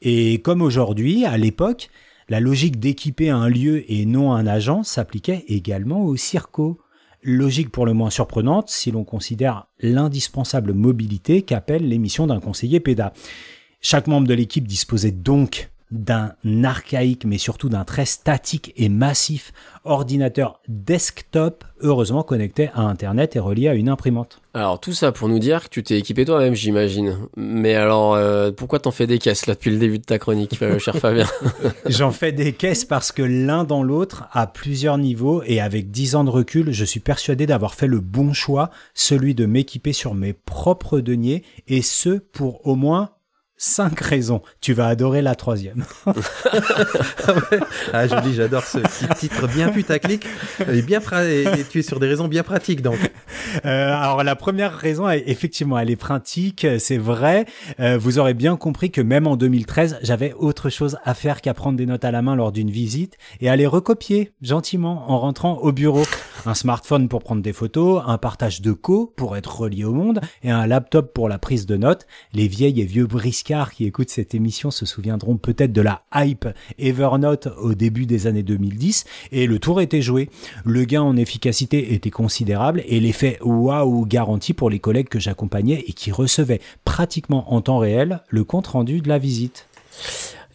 Et 0.00 0.40
comme 0.40 0.62
aujourd'hui, 0.62 1.26
à 1.26 1.36
l'époque, 1.36 1.90
la 2.30 2.40
logique 2.40 2.80
d'équiper 2.80 3.28
un 3.28 3.48
lieu 3.48 3.84
et 3.92 4.06
non 4.06 4.32
un 4.32 4.46
agent 4.46 4.82
s'appliquait 4.82 5.44
également 5.48 6.04
au 6.04 6.16
circo 6.16 6.80
logique 7.26 7.70
pour 7.70 7.86
le 7.86 7.92
moins 7.92 8.10
surprenante 8.10 8.68
si 8.68 8.90
l'on 8.90 9.04
considère 9.04 9.66
l'indispensable 9.80 10.72
mobilité 10.72 11.42
qu'appelle 11.42 11.88
l'émission 11.88 12.26
d'un 12.26 12.40
conseiller 12.40 12.80
PEDA. 12.80 13.12
Chaque 13.80 14.06
membre 14.06 14.28
de 14.28 14.34
l'équipe 14.34 14.66
disposait 14.66 15.10
donc 15.10 15.70
d'un 15.90 16.32
archaïque 16.64 17.24
mais 17.24 17.38
surtout 17.38 17.68
d'un 17.68 17.84
très 17.84 18.06
statique 18.06 18.72
et 18.76 18.88
massif 18.88 19.52
ordinateur 19.84 20.60
desktop 20.68 21.64
heureusement 21.80 22.22
connecté 22.22 22.70
à 22.74 22.80
internet 22.80 23.36
et 23.36 23.38
relié 23.38 23.68
à 23.68 23.74
une 23.74 23.88
imprimante. 23.88 24.40
Alors 24.54 24.80
tout 24.80 24.92
ça 24.92 25.12
pour 25.12 25.28
nous 25.28 25.38
dire 25.38 25.64
que 25.64 25.68
tu 25.68 25.82
t'es 25.82 25.98
équipé 25.98 26.24
toi-même 26.24 26.54
j'imagine. 26.54 27.18
Mais 27.36 27.74
alors 27.74 28.14
euh, 28.14 28.50
pourquoi 28.50 28.80
t'en 28.80 28.90
fais 28.90 29.06
des 29.06 29.18
caisses 29.18 29.46
là 29.46 29.54
depuis 29.54 29.70
le 29.70 29.78
début 29.78 29.98
de 29.98 30.04
ta 30.04 30.18
chronique 30.18 30.60
euh, 30.62 30.78
cher 30.78 30.96
Fabien? 30.98 31.26
J'en 31.86 32.10
fais 32.10 32.32
des 32.32 32.52
caisses 32.52 32.84
parce 32.84 33.12
que 33.12 33.22
l'un 33.22 33.64
dans 33.64 33.82
l'autre 33.82 34.24
à 34.32 34.46
plusieurs 34.46 34.98
niveaux 34.98 35.42
et 35.44 35.60
avec 35.60 35.90
10 35.90 36.16
ans 36.16 36.24
de 36.24 36.30
recul 36.30 36.72
je 36.72 36.84
suis 36.84 37.00
persuadé 37.00 37.46
d'avoir 37.46 37.74
fait 37.74 37.86
le 37.86 38.00
bon 38.00 38.32
choix, 38.32 38.70
celui 38.94 39.34
de 39.34 39.46
m'équiper 39.46 39.92
sur 39.92 40.14
mes 40.14 40.32
propres 40.32 41.00
deniers 41.00 41.44
et 41.68 41.82
ce 41.82 42.18
pour 42.18 42.66
au 42.66 42.74
moins 42.74 43.10
Cinq 43.58 44.00
raisons. 44.00 44.42
Tu 44.60 44.74
vas 44.74 44.86
adorer 44.86 45.22
la 45.22 45.34
troisième. 45.34 45.84
ah, 47.94 48.06
joli, 48.06 48.34
j'adore 48.34 48.64
ce 48.64 48.78
petit 48.78 49.08
titre 49.16 49.48
bien 49.48 49.70
putaclic. 49.70 50.26
Et, 50.70 50.82
bien 50.82 51.00
et, 51.22 51.44
et 51.44 51.64
tu 51.64 51.78
es 51.78 51.82
sur 51.82 51.98
des 51.98 52.06
raisons 52.06 52.28
bien 52.28 52.42
pratiques, 52.42 52.82
donc. 52.82 52.98
Euh, 53.64 53.94
alors, 53.94 54.22
la 54.24 54.36
première 54.36 54.76
raison, 54.76 55.08
effectivement, 55.08 55.78
elle 55.78 55.88
est 55.88 55.96
pratique, 55.96 56.66
c'est 56.78 56.98
vrai. 56.98 57.46
Euh, 57.80 57.96
vous 57.96 58.18
aurez 58.18 58.34
bien 58.34 58.56
compris 58.56 58.90
que 58.90 59.00
même 59.00 59.26
en 59.26 59.36
2013, 59.36 60.00
j'avais 60.02 60.34
autre 60.34 60.68
chose 60.68 60.98
à 61.04 61.14
faire 61.14 61.40
qu'à 61.40 61.54
prendre 61.54 61.78
des 61.78 61.86
notes 61.86 62.04
à 62.04 62.10
la 62.10 62.20
main 62.20 62.36
lors 62.36 62.52
d'une 62.52 62.70
visite 62.70 63.16
et 63.40 63.48
à 63.48 63.56
les 63.56 63.66
recopier 63.66 64.32
gentiment 64.42 65.10
en 65.10 65.18
rentrant 65.18 65.56
au 65.58 65.72
bureau. 65.72 66.04
Un 66.44 66.54
smartphone 66.54 67.08
pour 67.08 67.22
prendre 67.22 67.42
des 67.42 67.54
photos, 67.54 68.02
un 68.06 68.18
partage 68.18 68.60
de 68.60 68.72
co 68.72 69.12
pour 69.16 69.36
être 69.36 69.60
relié 69.60 69.84
au 69.84 69.92
monde 69.92 70.20
et 70.42 70.50
un 70.50 70.66
laptop 70.66 71.14
pour 71.14 71.30
la 71.30 71.38
prise 71.38 71.64
de 71.64 71.76
notes. 71.76 72.06
Les 72.34 72.48
vieilles 72.48 72.82
et 72.82 72.84
vieux 72.84 73.06
qui 73.46 73.84
écoutent 73.84 74.10
cette 74.10 74.34
émission 74.34 74.72
se 74.72 74.86
souviendront 74.86 75.36
peut-être 75.36 75.72
de 75.72 75.80
la 75.80 76.02
hype 76.12 76.48
Evernote 76.78 77.48
au 77.58 77.74
début 77.74 78.04
des 78.04 78.26
années 78.26 78.42
2010 78.42 79.04
et 79.30 79.46
le 79.46 79.60
tour 79.60 79.80
était 79.80 80.02
joué. 80.02 80.30
Le 80.64 80.84
gain 80.84 81.02
en 81.02 81.16
efficacité 81.16 81.94
était 81.94 82.10
considérable 82.10 82.82
et 82.86 82.98
l'effet 82.98 83.38
waouh 83.42 84.04
garanti 84.04 84.52
pour 84.52 84.68
les 84.68 84.80
collègues 84.80 85.08
que 85.08 85.20
j'accompagnais 85.20 85.84
et 85.86 85.92
qui 85.92 86.10
recevaient 86.10 86.60
pratiquement 86.84 87.54
en 87.54 87.60
temps 87.60 87.78
réel 87.78 88.20
le 88.28 88.42
compte 88.42 88.66
rendu 88.66 89.00
de 89.00 89.08
la 89.08 89.18
visite. 89.18 89.68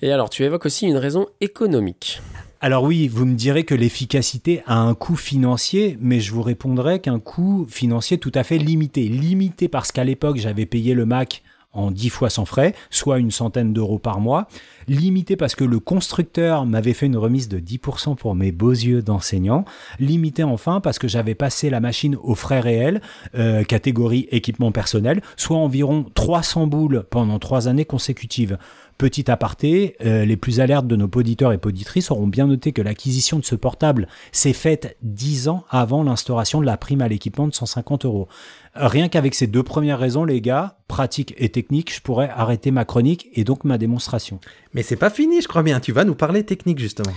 Et 0.02 0.12
alors 0.12 0.30
tu 0.30 0.44
évoques 0.44 0.66
aussi 0.66 0.86
une 0.86 0.98
raison 0.98 1.28
économique. 1.40 2.22
Alors 2.64 2.84
oui, 2.84 3.08
vous 3.08 3.26
me 3.26 3.34
direz 3.34 3.64
que 3.64 3.74
l'efficacité 3.74 4.62
a 4.68 4.78
un 4.78 4.94
coût 4.94 5.16
financier, 5.16 5.98
mais 6.00 6.20
je 6.20 6.32
vous 6.32 6.44
répondrai 6.44 7.00
qu'un 7.00 7.20
coût 7.20 7.66
financier 7.68 8.20
tout 8.20 8.32
à 8.36 8.44
fait 8.44 8.60
limité. 8.60 9.08
Limité 9.08 9.68
parce 9.68 9.92
qu'à 9.92 10.04
l'époque, 10.04 10.38
j'avais 10.38 10.68
payé 10.68 10.94
le 10.94 11.08
Mac 11.08 11.42
en 11.74 11.92
10 11.92 12.10
fois 12.10 12.30
sans 12.30 12.46
frais, 12.46 12.74
soit 12.90 13.20
une 13.20 13.32
centaine 13.32 13.74
d'euros 13.74 14.00
par 14.00 14.20
mois. 14.20 14.48
Limité 14.88 15.36
parce 15.36 15.56
que 15.56 15.64
le 15.64 15.80
constructeur 15.80 16.66
m'avait 16.66 16.94
fait 16.94 17.06
une 17.06 17.18
remise 17.18 17.48
de 17.48 17.60
10% 17.60 18.16
pour 18.16 18.36
mes 18.36 18.52
beaux 18.52 18.72
yeux 18.72 19.02
d'enseignant. 19.02 19.66
Limité 20.00 20.44
enfin 20.44 20.82
parce 20.82 21.00
que 21.00 21.08
j'avais 21.08 21.36
passé 21.36 21.70
la 21.70 21.80
machine 21.80 22.18
aux 22.22 22.36
frais 22.36 22.60
réels, 22.60 23.02
euh, 23.36 23.64
catégorie 23.64 24.28
équipement 24.32 24.72
personnel, 24.72 25.22
soit 25.38 25.58
environ 25.58 26.06
300 26.14 26.68
boules 26.68 27.04
pendant 27.10 27.40
3 27.40 27.68
années 27.68 27.86
consécutives. 27.86 28.58
Petit 29.02 29.32
aparté, 29.32 29.96
euh, 30.06 30.26
les 30.26 30.38
plus 30.38 30.60
alertes 30.60 30.86
de 30.86 30.96
nos 30.96 31.10
auditeurs 31.16 31.52
et 31.54 31.58
poditrices 31.58 32.12
auront 32.12 32.28
bien 32.28 32.46
noté 32.46 32.72
que 32.72 32.84
l'acquisition 32.84 33.40
de 33.40 33.44
ce 33.44 33.56
portable 33.56 34.08
s'est 34.32 34.54
faite 34.54 34.96
10 35.02 35.48
ans 35.48 35.64
avant 35.72 36.04
l'instauration 36.04 36.62
de 36.62 36.68
la 36.68 36.78
prime 36.78 37.02
à 37.02 37.08
l'équipement 37.08 37.48
de 37.48 37.54
150 37.56 38.06
euros. 38.06 38.28
Rien 38.76 39.10
qu'avec 39.10 39.34
ces 39.34 39.48
deux 39.48 39.64
premières 39.64 39.98
raisons, 39.98 40.24
les 40.24 40.40
gars, 40.40 40.78
pratique 40.88 41.34
et 41.40 41.50
technique, 41.50 41.96
je 41.96 42.00
pourrais 42.00 42.30
arrêter 42.30 42.70
ma 42.70 42.86
chronique 42.86 43.30
et 43.34 43.44
donc 43.44 43.64
ma 43.64 43.80
démonstration. 43.80 44.40
Mais 44.76 44.84
c'est 44.84 44.98
pas 44.98 45.10
fini, 45.10 45.42
je 45.42 45.48
crois 45.48 45.64
bien. 45.64 45.80
Tu 45.80 45.94
vas 45.94 46.04
nous 46.04 46.14
parler 46.14 46.44
technique 46.44 46.78
justement. 46.78 47.14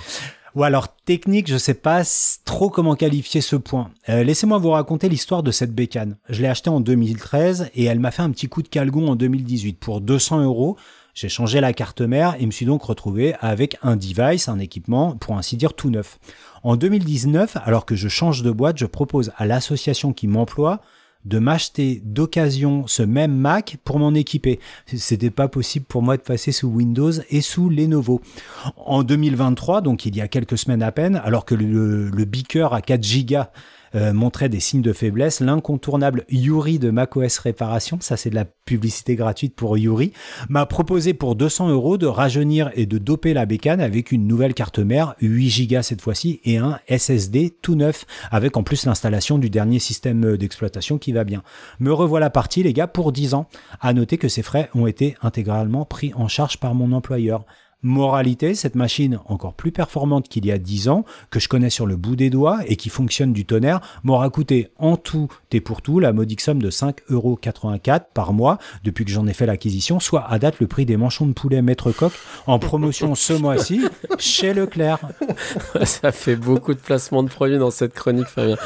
Ou 0.55 0.63
alors 0.63 0.97
technique, 1.05 1.51
je 1.51 1.59
sais 1.59 1.75
pas 1.75 2.03
trop 2.47 2.71
comment 2.71 2.95
qualifier 2.95 3.43
ce 3.43 3.57
point. 3.57 3.91
Euh, 4.09 4.25
Laissez-moi 4.25 4.57
vous 4.57 4.71
raconter 4.71 5.11
l'histoire 5.11 5.43
de 5.43 5.51
cette 5.51 5.75
bécane. 5.75 6.17
Je 6.31 6.41
l'ai 6.41 6.49
achetée 6.49 6.71
en 6.71 6.81
2013 6.81 7.73
et 7.75 7.85
elle 7.85 8.01
m'a 8.01 8.11
fait 8.11 8.23
un 8.23 8.31
petit 8.31 8.49
coup 8.49 8.63
de 8.63 8.69
calgon 8.69 9.09
en 9.09 9.17
2018 9.17 9.79
pour 9.79 10.01
200 10.01 10.45
euros. 10.45 10.79
J'ai 11.15 11.29
changé 11.29 11.61
la 11.61 11.73
carte 11.73 12.01
mère 12.01 12.35
et 12.41 12.47
me 12.47 12.51
suis 12.51 12.67
donc 12.67 12.83
retrouvé 12.83 13.35
avec 13.39 13.77
un 13.83 13.95
device, 13.95 14.49
un 14.49 14.59
équipement, 14.59 15.15
pour 15.17 15.39
ainsi 15.39 15.57
dire 15.57 15.75
tout 15.75 15.89
neuf. 15.89 16.19
En 16.65 16.75
2019, 16.75 17.57
alors 17.65 17.87
que 17.87 17.95
je 17.95 18.09
change 18.09 18.43
de 18.43 18.51
boîte, 18.51 18.79
je 18.79 18.87
propose 18.87 19.31
à 19.37 19.47
l'association 19.47 20.13
qui 20.13 20.27
m'emploie 20.27 20.81
de 21.25 21.39
m'acheter 21.39 22.03
d'occasion 22.05 22.87
ce 22.89 23.03
même 23.03 23.35
Mac 23.35 23.79
pour 23.85 24.01
m'en 24.01 24.13
équiper. 24.13 24.59
C'était 24.87 25.31
pas 25.31 25.47
possible 25.47 25.87
pour 25.87 26.03
moi 26.03 26.17
de 26.17 26.23
passer 26.23 26.51
sous 26.51 26.69
Windows 26.69 27.13
et 27.31 27.41
sous 27.41 27.71
Lenovo. 27.71 28.21
En 28.77 29.05
2023, 29.05 29.83
donc 29.83 30.07
il 30.07 30.17
y 30.17 30.21
a 30.21 30.27
quelques 30.29 30.59
semaines 30.59 30.83
à 30.83 30.91
peine, 30.91 31.21
alors 31.25 31.45
que 31.45 31.55
le, 31.55 32.25
beaker 32.25 32.75
à 32.75 32.83
4 32.83 33.27
Go 33.27 33.43
euh, 33.95 34.13
montrait 34.13 34.49
des 34.49 34.61
signes 34.61 34.83
de 34.83 34.93
faiblesse. 34.93 35.41
L'incontournable 35.41 36.25
Yuri 36.29 36.79
de 36.79 36.91
macOS 36.91 37.39
Réparation, 37.39 37.99
ça 38.01 38.17
c'est 38.17 38.31
de 38.31 38.35
la 38.35 38.45
publicité 38.45 39.15
gratuite 39.15 39.55
pour 39.55 39.77
Yuri, 39.77 40.13
m'a 40.49 40.67
proposé 40.67 41.15
pour 41.15 41.37
200 41.37 41.69
euros 41.69 41.99
de 41.99 42.07
rajeunir 42.07 42.71
et 42.75 42.87
de 42.87 42.99
doper 42.99 43.35
la 43.35 43.47
bécane 43.47 43.81
avec 43.81 44.13
une 44.13 44.27
nouvelle 44.27 44.55
carte 44.55 44.79
mère, 44.79 45.15
8 45.21 45.67
Go 45.69 45.83
cette 45.83 46.01
fois-ci, 46.01 46.41
et 46.45 46.59
un 46.59 46.79
SSD 46.89 47.57
tout 47.63 47.75
neuf, 47.75 48.05
avec 48.31 48.57
en 48.57 48.63
plus 48.63 48.87
l'installation 48.87 49.39
du 49.39 49.51
dernier 49.51 49.79
système 49.79 50.37
d'exploitation 50.37 50.99
qui 50.99 51.13
va 51.13 51.25
bien. 51.25 51.43
Me 51.81 51.93
revoilà 51.93 52.31
parti 52.31 52.63
les 52.63 52.73
gars 52.73 52.87
pour 52.87 53.13
10 53.13 53.35
ans. 53.35 53.49
À 53.81 53.93
noter 53.93 54.19
que 54.19 54.29
ces 54.29 54.43
frais 54.43 54.71
ont 54.75 54.87
été 54.87 55.17
intégralement 55.23 55.85
pris 55.85 56.13
en 56.15 56.29
charge 56.29 56.59
par 56.59 56.75
mon 56.75 56.93
employeur. 56.93 57.45
Moralité, 57.85 58.55
cette 58.55 58.75
machine 58.75 59.21
encore 59.27 59.55
plus 59.55 59.71
performante 59.71 60.29
qu'il 60.29 60.45
y 60.45 60.51
a 60.51 60.59
10 60.59 60.89
ans, 60.89 61.05
que 61.31 61.39
je 61.39 61.49
connais 61.49 61.71
sur 61.71 61.87
le 61.87 61.97
bout 61.97 62.17
des 62.17 62.31
doigts 62.31 62.59
et 62.67 62.75
qui 62.75 62.89
fonctionne 62.89 63.33
du 63.33 63.45
tonnerre, 63.45 63.81
m'aura 64.03 64.29
coûté 64.31 64.71
en 64.79 64.97
tout 64.97 65.29
et 65.55 65.61
pour 65.61 65.83
tout 65.83 66.01
la 66.01 66.13
modique 66.13 66.41
somme 66.41 66.61
de 66.61 66.69
5,84€ 66.69 68.07
par 68.13 68.33
mois 68.33 68.59
depuis 68.83 69.05
que 69.05 69.13
j'en 69.13 69.27
ai 69.29 69.33
fait 69.33 69.47
l'acquisition, 69.47 70.01
soit 70.01 70.29
à 70.29 70.41
date 70.41 70.59
le 70.59 70.67
prix 70.67 70.85
des 70.85 70.97
manchons 70.97 71.27
de 71.27 71.33
poulet 71.33 71.63
maître 71.63 71.93
coq 71.93 72.13
en 72.49 72.59
promotion 72.59 73.15
ce 73.15 73.33
mois-ci 73.41 73.83
chez 74.19 74.53
Leclerc. 74.53 74.99
Ça 75.85 76.11
fait 76.11 76.35
beaucoup 76.35 76.75
de 76.75 76.81
placements 76.81 77.23
de 77.23 77.29
produits 77.29 77.59
dans 77.59 77.71
cette 77.71 77.95
chronique, 77.95 78.27
Fabien. 78.27 78.57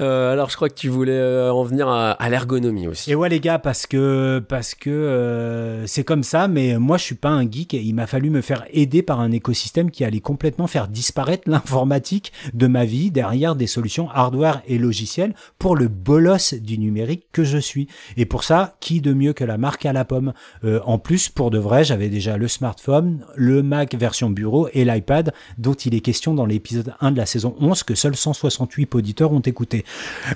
Euh, 0.00 0.32
alors, 0.32 0.50
je 0.50 0.56
crois 0.56 0.68
que 0.68 0.74
tu 0.74 0.88
voulais 0.88 1.12
euh, 1.12 1.52
en 1.52 1.62
venir 1.62 1.88
à, 1.88 2.12
à 2.12 2.28
l'ergonomie 2.30 2.88
aussi. 2.88 3.10
Et 3.10 3.14
ouais 3.14 3.28
les 3.28 3.40
gars, 3.40 3.58
parce 3.58 3.86
que 3.86 4.42
parce 4.48 4.74
que 4.74 4.90
euh, 4.90 5.86
c'est 5.86 6.04
comme 6.04 6.22
ça, 6.22 6.48
mais 6.48 6.78
moi 6.78 6.96
je 6.96 7.04
suis 7.04 7.14
pas 7.14 7.28
un 7.28 7.48
geek 7.48 7.74
et 7.74 7.80
il 7.80 7.94
m'a 7.94 8.06
fallu 8.06 8.30
me 8.30 8.40
faire 8.40 8.64
aider 8.72 9.02
par 9.02 9.20
un 9.20 9.30
écosystème 9.30 9.90
qui 9.90 10.04
allait 10.04 10.20
complètement 10.20 10.66
faire 10.66 10.88
disparaître 10.88 11.44
l'informatique 11.50 12.32
de 12.54 12.66
ma 12.66 12.84
vie 12.84 13.10
derrière 13.10 13.54
des 13.56 13.66
solutions 13.66 14.08
hardware 14.10 14.62
et 14.66 14.78
logicielles 14.78 15.34
pour 15.58 15.76
le 15.76 15.88
bolos 15.88 16.54
du 16.54 16.78
numérique 16.78 17.24
que 17.32 17.44
je 17.44 17.58
suis. 17.58 17.88
Et 18.16 18.26
pour 18.26 18.44
ça, 18.44 18.76
qui 18.80 19.00
de 19.00 19.12
mieux 19.12 19.32
que 19.32 19.44
la 19.44 19.58
marque 19.58 19.86
à 19.86 19.92
la 19.92 20.04
pomme? 20.04 20.32
Euh, 20.64 20.80
En 20.84 20.98
plus, 20.98 21.28
pour 21.28 21.50
de 21.50 21.58
vrai, 21.58 21.84
j'avais 21.84 22.08
déjà 22.08 22.36
le 22.36 22.48
smartphone, 22.48 23.24
le 23.34 23.62
Mac 23.62 23.94
version 23.94 24.30
bureau 24.30 24.68
et 24.72 24.84
l'iPad 24.84 25.32
dont 25.58 25.74
il 25.74 25.94
est 25.94 26.00
question 26.00 26.34
dans 26.34 26.46
l'épisode 26.46 26.94
1 27.00 27.12
de 27.12 27.16
la 27.18 27.26
saison 27.26 27.54
11 27.60 27.82
que 27.82 27.94
seuls 27.94 28.16
168 28.16 28.94
auditeurs 28.94 29.32
ont 29.32 29.40
écouté. 29.40 29.84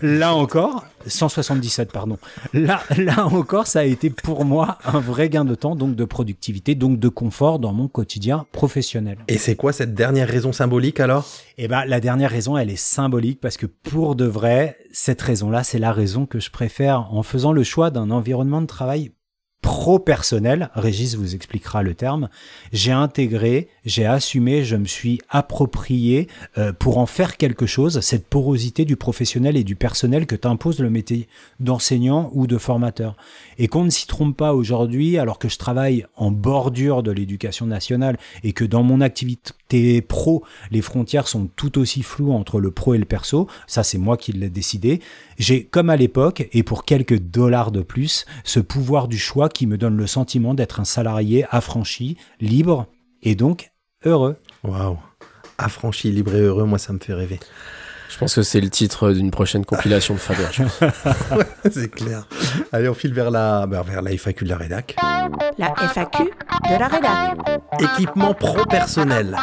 Là 0.03 0.35
encore, 0.35 0.85
177 1.07 1.93
pardon. 1.93 2.19
Là, 2.53 2.83
là 2.97 3.27
encore, 3.27 3.67
ça 3.67 3.81
a 3.81 3.85
été 3.85 4.11
pour 4.11 4.45
moi 4.45 4.79
un 4.85 5.01
vrai 5.01 5.29
gain 5.29 5.45
de 5.45 5.55
temps, 5.55 5.77
donc 5.77 5.97
de 5.97 6.05
productivité, 6.05 6.75
donc 6.75 6.99
de 6.99 7.09
confort 7.09 7.59
dans 7.59 7.73
mon 7.73 7.89
quotidien 7.89 8.47
professionnel. 8.53 9.19
Et 9.29 9.39
c'est 9.39 9.57
quoi 9.57 9.73
cette 9.73 9.95
dernière 9.95 10.29
raison 10.29 10.53
symbolique 10.53 11.01
alors? 11.01 11.27
Et 11.59 11.69
ben, 11.69 11.85
la 11.85 12.01
dernière 12.01 12.31
raison, 12.31 12.57
elle 12.57 12.71
est 12.71 12.77
symbolique 12.77 13.41
parce 13.41 13.57
que 13.57 13.67
pour 13.67 14.17
de 14.17 14.25
vrai, 14.25 14.79
cette 14.93 15.23
raison-là, 15.23 15.65
c'est 15.65 15.79
la 15.79 15.93
raison 15.93 16.27
que 16.27 16.41
je 16.41 16.51
préfère 16.51 17.13
en 17.13 17.23
faisant 17.23 17.53
le 17.53 17.63
choix 17.63 17.91
d'un 17.91 18.11
environnement 18.11 18.61
de 18.61 18.67
travail 18.67 19.13
pro-personnel, 19.65 20.69
Régis 20.75 21.17
vous 21.17 21.35
expliquera 21.35 21.83
le 21.83 21.95
terme, 21.95 22.29
j'ai 22.75 22.93
intégré, 22.93 23.69
j'ai 23.87 24.05
assumé, 24.05 24.63
je 24.63 24.77
me 24.77 24.85
suis 24.85 25.23
approprié 25.31 26.29
euh, 26.59 26.75
pour 26.75 26.99
en 26.99 27.07
faire 27.07 27.39
quelque 27.39 27.65
chose, 27.65 28.01
cette 28.01 28.29
porosité 28.29 28.85
du 28.85 28.97
professionnel 28.97 29.57
et 29.57 29.65
du 29.65 29.75
personnel 29.75 30.27
que 30.27 30.37
t'impose 30.37 30.81
le 30.81 30.91
métier 30.91 31.29
d'enseignant 31.61 32.29
ou 32.35 32.47
de 32.47 32.59
formateur. 32.59 33.17
Et 33.57 33.67
qu'on 33.67 33.85
ne 33.85 33.91
s'y 33.91 34.07
trompe 34.07 34.37
pas 34.37 34.53
aujourd'hui, 34.53 35.17
alors 35.17 35.39
que 35.39 35.49
je 35.49 35.57
travaille 35.57 36.05
en 36.15 36.31
bordure 36.31 37.03
de 37.03 37.11
l'éducation 37.11 37.65
nationale 37.65 38.19
et 38.43 38.53
que 38.53 38.67
dans 38.67 38.83
mon 38.83 39.01
activité 39.01 39.53
pro, 40.01 40.45
les 40.71 40.83
frontières 40.83 41.29
sont 41.29 41.49
tout 41.57 41.79
aussi 41.79 42.03
floues 42.03 42.33
entre 42.33 42.61
le 42.61 42.71
pro 42.71 42.95
et 42.95 42.99
le 42.99 43.05
perso, 43.05 43.49
ça 43.67 43.83
c'est 43.83 43.99
moi 43.99 44.17
qui 44.17 44.33
l'ai 44.33 44.51
décidé, 44.51 45.01
j'ai, 45.39 45.65
comme 45.65 45.91
à 45.91 45.97
l'époque, 45.97 46.49
et 46.53 46.63
pour 46.63 46.85
quelques 46.85 47.19
dollars 47.19 47.73
de 47.73 47.83
plus, 47.83 48.25
ce 48.45 48.61
pouvoir 48.61 49.09
du 49.09 49.19
choix 49.19 49.49
qui 49.49 49.67
me 49.67 49.79
donne 49.79 49.97
le 49.97 50.07
sentiment 50.07 50.55
d'être 50.55 50.81
un 50.81 50.85
salarié 50.85 51.45
affranchi, 51.51 52.17
libre 52.41 52.87
et 53.23 53.35
donc 53.35 53.71
heureux. 54.05 54.37
Waouh 54.63 54.99
Affranchi, 55.59 56.11
libre 56.11 56.35
et 56.35 56.41
heureux, 56.41 56.65
moi 56.65 56.79
ça 56.79 56.93
me 56.93 56.99
fait 56.99 57.15
rêver. 57.15 57.39
Je 58.15 58.19
pense 58.21 58.37
que 58.37 58.43
c'est 58.43 58.61
le 58.61 58.71
titre 58.71 59.11
d'une 59.11 59.33
prochaine 59.33 59.65
compilation 59.65 60.15
de 60.15 60.21
pense. 60.21 60.69
c'est 61.73 61.91
clair. 61.91 62.29
Allez, 62.71 62.89
on 62.89 62.95
file 62.95 63.13
vers 63.13 63.33
la, 63.33 63.67
bah, 63.67 63.83
vers 63.85 64.03
la 64.03 64.17
FAQ 64.17 64.45
de 64.45 64.51
la 64.51 64.57
rédac. 64.57 64.95
La 65.59 65.75
FAQ 65.75 66.23
de 66.23 66.79
la 66.79 66.87
rédac. 66.87 67.37
Équipement 67.81 68.33
pro 68.33 68.65
personnel. 68.67 69.37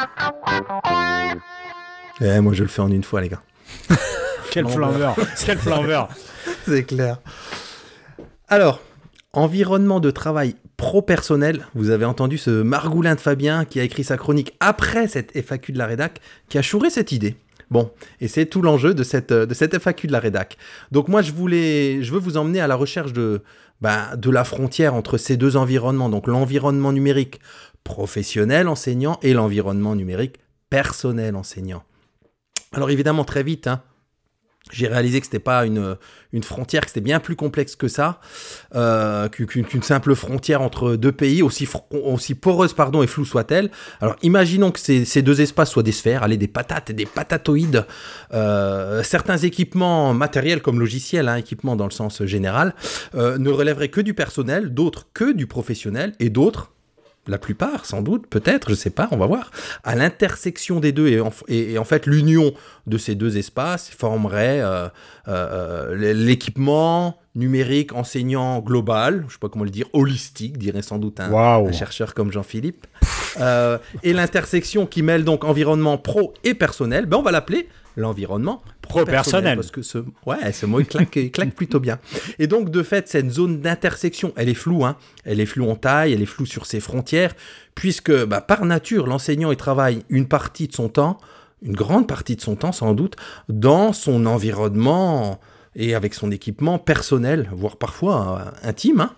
Eh, 2.21 2.39
moi 2.39 2.53
je 2.53 2.63
le 2.63 2.69
fais 2.69 2.81
en 2.81 2.89
une 2.89 3.03
fois, 3.03 3.19
les 3.19 3.27
gars. 3.27 3.41
Quel 4.51 4.65
flambeur 4.69 5.17
Quel 5.45 5.57
flambeur 5.57 6.07
C'est 6.65 6.85
clair. 6.85 7.19
Alors, 8.47 8.79
environnement 9.33 9.99
de 9.99 10.11
travail 10.11 10.55
pro-personnel. 10.77 11.67
Vous 11.75 11.89
avez 11.89 12.05
entendu 12.05 12.37
ce 12.37 12.61
margoulin 12.61 13.15
de 13.15 13.19
Fabien 13.19 13.65
qui 13.65 13.81
a 13.81 13.83
écrit 13.83 14.05
sa 14.05 14.15
chronique 14.15 14.55
après 14.61 15.09
cette 15.09 15.35
FAQ 15.35 15.73
de 15.73 15.77
la 15.77 15.87
rédac, 15.87 16.21
qui 16.47 16.57
a 16.57 16.61
chouré 16.61 16.89
cette 16.89 17.11
idée. 17.11 17.35
Bon, 17.71 17.89
et 18.19 18.27
c'est 18.27 18.45
tout 18.45 18.61
l'enjeu 18.61 18.93
de 18.93 19.01
cette, 19.01 19.31
de 19.31 19.53
cette 19.53 19.79
FAQ 19.79 20.07
de 20.07 20.11
la 20.11 20.19
rédac. 20.19 20.57
Donc 20.91 21.07
moi, 21.07 21.21
je 21.21 21.31
voulais, 21.31 22.03
je 22.03 22.11
veux 22.11 22.19
vous 22.19 22.35
emmener 22.35 22.59
à 22.59 22.67
la 22.67 22.75
recherche 22.75 23.13
de, 23.13 23.41
bah, 23.79 24.17
de 24.17 24.29
la 24.29 24.43
frontière 24.43 24.93
entre 24.93 25.17
ces 25.17 25.37
deux 25.37 25.55
environnements. 25.55 26.09
Donc 26.09 26.27
l'environnement 26.27 26.91
numérique 26.91 27.39
professionnel 27.85 28.67
enseignant 28.67 29.17
et 29.23 29.33
l'environnement 29.33 29.95
numérique 29.95 30.35
personnel 30.69 31.37
enseignant. 31.37 31.83
Alors 32.73 32.89
évidemment, 32.89 33.23
très 33.23 33.41
vite, 33.41 33.67
hein, 33.67 33.81
j'ai 34.71 34.87
réalisé 34.87 35.19
que 35.19 35.25
c'était 35.25 35.39
pas 35.39 35.65
une, 35.65 35.97
une 36.33 36.43
frontière, 36.43 36.81
que 36.81 36.87
c'était 36.87 37.01
bien 37.01 37.19
plus 37.19 37.35
complexe 37.35 37.75
que 37.75 37.87
ça, 37.87 38.19
euh, 38.75 39.27
qu'une 39.29 39.83
simple 39.83 40.15
frontière 40.15 40.61
entre 40.61 40.95
deux 40.95 41.11
pays, 41.11 41.41
aussi, 41.41 41.67
aussi 41.91 42.35
poreuse 42.35 42.73
pardon, 42.73 43.03
et 43.03 43.07
floue 43.07 43.25
soit-elle. 43.25 43.69
Alors 43.99 44.15
imaginons 44.21 44.71
que 44.71 44.79
ces, 44.79 45.05
ces 45.05 45.21
deux 45.21 45.41
espaces 45.41 45.71
soient 45.71 45.83
des 45.83 45.91
sphères, 45.91 46.23
allez, 46.23 46.37
des 46.37 46.47
patates 46.47 46.89
et 46.89 46.93
des 46.93 47.05
patatoïdes. 47.05 47.85
Euh, 48.33 49.03
certains 49.03 49.37
équipements 49.37 50.13
matériels 50.13 50.61
comme 50.61 50.79
logiciels, 50.79 51.27
hein, 51.27 51.35
équipements 51.35 51.75
dans 51.75 51.85
le 51.85 51.91
sens 51.91 52.23
général, 52.25 52.73
euh, 53.15 53.37
ne 53.37 53.49
relèveraient 53.49 53.89
que 53.89 54.01
du 54.01 54.13
personnel, 54.13 54.73
d'autres 54.73 55.07
que 55.13 55.31
du 55.31 55.47
professionnel, 55.47 56.13
et 56.19 56.29
d'autres 56.29 56.71
la 57.27 57.37
plupart, 57.37 57.85
sans 57.85 58.01
doute, 58.01 58.25
peut-être, 58.27 58.69
je 58.71 58.75
sais 58.75 58.89
pas, 58.89 59.07
on 59.11 59.17
va 59.17 59.27
voir, 59.27 59.51
à 59.83 59.95
l'intersection 59.95 60.79
des 60.79 60.91
deux 60.91 61.07
et 61.07 61.19
en, 61.21 61.31
et- 61.47 61.73
et 61.73 61.77
en 61.77 61.83
fait 61.83 62.05
l'union 62.07 62.51
de 62.87 62.97
ces 62.97 63.13
deux 63.15 63.37
espaces 63.37 63.89
formerait 63.89 64.59
euh, 64.61 64.85
euh, 64.85 64.89
euh, 65.27 66.13
l'équipement 66.13 67.17
numérique 67.35 67.93
enseignant 67.93 68.59
global, 68.59 69.23
je 69.27 69.33
sais 69.33 69.39
pas 69.39 69.49
comment 69.49 69.63
le 69.63 69.69
dire, 69.69 69.85
holistique, 69.93 70.57
dirait 70.57 70.81
sans 70.81 70.97
doute 70.97 71.19
un, 71.19 71.29
un 71.67 71.71
chercheur 71.71 72.13
comme 72.13 72.31
Jean-Philippe, 72.31 72.87
Euh, 73.39 73.77
et 74.03 74.11
l'intersection 74.11 74.85
qui 74.85 75.03
mêle 75.03 75.23
donc 75.23 75.45
environnement 75.45 75.97
pro 75.97 76.33
et 76.43 76.53
personnel, 76.53 77.05
ben 77.05 77.15
on 77.17 77.21
va 77.21 77.31
l'appeler 77.31 77.69
l'environnement 77.95 78.61
Pro-personnel. 78.91 79.55
Parce 79.55 79.71
que 79.71 79.81
ce, 79.81 79.99
ouais, 80.25 80.51
ce 80.51 80.65
mot 80.65 80.79
il 80.79 80.85
claque, 80.85 81.15
il 81.15 81.31
claque 81.31 81.55
plutôt 81.55 81.79
bien. 81.79 81.99
Et 82.39 82.47
donc 82.47 82.69
de 82.69 82.83
fait, 82.83 83.07
cette 83.07 83.29
zone 83.31 83.61
d'intersection, 83.61 84.33
elle 84.35 84.49
est 84.49 84.53
floue, 84.53 84.85
hein. 84.85 84.97
elle 85.25 85.39
est 85.39 85.45
floue 85.45 85.69
en 85.69 85.75
taille, 85.75 86.13
elle 86.13 86.21
est 86.21 86.25
floue 86.25 86.45
sur 86.45 86.65
ses 86.65 86.79
frontières, 86.79 87.33
puisque 87.75 88.11
bah, 88.25 88.41
par 88.41 88.65
nature, 88.65 89.07
l'enseignant 89.07 89.51
il 89.51 89.57
travaille 89.57 90.03
une 90.09 90.27
partie 90.27 90.67
de 90.67 90.73
son 90.73 90.89
temps, 90.89 91.17
une 91.61 91.73
grande 91.73 92.07
partie 92.07 92.35
de 92.35 92.41
son 92.41 92.55
temps 92.55 92.71
sans 92.71 92.93
doute, 92.93 93.15
dans 93.49 93.93
son 93.93 94.25
environnement 94.25 95.39
et 95.75 95.95
avec 95.95 96.13
son 96.13 96.31
équipement 96.31 96.79
personnel, 96.79 97.49
voire 97.53 97.77
parfois 97.77 98.41
euh, 98.63 98.67
intime. 98.69 99.01
hein. 99.01 99.11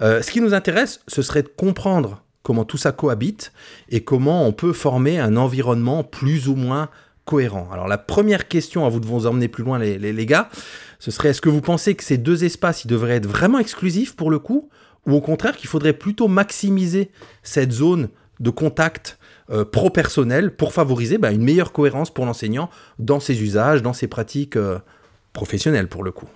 Euh, 0.00 0.22
ce 0.22 0.30
qui 0.30 0.40
nous 0.40 0.54
intéresse, 0.54 1.00
ce 1.08 1.20
serait 1.22 1.42
de 1.42 1.48
comprendre 1.48 2.22
comment 2.42 2.64
tout 2.64 2.78
ça 2.78 2.92
cohabite 2.92 3.52
et 3.90 4.02
comment 4.02 4.46
on 4.46 4.52
peut 4.52 4.72
former 4.72 5.18
un 5.18 5.36
environnement 5.36 6.02
plus 6.02 6.48
ou 6.48 6.54
moins 6.54 6.88
Alors 7.38 7.88
la 7.88 7.98
première 7.98 8.48
question 8.48 8.84
à 8.84 8.88
vous 8.88 9.00
de 9.00 9.06
vous 9.06 9.26
emmener 9.26 9.48
plus 9.48 9.64
loin 9.64 9.78
les 9.78 10.26
gars, 10.26 10.48
ce 10.98 11.10
serait 11.10 11.30
est-ce 11.30 11.40
que 11.40 11.48
vous 11.48 11.60
pensez 11.60 11.94
que 11.94 12.04
ces 12.04 12.18
deux 12.18 12.44
espaces 12.44 12.84
ils 12.84 12.88
devraient 12.88 13.16
être 13.16 13.26
vraiment 13.26 13.58
exclusifs 13.58 14.16
pour 14.16 14.30
le 14.30 14.38
coup 14.38 14.68
ou 15.06 15.14
au 15.14 15.20
contraire 15.20 15.56
qu'il 15.56 15.68
faudrait 15.68 15.92
plutôt 15.92 16.28
maximiser 16.28 17.10
cette 17.42 17.72
zone 17.72 18.08
de 18.40 18.50
contact 18.50 19.18
euh, 19.50 19.64
pro-personnel 19.64 20.54
pour 20.56 20.72
favoriser 20.72 21.18
bah, 21.18 21.30
une 21.30 21.42
meilleure 21.42 21.72
cohérence 21.72 22.12
pour 22.12 22.26
l'enseignant 22.26 22.70
dans 22.98 23.20
ses 23.20 23.42
usages, 23.42 23.82
dans 23.82 23.92
ses 23.92 24.08
pratiques 24.08 24.56
euh, 24.56 24.78
professionnelles 25.32 25.88
pour 25.88 26.02
le 26.02 26.12
coup? 26.12 26.28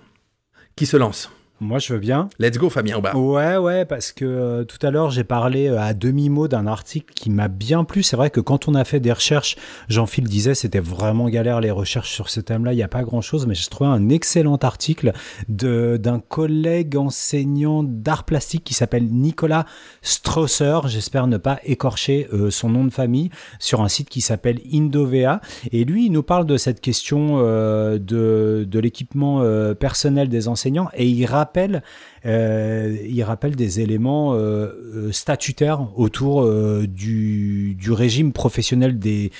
Qui 0.76 0.86
se 0.86 0.96
lance? 0.96 1.30
Moi, 1.60 1.78
je 1.78 1.92
veux 1.92 2.00
bien. 2.00 2.28
Let's 2.40 2.58
go 2.58 2.68
Fabien 2.68 2.98
Aubin. 2.98 3.12
Ouais, 3.14 3.56
ouais, 3.56 3.84
parce 3.84 4.10
que 4.10 4.24
euh, 4.24 4.64
tout 4.64 4.84
à 4.84 4.90
l'heure, 4.90 5.10
j'ai 5.10 5.22
parlé 5.22 5.68
euh, 5.68 5.80
à 5.80 5.94
demi-mot 5.94 6.48
d'un 6.48 6.66
article 6.66 7.14
qui 7.14 7.30
m'a 7.30 7.46
bien 7.46 7.84
plu. 7.84 8.02
C'est 8.02 8.16
vrai 8.16 8.30
que 8.30 8.40
quand 8.40 8.66
on 8.66 8.74
a 8.74 8.82
fait 8.84 8.98
des 8.98 9.12
recherches, 9.12 9.54
Jean-Phil 9.88 10.24
disait 10.24 10.56
c'était 10.56 10.80
vraiment 10.80 11.28
galère 11.28 11.60
les 11.60 11.70
recherches 11.70 12.10
sur 12.10 12.28
ce 12.28 12.40
thème-là. 12.40 12.72
Il 12.72 12.76
n'y 12.76 12.82
a 12.82 12.88
pas 12.88 13.04
grand-chose, 13.04 13.46
mais 13.46 13.54
j'ai 13.54 13.68
trouvé 13.68 13.88
un 13.88 14.08
excellent 14.08 14.56
article 14.56 15.12
d'un 15.48 16.18
collègue 16.18 16.96
enseignant 16.96 17.84
d'art 17.84 18.24
plastique 18.24 18.64
qui 18.64 18.74
s'appelle 18.74 19.04
Nicolas 19.04 19.64
Strausser. 20.02 20.80
J'espère 20.86 21.28
ne 21.28 21.36
pas 21.36 21.60
écorcher 21.62 22.26
euh, 22.32 22.50
son 22.50 22.68
nom 22.68 22.84
de 22.84 22.90
famille 22.90 23.30
sur 23.60 23.80
un 23.80 23.88
site 23.88 24.08
qui 24.08 24.22
s'appelle 24.22 24.60
Indovea. 24.72 25.40
Et 25.70 25.84
lui, 25.84 26.06
il 26.06 26.10
nous 26.10 26.24
parle 26.24 26.46
de 26.46 26.56
cette 26.56 26.80
question 26.80 27.38
de, 27.38 28.66
de 28.68 28.78
l'équipement 28.80 29.44
personnel 29.76 30.28
des 30.28 30.48
enseignants 30.48 30.88
et 30.94 31.06
il 31.06 31.24
rappelle, 31.44 31.82
euh, 32.26 32.96
il 33.06 33.22
rappelle 33.22 33.54
des 33.54 33.80
éléments 33.80 34.34
euh, 34.34 34.68
euh, 34.94 35.12
statutaires 35.12 35.86
autour 35.96 36.50
du, 36.86 37.76
régime 37.90 38.32
professionnel 38.32 38.98
des, 38.98 39.30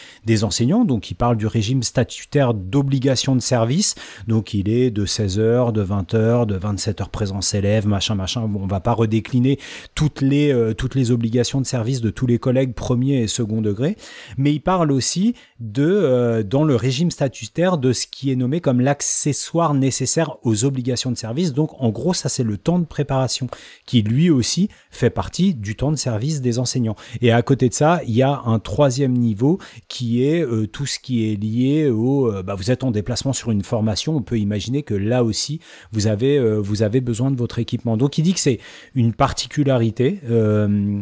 enseignants. 0.45 0.85
Donc, 0.85 1.11
il 1.11 1.15
parle 1.15 1.37
du 1.37 1.47
régime 1.47 1.83
statutaire 1.83 2.55
d'obligation 2.55 3.35
de 3.35 3.41
service. 3.41 3.95
Donc, 4.29 4.55
il 4.55 4.69
est 4.69 4.91
de 4.91 5.07
16 5.07 5.39
heures, 5.39 5.73
de 5.73 5.83
20 5.83 6.15
heures, 6.15 6.47
de 6.47 6.57
27 6.57 7.01
heures 7.01 7.09
présence 7.09 7.55
élève, 7.55 7.87
machin, 7.87 8.15
machin. 8.15 8.47
Bon, 8.47 8.61
on 8.63 8.67
va 8.67 8.81
pas 8.81 8.93
redécliner 8.93 9.59
toutes 9.95 10.21
les, 10.21 10.55
toutes 10.77 10.95
les 10.95 11.11
obligations 11.11 11.61
de 11.61 11.67
service 11.67 12.01
de 12.01 12.11
tous 12.11 12.27
les 12.27 12.39
collègues 12.39 12.75
premier 12.75 13.23
et 13.23 13.29
second 13.29 13.61
degré. 13.61 13.97
Mais 14.37 14.53
il 14.53 14.61
parle 14.61 14.93
aussi 14.93 15.35
de, 15.61 16.45
dans 16.49 16.65
le 16.65 16.77
régime 16.77 17.11
statutaire, 17.11 17.79
de 17.79 17.93
ce 17.93 18.07
qui 18.07 18.31
est 18.31 18.37
nommé 18.37 18.61
comme 18.61 18.81
l'accessoire 18.81 19.75
nécessaire 19.75 20.37
aux 20.43 20.65
obligations 20.65 21.11
de 21.11 21.17
service. 21.17 21.53
Donc, 21.53 21.71
en 21.81 21.91
gros, 21.91 22.15
ça, 22.15 22.29
c'est 22.29 22.45
le 22.45 22.57
temps 22.59 22.74
de 22.79 22.85
préparation, 22.85 23.49
qui 23.87 24.03
lui 24.03 24.31
aussi 24.31 24.69
fait 24.91 25.11
partie 25.11 25.55
du 25.55 25.77
temps 25.77 25.91
de 25.91 25.97
service 25.97 26.41
des 26.41 26.59
enseignants. 26.59 26.97
Et 27.21 27.33
à 27.33 27.43
côté 27.43 27.69
de 27.69 27.75
ça, 27.75 28.01
il 28.07 28.15
y 28.15 28.23
a 28.23 28.43
un 28.47 28.59
troisième 28.59 29.13
niveau 29.13 29.59
qui 29.89 30.25
est 30.25 30.45
euh, 30.45 30.67
tout 30.67 30.87
ce 30.87 30.99
qui 30.99 31.31
est 31.31 31.37
lié 31.37 31.89
au... 31.89 32.33
euh, 32.33 32.43
bah, 32.43 32.55
vous 32.55 32.71
êtes 32.71 32.85
en 32.85 32.91
déplacement 32.91 33.33
sur 33.33 33.51
une 33.51 33.63
formation, 33.63 34.17
on 34.17 34.23
peut 34.23 34.39
imaginer 34.39 34.83
que 34.83 34.95
là 34.95 35.25
aussi, 35.25 35.61
vous 35.93 36.07
avez, 36.07 36.39
euh, 36.39 36.59
vous 36.59 36.83
avez 36.83 37.01
besoin 37.01 37.31
de 37.31 37.37
votre 37.37 37.59
équipement. 37.59 37.97
Donc 37.97 38.19
il 38.19 38.23
dit 38.23 38.35
que 38.35 38.41
c'est 38.41 38.59
une 38.95 39.13
particularité 39.13 40.21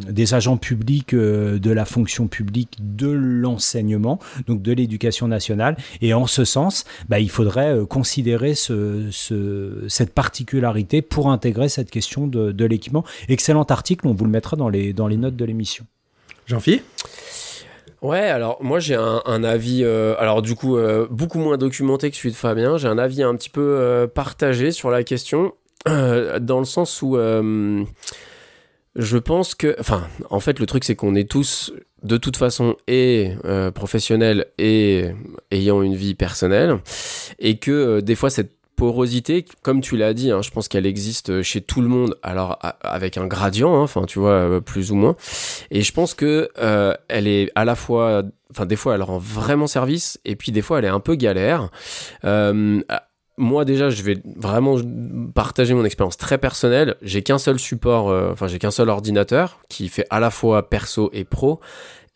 des 0.09 0.35
agents 0.35 0.57
publics 0.57 1.15
de 1.15 1.71
la 1.71 1.85
fonction 1.85 2.29
publique 2.29 2.79
de 2.81 3.09
l'enseignement, 3.09 4.19
donc 4.47 4.63
de 4.63 4.73
l'éducation 4.73 5.29
nationale. 5.29 5.77
Et 6.01 6.15
en 6.15 6.27
ce 6.27 6.45
sens, 6.45 6.85
bah, 7.09 7.21
il 7.21 7.31
faudrait 7.31 7.79
considérer 7.89 8.55
ce, 8.55 9.09
ce- 9.11 9.85
cette 9.89 10.13
particularité 10.15 11.03
pour 11.03 11.31
intégrer 11.31 11.62
cette 11.69 11.91
question 11.91 12.27
de, 12.27 12.53
de 12.53 12.65
l'équipement. 12.65 13.05
Excellent 13.29 13.65
article, 13.65 14.07
on 14.07 14.15
vous 14.15 14.25
le 14.25 14.31
mettra 14.31 14.57
dans 14.57 14.69
les, 14.69 14.93
dans 14.93 15.09
les 15.09 15.17
notes 15.17 15.37
de 15.37 15.45
l'émission. 15.45 15.87
Jean-Philippe 16.47 16.85
Ouais, 18.01 18.19
alors 18.19 18.59
moi 18.61 18.81
j'ai 18.81 18.97
un, 18.97 19.23
un 19.27 19.45
avis, 19.45 19.85
euh, 19.85 20.17
alors 20.19 20.43
du 20.43 20.57
coup 20.57 20.77
euh, 20.77 21.07
beaucoup 21.09 21.39
moins 21.39 21.57
documenté 21.57 22.11
que 22.11 22.17
celui 22.17 22.33
de 22.33 22.37
Fabien. 22.37 22.77
J'ai 22.77 22.89
un 22.89 22.99
avis 22.99 23.23
un 23.23 23.37
petit 23.37 23.49
peu 23.49 23.61
euh, 23.61 24.09
partagé 24.09 24.73
sur 24.73 24.91
la 24.91 25.05
question, 25.05 25.53
euh, 25.87 26.41
dans 26.41 26.59
le 26.59 26.65
sens 26.65 27.01
où 27.01 27.17
euh, 27.17 27.85
je 28.97 29.19
pense 29.19 29.55
que, 29.55 29.77
enfin, 29.79 30.09
en 30.31 30.41
fait 30.41 30.59
le 30.59 30.67
truc 30.67 30.83
c'est 30.83 30.97
qu'on 30.97 31.15
est 31.15 31.31
tous 31.31 31.73
de 32.03 32.17
toute 32.17 32.37
façon 32.37 32.75
et 32.89 33.35
euh, 33.45 33.71
professionnels 33.71 34.47
et 34.59 35.11
ayant 35.53 35.81
une 35.81 35.95
vie 35.95 36.15
personnelle, 36.17 36.79
et 37.39 37.59
que 37.59 37.71
euh, 37.71 38.01
des 38.01 38.17
fois 38.17 38.31
cette 38.31 38.51
comme 39.63 39.81
tu 39.81 39.97
l'as 39.97 40.15
dit, 40.15 40.31
hein, 40.31 40.43
je 40.43 40.51
pense 40.51 40.69
qu'elle 40.69 40.87
existe 40.87 41.43
chez 41.43 41.61
tout 41.61 41.81
le 41.81 41.89
monde, 41.89 42.17
alors 42.23 42.59
avec 42.83 43.17
un 43.17 43.27
gradient, 43.27 43.75
hein, 43.75 43.83
enfin 43.83 44.05
tu 44.05 44.19
vois, 44.19 44.31
euh, 44.31 44.61
plus 44.61 44.91
ou 44.93 44.97
moins. 44.97 45.17
Et 45.71 45.83
je 45.83 45.93
pense 45.93 46.15
que 46.15 46.49
euh, 46.59 46.95
elle 47.09 47.27
est 47.27 47.51
à 47.55 47.65
la 47.65 47.75
fois, 47.75 48.23
enfin 48.51 48.67
des 48.67 48.77
fois 48.77 48.95
elle 48.95 49.03
rend 49.03 49.19
vraiment 49.19 49.67
service, 49.67 50.19
et 50.25 50.37
puis 50.37 50.53
des 50.53 50.63
fois 50.63 50.79
elle 50.79 50.85
est 50.85 50.89
un 50.89 51.01
peu 51.01 51.15
galère. 51.15 51.69
Euh, 52.25 52.81
moi 53.39 53.65
déjà, 53.65 53.91
je 53.91 54.03
vais 54.03 54.19
vraiment 54.37 54.77
partager 55.35 55.75
mon 55.75 55.85
expérience 55.85 56.17
très 56.17 56.39
personnelle. 56.39 56.97
J'ai 57.03 57.23
qu'un 57.23 57.39
seul 57.39 57.59
support, 57.59 58.11
euh, 58.11 58.31
enfin 58.33 58.47
j'ai 58.47 58.59
qu'un 58.59 58.71
seul 58.71 58.89
ordinateur 58.89 59.59
qui 59.69 59.89
fait 59.89 60.07
à 60.11 60.21
la 60.21 60.31
fois 60.31 60.69
perso 60.69 61.11
et 61.13 61.25
pro. 61.25 61.61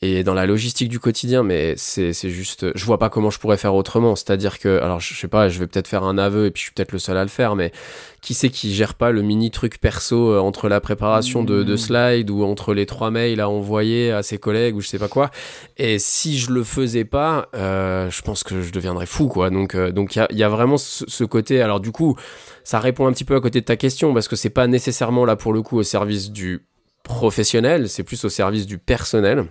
Et 0.03 0.24
dans 0.24 0.34
la 0.34 0.44
logistique 0.44 0.90
du 0.90 1.01
quotidien, 1.01 1.42
mais 1.42 1.72
c'est 1.78 2.12
c'est 2.12 2.28
juste, 2.28 2.66
je 2.76 2.84
vois 2.84 2.99
pas 2.99 3.09
comment 3.09 3.30
je 3.30 3.38
pourrais 3.38 3.57
faire 3.57 3.74
autrement. 3.74 4.14
C'est-à-dire 4.14 4.59
que, 4.59 4.78
alors 4.82 5.01
je 5.01 5.14
sais 5.14 5.26
pas, 5.26 5.49
je 5.49 5.59
vais 5.59 5.66
peut-être 5.66 5.88
faire 5.88 6.05
un 6.05 6.18
aveu 6.18 6.44
et 6.44 6.51
puis 6.51 6.61
je 6.61 6.64
suis 6.66 6.72
peut-être 6.74 6.92
le 6.92 6.99
seul 6.99 7.16
à 7.16 7.22
le 7.22 7.30
faire, 7.30 7.57
mais 7.57 7.72
qui 8.20 8.34
c'est 8.34 8.51
qui 8.51 8.74
gère 8.74 8.92
pas 8.92 9.11
le 9.11 9.22
mini 9.22 9.51
truc 9.51 9.80
perso 9.80 10.32
euh, 10.32 10.38
entre 10.38 10.68
la 10.68 10.82
préparation 10.82 11.44
de, 11.44 11.62
de 11.62 11.76
slides 11.76 12.28
ou 12.28 12.44
entre 12.44 12.74
les 12.74 12.84
trois 12.84 13.11
mails 13.11 13.40
à 13.40 13.49
envoyer 13.49 14.12
à 14.12 14.22
ses 14.22 14.36
collègues 14.36 14.76
ou 14.76 14.82
je 14.82 14.88
sais 14.88 14.99
pas 14.99 15.09
quoi. 15.09 15.30
Et 15.78 15.99
si 15.99 16.36
je 16.36 16.51
le 16.51 16.62
faisais 16.62 17.07
pas, 17.07 17.49
euh, 17.55 18.11
je 18.11 18.20
pense 18.20 18.42
que 18.42 18.61
je 18.61 18.72
deviendrais 18.72 19.07
fou, 19.07 19.28
quoi. 19.28 19.49
Donc, 19.49 19.74
euh, 19.74 19.92
donc 19.92 20.14
il 20.14 20.18
y 20.18 20.22
a, 20.22 20.28
y 20.30 20.42
a 20.42 20.51
vraiment 20.51 20.76
ce, 20.76 21.07
ce 21.09 21.24
côté. 21.24 21.62
Alors 21.62 21.80
du 21.80 21.90
coup, 21.90 22.16
ça 22.64 22.80
répond 22.80 23.07
un 23.07 23.12
petit 23.12 23.24
peu 23.24 23.34
à 23.34 23.40
côté 23.40 23.62
de 23.62 23.66
ta 23.66 23.76
question 23.76 24.12
parce 24.12 24.28
que 24.28 24.36
c'est 24.36 24.51
pas 24.51 24.66
nécessairement 24.66 25.24
là 25.24 25.36
pour 25.36 25.55
le 25.55 25.62
coup 25.62 25.78
au 25.78 25.82
service 25.82 26.30
du 26.30 26.66
professionnel, 27.03 27.88
c'est 27.88 28.03
plus 28.03 28.22
au 28.26 28.28
service 28.28 28.66
du 28.66 28.76
personnel. 28.76 29.47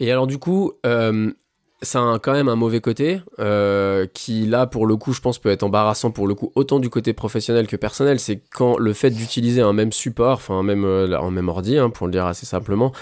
Et 0.00 0.10
alors 0.10 0.26
du 0.26 0.38
coup, 0.38 0.72
euh, 0.86 1.32
ça 1.82 2.00
a 2.00 2.18
quand 2.18 2.32
même 2.32 2.48
un 2.48 2.56
mauvais 2.56 2.80
côté 2.80 3.20
euh, 3.40 4.06
qui 4.14 4.46
là 4.46 4.66
pour 4.66 4.86
le 4.86 4.96
coup 4.96 5.12
je 5.12 5.20
pense 5.20 5.38
peut 5.38 5.50
être 5.50 5.62
embarrassant 5.64 6.10
pour 6.10 6.26
le 6.26 6.34
coup 6.34 6.52
autant 6.54 6.78
du 6.78 6.88
côté 6.90 7.12
professionnel 7.12 7.66
que 7.66 7.76
personnel. 7.76 8.20
C'est 8.20 8.40
quand 8.52 8.78
le 8.78 8.92
fait 8.92 9.10
d'utiliser 9.10 9.60
un 9.62 9.72
même 9.72 9.92
support 9.92 10.34
enfin 10.36 10.54
un 10.54 10.62
même 10.62 10.84
euh, 10.84 11.18
un 11.18 11.30
même 11.30 11.48
ordi 11.48 11.78
hein, 11.78 11.90
pour 11.90 12.06
le 12.06 12.12
dire 12.12 12.26
assez 12.26 12.46
simplement 12.46 12.92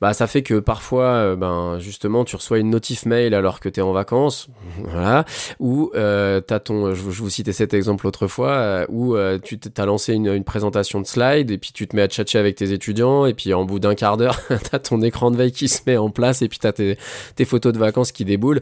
bah 0.00 0.12
ça 0.12 0.26
fait 0.26 0.42
que 0.42 0.58
parfois 0.58 1.04
euh, 1.04 1.36
ben 1.36 1.78
justement 1.78 2.24
tu 2.24 2.36
reçois 2.36 2.58
une 2.58 2.70
notif 2.70 3.06
mail 3.06 3.34
alors 3.34 3.60
que 3.60 3.68
tu 3.68 3.80
es 3.80 3.82
en 3.82 3.92
vacances 3.92 4.48
voilà 4.84 5.24
ou 5.58 5.90
euh, 5.94 6.40
t'as 6.40 6.60
ton 6.60 6.94
je, 6.94 7.02
vous- 7.02 7.30
citais 7.30 7.52
cet 7.52 7.74
exemple 7.74 8.06
autrefois 8.06 8.84
où 8.88 9.16
tu 9.42 9.58
t'as 9.58 9.86
lancé 9.86 10.14
une, 10.14 10.28
une 10.28 10.44
présentation 10.44 11.00
de 11.00 11.06
slide 11.06 11.50
et 11.50 11.58
puis 11.58 11.72
tu 11.72 11.86
te 11.88 11.94
mets 11.96 12.02
à 12.02 12.08
tchatcher 12.08 12.38
avec 12.38 12.56
tes 12.56 12.72
étudiants 12.72 13.26
et 13.26 13.34
puis 13.34 13.52
en 13.54 13.64
bout 13.64 13.78
d'un 13.78 13.94
quart 13.94 14.16
d'heure 14.16 14.38
t'as 14.70 14.78
ton 14.78 15.02
écran 15.02 15.30
de 15.30 15.36
veille 15.36 15.52
qui 15.52 15.68
se 15.68 15.80
met 15.86 15.96
en 15.96 16.10
place 16.10 16.42
et 16.42 16.48
puis 16.48 16.58
t'as 16.58 16.72
tes, 16.72 16.96
tes 17.36 17.44
photos 17.44 17.72
de 17.72 17.78
vacances 17.78 18.12
déboulent 18.24 18.60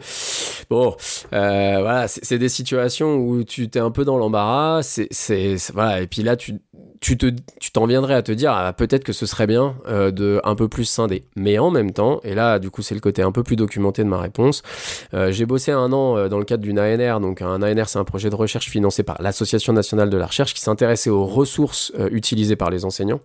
bon 0.71 0.95
euh, 1.33 1.79
voilà 1.81 2.09
c'est 2.09 2.39
des 2.39 2.49
situations 2.49 3.17
où 3.17 3.45
tu 3.45 3.69
t'es 3.69 3.79
un 3.79 3.91
peu 3.91 4.05
dans 4.05 4.19
l'embarras 4.19 4.83
c'est 4.83 5.09
et 5.11 6.07
puis 6.07 6.23
là 6.23 6.37
tu 6.37 6.55
tu 7.01 7.17
te 7.19 7.27
tu 7.61 7.71
t'en 7.73 7.87
viendrais 7.87 8.15
à 8.15 8.23
te 8.23 8.33
dire 8.33 8.53
ah, 8.53 8.73
peut-être 8.73 9.05
que 9.05 9.13
ce 9.13 9.27
serait 9.27 9.47
bien 9.47 9.77
euh, 9.87 10.11
de 10.11 10.41
un 10.45 10.55
peu 10.55 10.69
plus 10.69 10.85
scinder. 10.85 11.25
Mais 11.37 11.59
en 11.59 11.71
même 11.71 11.93
temps 11.93 12.21
et 12.25 12.35
là 12.35 12.59
du 12.59 12.71
coup 12.71 12.83
c'est 12.83 12.95
le 12.95 13.01
côté 13.01 13.23
un 13.23 13.33
peu 13.33 13.43
plus 13.43 13.57
documenté 13.57 14.03
de 14.03 14.09
ma 14.09 14.19
réponse 14.19 14.63
euh, 15.15 15.31
j'ai 15.31 15.47
bossé 15.47 15.73
un 15.73 15.93
an 15.93 16.29
dans 16.29 16.39
le 16.39 16.45
cadre 16.45 16.63
d'une 16.63 16.79
ANR 16.79 17.21
donc 17.21 17.43
un 17.43 17.63
ANR 17.63 17.89
c'est 17.89 17.99
un 17.99 18.05
projet 18.05 18.31
de 18.31 18.35
recherche 18.35 18.69
financé 18.69 19.03
par 19.03 19.21
l'association 19.21 19.73
nationale 19.73 20.11
de 20.11 20.17
la 20.17 20.27
recherche 20.27 20.55
qui 20.55 20.61
s'intéressait 20.61 21.11
aux 21.11 21.27
ressources 21.27 21.93
utilisées 22.11 22.57
par 22.57 22.71
les 22.71 22.85
enseignants. 22.85 23.21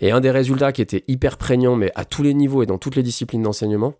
Et 0.00 0.10
un 0.10 0.20
des 0.20 0.30
résultats 0.30 0.72
qui 0.72 0.82
était 0.82 1.04
hyper 1.08 1.36
prégnant 1.36 1.76
mais 1.76 1.92
à 1.94 2.04
tous 2.04 2.22
les 2.22 2.34
niveaux 2.34 2.62
et 2.62 2.66
dans 2.66 2.78
toutes 2.78 2.96
les 2.96 3.02
disciplines 3.02 3.42
d'enseignement 3.42 3.94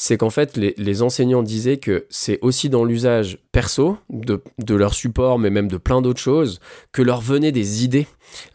c'est 0.00 0.16
qu'en 0.16 0.30
fait, 0.30 0.56
les, 0.56 1.02
enseignants 1.02 1.42
disaient 1.42 1.78
que 1.78 2.06
c'est 2.08 2.38
aussi 2.40 2.68
dans 2.68 2.84
l'usage 2.84 3.38
perso 3.50 3.98
de, 4.10 4.40
de 4.58 4.74
leur 4.76 4.94
support, 4.94 5.40
mais 5.40 5.50
même 5.50 5.66
de 5.66 5.76
plein 5.76 6.00
d'autres 6.00 6.20
choses, 6.20 6.60
que 6.92 7.02
leur 7.02 7.20
venaient 7.20 7.50
des 7.50 7.82
idées 7.84 8.06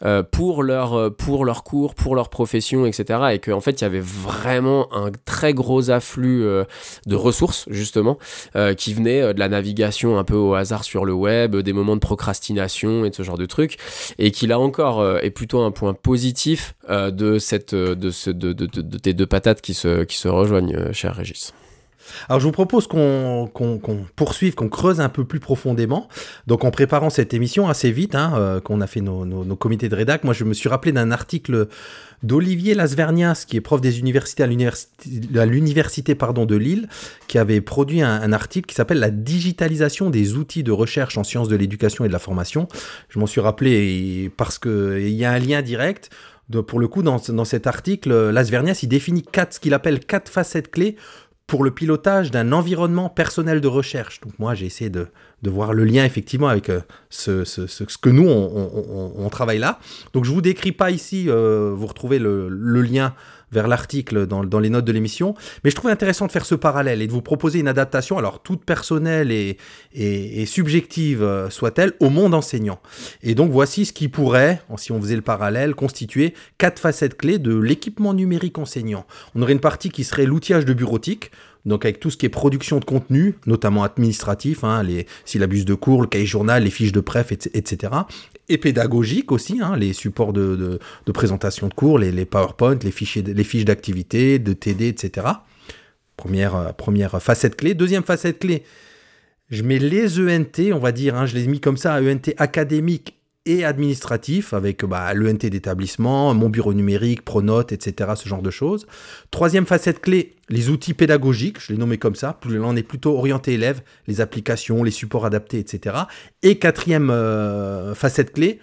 euh, 0.04 0.22
pour, 0.22 0.62
leur, 0.62 0.94
euh, 0.94 1.10
pour 1.10 1.44
cours, 1.64 1.94
pour 1.94 2.14
leur 2.14 2.28
profession, 2.28 2.86
etc. 2.86 3.20
Et 3.32 3.38
qu'en 3.38 3.60
fait, 3.60 3.80
il 3.80 3.82
y 3.82 3.86
avait 3.86 4.00
vraiment 4.00 4.92
un 4.94 5.10
très 5.24 5.54
gros 5.54 5.90
afflux 5.90 6.44
euh, 6.44 6.64
de 7.06 7.16
ressources, 7.16 7.66
justement, 7.68 8.18
qui 8.76 8.94
venaient 8.94 9.34
de 9.34 9.38
la 9.38 9.48
navigation 9.48 10.18
un 10.18 10.24
peu 10.24 10.36
au 10.36 10.54
hasard 10.54 10.84
sur 10.84 11.04
le 11.04 11.12
web, 11.12 11.56
des 11.56 11.72
moments 11.72 11.94
de 11.94 12.00
procrastination 12.00 13.04
et 13.04 13.10
de 13.10 13.14
ce 13.14 13.22
genre 13.22 13.38
de 13.38 13.46
trucs, 13.46 13.76
et 14.18 14.30
qui 14.30 14.46
là 14.46 14.58
encore 14.58 15.18
est 15.18 15.30
plutôt 15.30 15.60
un 15.60 15.70
point 15.70 15.94
positif 15.94 16.74
de, 16.88 17.38
cette, 17.38 17.74
de, 17.74 18.10
ce, 18.10 18.30
de, 18.30 18.52
de, 18.52 18.98
tes 18.98 19.12
deux 19.12 19.26
patates 19.26 19.60
qui 19.60 19.74
se, 19.74 20.04
qui 20.04 20.16
se 20.16 20.28
rejoignent, 20.28 20.92
cher 20.92 21.14
Régis. 21.14 21.52
Alors 22.28 22.40
je 22.40 22.44
vous 22.44 22.52
propose 22.52 22.86
qu'on 22.86 23.50
poursuive, 24.16 24.54
qu'on 24.54 24.68
creuse 24.68 25.00
un 25.00 25.08
peu 25.08 25.24
plus 25.24 25.40
profondément. 25.40 26.08
Donc 26.46 26.64
en 26.64 26.70
préparant 26.70 27.10
cette 27.10 27.34
émission 27.34 27.68
assez 27.68 27.90
vite, 27.90 28.14
hein, 28.14 28.32
euh, 28.36 28.60
qu'on 28.60 28.80
a 28.80 28.86
fait 28.86 29.00
nos, 29.00 29.56
comités 29.56 29.88
de 29.88 29.94
rédac, 29.94 30.24
moi 30.24 30.34
je 30.34 30.44
me 30.44 30.54
suis 30.54 30.68
rappelé 30.68 30.92
d'un 30.92 31.10
article 31.10 31.68
d'Olivier 32.22 32.74
Lasvernias, 32.74 33.44
qui 33.46 33.56
est 33.56 33.60
prof 33.60 33.80
des 33.80 34.00
universités 34.00 34.42
à 34.42 34.46
l'université 35.46 36.14
pardon, 36.14 36.46
de 36.46 36.56
Lille, 36.56 36.88
qui 37.28 37.38
avait 37.38 37.60
produit 37.60 38.02
un, 38.02 38.32
article 38.32 38.66
qui 38.66 38.74
s'appelle 38.74 38.98
La 38.98 39.10
digitalisation 39.10 40.10
des 40.10 40.34
outils 40.34 40.62
de 40.62 40.72
recherche 40.72 41.18
en 41.18 41.24
sciences 41.24 41.48
de 41.48 41.56
l'éducation 41.56 42.04
et 42.04 42.08
de 42.08 42.12
la 42.12 42.18
formation. 42.18 42.68
Je 43.10 43.18
m'en 43.18 43.26
suis 43.26 43.40
rappelé 43.40 44.30
parce 44.36 44.58
qu'il 44.58 45.10
y 45.10 45.24
a 45.24 45.32
un 45.32 45.38
lien 45.38 45.62
direct. 45.62 46.10
Pour 46.66 46.78
le 46.78 46.88
coup, 46.88 47.02
dans, 47.02 47.20
dans 47.28 47.44
cet 47.44 47.66
article, 47.66 48.30
Lasvernias, 48.30 48.80
il 48.82 48.88
définit 48.88 49.22
quatre, 49.22 49.54
ce 49.54 49.60
qu'il 49.60 49.72
appelle 49.72 50.00
quatre 50.00 50.30
facettes 50.30 50.70
clés 50.70 50.96
pour 51.46 51.62
le 51.62 51.70
pilotage 51.70 52.30
d'un 52.30 52.52
environnement 52.52 53.10
personnel 53.10 53.60
de 53.60 53.68
recherche. 53.68 54.20
Donc 54.20 54.32
moi, 54.38 54.54
j'ai 54.54 54.64
essayé 54.66 54.88
de, 54.88 55.08
de 55.42 55.50
voir 55.50 55.74
le 55.74 55.84
lien 55.84 56.04
effectivement 56.04 56.48
avec 56.48 56.70
euh, 56.70 56.80
ce, 57.10 57.44
ce, 57.44 57.66
ce- 57.66 57.84
que 57.84 58.08
nous, 58.08 58.26
on, 58.26 59.12
on- 59.16 59.28
travaille 59.28 59.58
là. 59.58 59.78
Donc 60.14 60.24
je 60.24 60.30
vous 60.30 60.40
décris 60.40 60.72
pas 60.72 60.90
ici, 60.90 61.26
euh, 61.28 61.72
vous 61.76 61.86
retrouvez 61.86 62.18
le, 62.18 62.48
le 62.48 62.80
lien 62.82 63.14
vers 63.52 63.68
l'article 63.68 64.26
dans, 64.26 64.42
les 64.60 64.70
notes 64.70 64.84
de 64.84 64.92
l'émission, 64.92 65.34
mais 65.62 65.70
je 65.70 65.76
trouvais 65.76 65.92
intéressant 65.92 66.26
de 66.26 66.32
faire 66.32 66.46
ce 66.46 66.54
parallèle 66.54 67.02
et 67.02 67.06
de 67.06 67.12
vous 67.12 67.22
proposer 67.22 67.60
une 67.60 67.68
adaptation, 67.68 68.18
alors 68.18 68.42
toute 68.42 68.64
personnelle 68.64 69.30
et, 69.32 70.46
subjective 70.46 71.22
euh, 71.22 71.50
soit-elle, 71.50 71.92
au 72.00 72.10
monde 72.10 72.34
enseignant. 72.34 72.80
Et 73.22 73.34
donc 73.34 73.50
voici 73.50 73.86
ce 73.86 73.92
qui 73.92 74.08
pourrait, 74.08 74.60
si 74.76 74.92
on 74.92 75.00
faisait 75.00 75.16
le 75.16 75.22
parallèle, 75.22 75.74
constituer 75.74 76.34
quatre 76.58 76.78
facettes 76.78 77.16
clés 77.16 77.38
de 77.38 77.56
l'équipement 77.56 78.14
numérique 78.14 78.58
enseignant. 78.58 79.06
On 79.34 79.42
aurait 79.42 79.52
une 79.52 79.60
partie 79.60 79.90
qui 79.90 80.04
serait 80.04 80.26
l'outillage 80.26 80.64
de 80.64 80.74
bureautique, 80.74 81.30
donc 81.64 81.84
avec 81.84 81.98
tout 81.98 82.10
ce 82.10 82.16
qui 82.16 82.26
est 82.26 82.30
production 82.30 82.78
de 82.78 82.84
contenu, 82.84 83.36
notamment 83.46 83.84
administratif, 83.84 84.64
hein, 84.64 84.82
les 84.82 85.06
syllabus 85.24 85.64
de 85.64 85.74
cours, 85.74 86.02
le 86.02 86.08
cahier 86.08 86.26
journal, 86.26 86.62
les 86.64 86.70
fiches 86.70 86.92
de 86.92 87.00
préf, 87.00 87.32
et- 87.32 87.38
etc. 87.54 87.92
Et 88.48 88.58
pédagogique 88.58 89.32
aussi, 89.32 89.60
hein, 89.62 89.76
les 89.76 89.92
supports 89.94 90.32
de, 90.34 90.78
de- 91.06 91.12
présentation 91.12 91.68
de 91.68 91.74
cours, 91.74 91.98
les, 91.98 92.12
les 92.12 92.26
PowerPoint, 92.26 92.78
les, 92.82 92.90
fichiers, 92.90 93.22
les 93.22 93.44
fiches 93.44 93.64
d'activité, 93.64 94.38
de 94.38 94.52
TD, 94.52 94.88
etc. 94.88 95.26
Première, 96.16 96.54
euh, 96.54 96.72
première 96.72 97.22
facette 97.22 97.56
clé. 97.56 97.74
Deuxième 97.74 98.02
facette 98.02 98.38
clé, 98.40 98.62
je 99.50 99.62
mets 99.62 99.78
les 99.78 100.20
ENT, 100.20 100.72
on 100.72 100.78
va 100.78 100.92
dire, 100.92 101.16
hein, 101.16 101.26
je 101.26 101.34
les 101.34 101.44
ai 101.44 101.46
mis 101.46 101.60
comme 101.60 101.76
ça, 101.76 102.00
ENT 102.02 102.32
académique 102.36 103.18
et 103.46 103.64
administratif, 103.64 104.54
avec 104.54 104.84
bah, 104.84 105.12
l'ENT 105.12 105.48
d'établissement, 105.50 106.32
mon 106.34 106.48
bureau 106.48 106.72
numérique, 106.72 107.22
Pronote, 107.24 107.72
etc., 107.72 108.12
ce 108.16 108.28
genre 108.28 108.42
de 108.42 108.50
choses. 108.50 108.86
Troisième 109.30 109.66
facette 109.66 110.00
clé, 110.00 110.34
les 110.48 110.70
outils 110.70 110.94
pédagogiques, 110.94 111.60
je 111.60 111.72
les 111.72 111.78
nommé 111.78 111.98
comme 111.98 112.14
ça, 112.14 112.32
plus 112.32 112.58
là 112.58 112.66
on 112.66 112.76
est 112.76 112.82
plutôt 112.82 113.16
orienté 113.16 113.54
élève, 113.54 113.82
les 114.06 114.20
applications, 114.20 114.82
les 114.82 114.90
supports 114.90 115.26
adaptés, 115.26 115.58
etc. 115.58 115.96
Et 116.42 116.58
quatrième 116.58 117.10
euh, 117.10 117.94
facette 117.94 118.32
clé, 118.32 118.60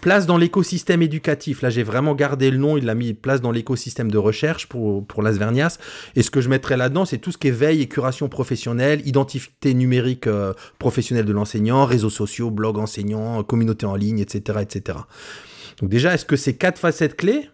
place 0.00 0.26
dans 0.26 0.36
l'écosystème 0.36 1.02
éducatif. 1.02 1.62
Là, 1.62 1.70
j'ai 1.70 1.82
vraiment 1.82 2.14
gardé 2.14 2.50
le 2.50 2.58
nom, 2.58 2.76
il 2.76 2.84
l'a 2.84 2.94
mis 2.94 3.14
place 3.14 3.40
dans 3.40 3.50
l'écosystème 3.50 4.10
de 4.10 4.18
recherche 4.18 4.68
pour, 4.68 5.06
pour 5.06 5.22
Las 5.22 5.38
Et 6.14 6.22
ce 6.22 6.30
que 6.30 6.40
je 6.40 6.48
mettrais 6.48 6.76
là-dedans, 6.76 7.04
c'est 7.04 7.18
tout 7.18 7.32
ce 7.32 7.38
qui 7.38 7.48
est 7.48 7.52
veille 7.52 7.82
et 7.82 7.88
curation 7.88 8.28
professionnelle, 8.28 9.06
identité 9.06 9.74
numérique 9.74 10.26
euh, 10.26 10.52
professionnelle 10.78 11.24
de 11.24 11.32
l'enseignant, 11.32 11.84
réseaux 11.84 12.10
sociaux, 12.10 12.50
blog 12.50 12.78
enseignant, 12.78 13.42
communauté 13.42 13.86
en 13.86 13.96
ligne, 13.96 14.18
etc., 14.18 14.60
etc. 14.62 14.98
Donc 15.80 15.90
déjà, 15.90 16.14
est-ce 16.14 16.24
que 16.24 16.36
ces 16.36 16.56
quatre 16.56 16.78
facettes 16.78 17.16
clés, 17.16 17.50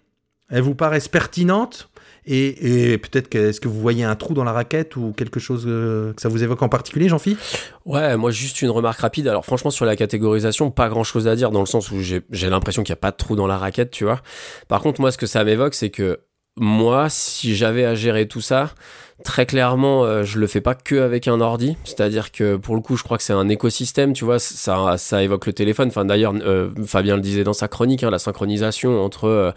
elles 0.48 0.62
vous 0.62 0.74
paraissent 0.74 1.08
pertinentes? 1.08 1.88
Et, 2.26 2.92
et 2.92 2.98
peut-être 2.98 3.28
que 3.28 3.38
est-ce 3.48 3.60
que 3.60 3.68
vous 3.68 3.80
voyez 3.80 4.04
un 4.04 4.14
trou 4.14 4.34
dans 4.34 4.44
la 4.44 4.52
raquette 4.52 4.96
ou 4.96 5.12
quelque 5.16 5.40
chose 5.40 5.64
euh, 5.66 6.12
que 6.12 6.22
ça 6.22 6.28
vous 6.28 6.42
évoque 6.42 6.62
en 6.62 6.68
particulier, 6.68 7.08
Jean-Philippe 7.08 7.40
Ouais, 7.84 8.16
moi 8.16 8.30
juste 8.30 8.62
une 8.62 8.70
remarque 8.70 9.00
rapide. 9.00 9.26
Alors 9.28 9.44
franchement 9.44 9.70
sur 9.70 9.84
la 9.84 9.96
catégorisation, 9.96 10.70
pas 10.70 10.88
grand-chose 10.88 11.26
à 11.26 11.34
dire 11.36 11.50
dans 11.50 11.60
le 11.60 11.66
sens 11.66 11.90
où 11.90 12.00
j'ai 12.00 12.22
j'ai 12.30 12.48
l'impression 12.48 12.82
qu'il 12.82 12.92
n'y 12.92 12.98
a 12.98 13.00
pas 13.00 13.10
de 13.10 13.16
trou 13.16 13.34
dans 13.34 13.46
la 13.46 13.58
raquette, 13.58 13.90
tu 13.90 14.04
vois. 14.04 14.20
Par 14.68 14.80
contre, 14.80 15.00
moi 15.00 15.10
ce 15.10 15.18
que 15.18 15.26
ça 15.26 15.42
m'évoque, 15.44 15.74
c'est 15.74 15.90
que 15.90 16.18
moi, 16.56 17.08
si 17.08 17.56
j'avais 17.56 17.84
à 17.84 17.94
gérer 17.94 18.28
tout 18.28 18.42
ça, 18.42 18.74
très 19.22 19.46
clairement, 19.46 20.04
euh, 20.04 20.24
je 20.24 20.38
le 20.38 20.46
fais 20.46 20.60
pas 20.60 20.74
que 20.74 20.96
avec 20.96 21.28
un 21.28 21.40
ordi. 21.40 21.76
C'est-à-dire 21.84 22.32
que 22.32 22.56
pour 22.56 22.74
le 22.74 22.80
coup, 22.80 22.96
je 22.96 23.02
crois 23.02 23.16
que 23.16 23.22
c'est 23.22 23.32
un 23.32 23.48
écosystème, 23.48 24.12
tu 24.12 24.24
vois. 24.24 24.38
Ça, 24.38 24.96
ça 24.98 25.22
évoque 25.22 25.46
le 25.46 25.52
téléphone. 25.52 25.88
Enfin, 25.88 26.04
d'ailleurs, 26.04 26.34
euh, 26.34 26.70
Fabien 26.86 27.16
le 27.16 27.22
disait 27.22 27.44
dans 27.44 27.52
sa 27.52 27.68
chronique, 27.68 28.02
hein, 28.02 28.10
la 28.10 28.18
synchronisation 28.18 29.02
entre 29.02 29.24
euh, 29.24 29.52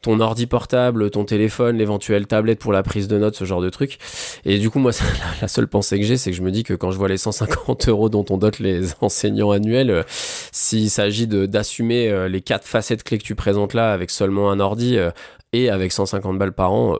ton 0.00 0.20
ordi 0.20 0.46
portable, 0.46 1.10
ton 1.10 1.24
téléphone, 1.24 1.78
l'éventuelle 1.78 2.26
tablette 2.26 2.58
pour 2.58 2.72
la 2.72 2.82
prise 2.82 3.08
de 3.08 3.18
notes, 3.18 3.36
ce 3.36 3.44
genre 3.44 3.60
de 3.60 3.70
truc. 3.70 3.98
Et 4.44 4.58
du 4.58 4.70
coup, 4.70 4.78
moi, 4.78 4.92
la, 5.40 5.48
seule 5.48 5.68
pensée 5.68 5.98
que 6.00 6.06
j'ai, 6.06 6.16
c'est 6.16 6.30
que 6.30 6.36
je 6.36 6.42
me 6.42 6.50
dis 6.50 6.64
que 6.64 6.74
quand 6.74 6.90
je 6.90 6.98
vois 6.98 7.08
les 7.08 7.18
150 7.18 7.88
euros 7.88 8.08
dont 8.08 8.24
on 8.30 8.38
dote 8.38 8.58
les 8.58 8.82
enseignants 9.00 9.50
annuels, 9.50 9.90
euh, 9.90 10.02
s'il 10.52 10.90
s'agit 10.90 11.26
d'assumer 11.26 12.28
les 12.28 12.40
quatre 12.40 12.66
facettes 12.66 13.04
clés 13.04 13.18
que 13.18 13.24
tu 13.24 13.34
présentes 13.34 13.74
là 13.74 13.92
avec 13.92 14.10
seulement 14.10 14.50
un 14.50 14.60
ordi 14.60 14.98
et 15.52 15.70
avec 15.70 15.92
150 15.92 16.38
balles 16.38 16.52
par 16.52 16.72
an, 16.72 16.98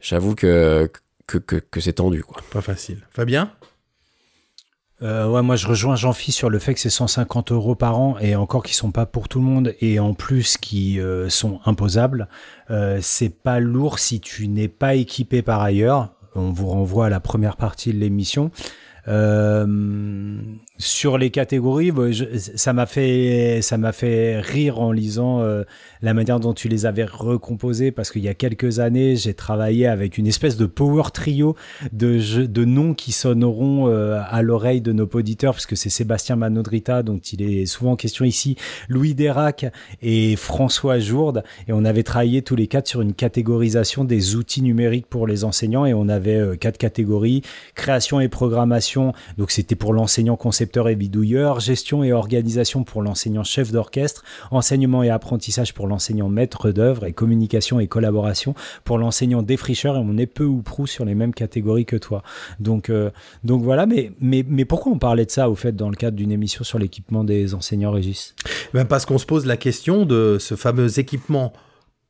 j'avoue 0.00 0.34
que 0.34 0.90
que, 1.26 1.38
que, 1.38 1.56
que 1.56 1.80
c'est 1.80 1.94
tendu 1.94 2.22
quoi. 2.22 2.42
Pas 2.50 2.60
facile. 2.60 3.06
Fabien? 3.10 3.50
Euh, 5.02 5.28
ouais, 5.28 5.42
moi 5.42 5.56
je 5.56 5.66
rejoins 5.66 5.96
Jean-Phi 5.96 6.32
sur 6.32 6.48
le 6.48 6.58
fait 6.58 6.72
que 6.72 6.80
c'est 6.80 6.88
150 6.88 7.52
euros 7.52 7.74
par 7.74 7.98
an 7.98 8.16
et 8.20 8.36
encore 8.36 8.62
qui 8.62 8.74
sont 8.74 8.92
pas 8.92 9.06
pour 9.06 9.28
tout 9.28 9.38
le 9.38 9.44
monde 9.44 9.74
et 9.80 9.98
en 9.98 10.14
plus 10.14 10.56
qui 10.56 11.00
euh, 11.00 11.28
sont 11.28 11.60
imposables. 11.66 12.28
Euh, 12.70 13.00
c'est 13.02 13.28
pas 13.28 13.60
lourd 13.60 13.98
si 13.98 14.20
tu 14.20 14.48
n'es 14.48 14.68
pas 14.68 14.94
équipé 14.94 15.42
par 15.42 15.60
ailleurs. 15.60 16.14
On 16.36 16.52
vous 16.52 16.68
renvoie 16.68 17.06
à 17.06 17.08
la 17.10 17.20
première 17.20 17.56
partie 17.56 17.92
de 17.92 17.98
l'émission. 17.98 18.50
Euh, 19.08 20.36
sur 20.76 21.18
les 21.18 21.30
catégories, 21.30 21.92
ça 22.56 22.72
m'a 22.72 22.86
fait 22.86 23.60
ça 23.62 23.78
m'a 23.78 23.92
fait 23.92 24.40
rire 24.40 24.80
en 24.80 24.90
lisant 24.90 25.40
euh, 25.40 25.62
la 26.02 26.14
manière 26.14 26.40
dont 26.40 26.52
tu 26.52 26.68
les 26.68 26.84
avais 26.84 27.04
recomposées 27.04 27.92
parce 27.92 28.10
qu'il 28.10 28.22
y 28.22 28.28
a 28.28 28.34
quelques 28.34 28.80
années, 28.80 29.14
j'ai 29.14 29.34
travaillé 29.34 29.86
avec 29.86 30.18
une 30.18 30.26
espèce 30.26 30.56
de 30.56 30.66
power 30.66 31.04
trio 31.12 31.54
de, 31.92 32.44
de 32.46 32.64
noms 32.64 32.92
qui 32.92 33.12
sonneront 33.12 33.88
euh, 33.88 34.20
à 34.28 34.42
l'oreille 34.42 34.80
de 34.80 34.92
nos 34.92 35.08
auditeurs, 35.14 35.54
puisque 35.54 35.76
c'est 35.76 35.90
Sébastien 35.90 36.34
Manodrita, 36.34 37.04
dont 37.04 37.18
il 37.18 37.42
est 37.42 37.66
souvent 37.66 37.94
question 37.94 38.24
ici, 38.24 38.56
Louis 38.88 39.14
Dérac 39.14 39.66
et 40.02 40.34
François 40.34 40.98
Jourde. 40.98 41.44
Et 41.68 41.72
on 41.72 41.84
avait 41.84 42.02
travaillé 42.02 42.42
tous 42.42 42.56
les 42.56 42.66
quatre 42.66 42.88
sur 42.88 43.00
une 43.00 43.14
catégorisation 43.14 44.04
des 44.04 44.34
outils 44.34 44.62
numériques 44.62 45.06
pour 45.06 45.26
les 45.26 45.44
enseignants. 45.44 45.86
Et 45.86 45.94
on 45.94 46.08
avait 46.08 46.36
euh, 46.36 46.56
quatre 46.56 46.78
catégories, 46.78 47.42
création 47.74 48.20
et 48.20 48.28
programmation. 48.28 49.12
Donc 49.38 49.52
c'était 49.52 49.76
pour 49.76 49.92
l'enseignant 49.92 50.36
concepteur 50.64 50.88
et 50.88 50.96
bidouilleur, 50.96 51.60
gestion 51.60 52.04
et 52.04 52.14
organisation 52.14 52.84
pour 52.84 53.02
l'enseignant 53.02 53.44
chef 53.44 53.70
d'orchestre, 53.70 54.24
enseignement 54.50 55.02
et 55.02 55.10
apprentissage 55.10 55.74
pour 55.74 55.86
l'enseignant 55.86 56.30
maître 56.30 56.70
d'œuvre 56.70 57.04
et 57.04 57.12
communication 57.12 57.80
et 57.80 57.86
collaboration 57.86 58.54
pour 58.84 58.96
l'enseignant 58.96 59.42
défricheur 59.42 59.96
et 59.96 59.98
on 59.98 60.16
est 60.16 60.26
peu 60.26 60.44
ou 60.44 60.62
prou 60.62 60.86
sur 60.86 61.04
les 61.04 61.14
mêmes 61.14 61.34
catégories 61.34 61.84
que 61.84 61.96
toi. 61.96 62.22
Donc, 62.60 62.88
euh, 62.88 63.10
donc 63.44 63.62
voilà, 63.62 63.84
mais, 63.84 64.12
mais, 64.20 64.42
mais 64.48 64.64
pourquoi 64.64 64.92
on 64.92 64.98
parlait 64.98 65.26
de 65.26 65.30
ça 65.30 65.50
au 65.50 65.54
fait 65.54 65.76
dans 65.76 65.90
le 65.90 65.96
cadre 65.96 66.16
d'une 66.16 66.32
émission 66.32 66.64
sur 66.64 66.78
l'équipement 66.78 67.24
des 67.24 67.52
enseignants, 67.54 67.90
Régis? 67.90 68.34
Ben 68.72 68.86
Parce 68.86 69.04
qu'on 69.04 69.18
se 69.18 69.26
pose 69.26 69.44
la 69.44 69.58
question 69.58 70.06
de 70.06 70.38
ce 70.40 70.54
fameux 70.54 70.98
équipement 70.98 71.52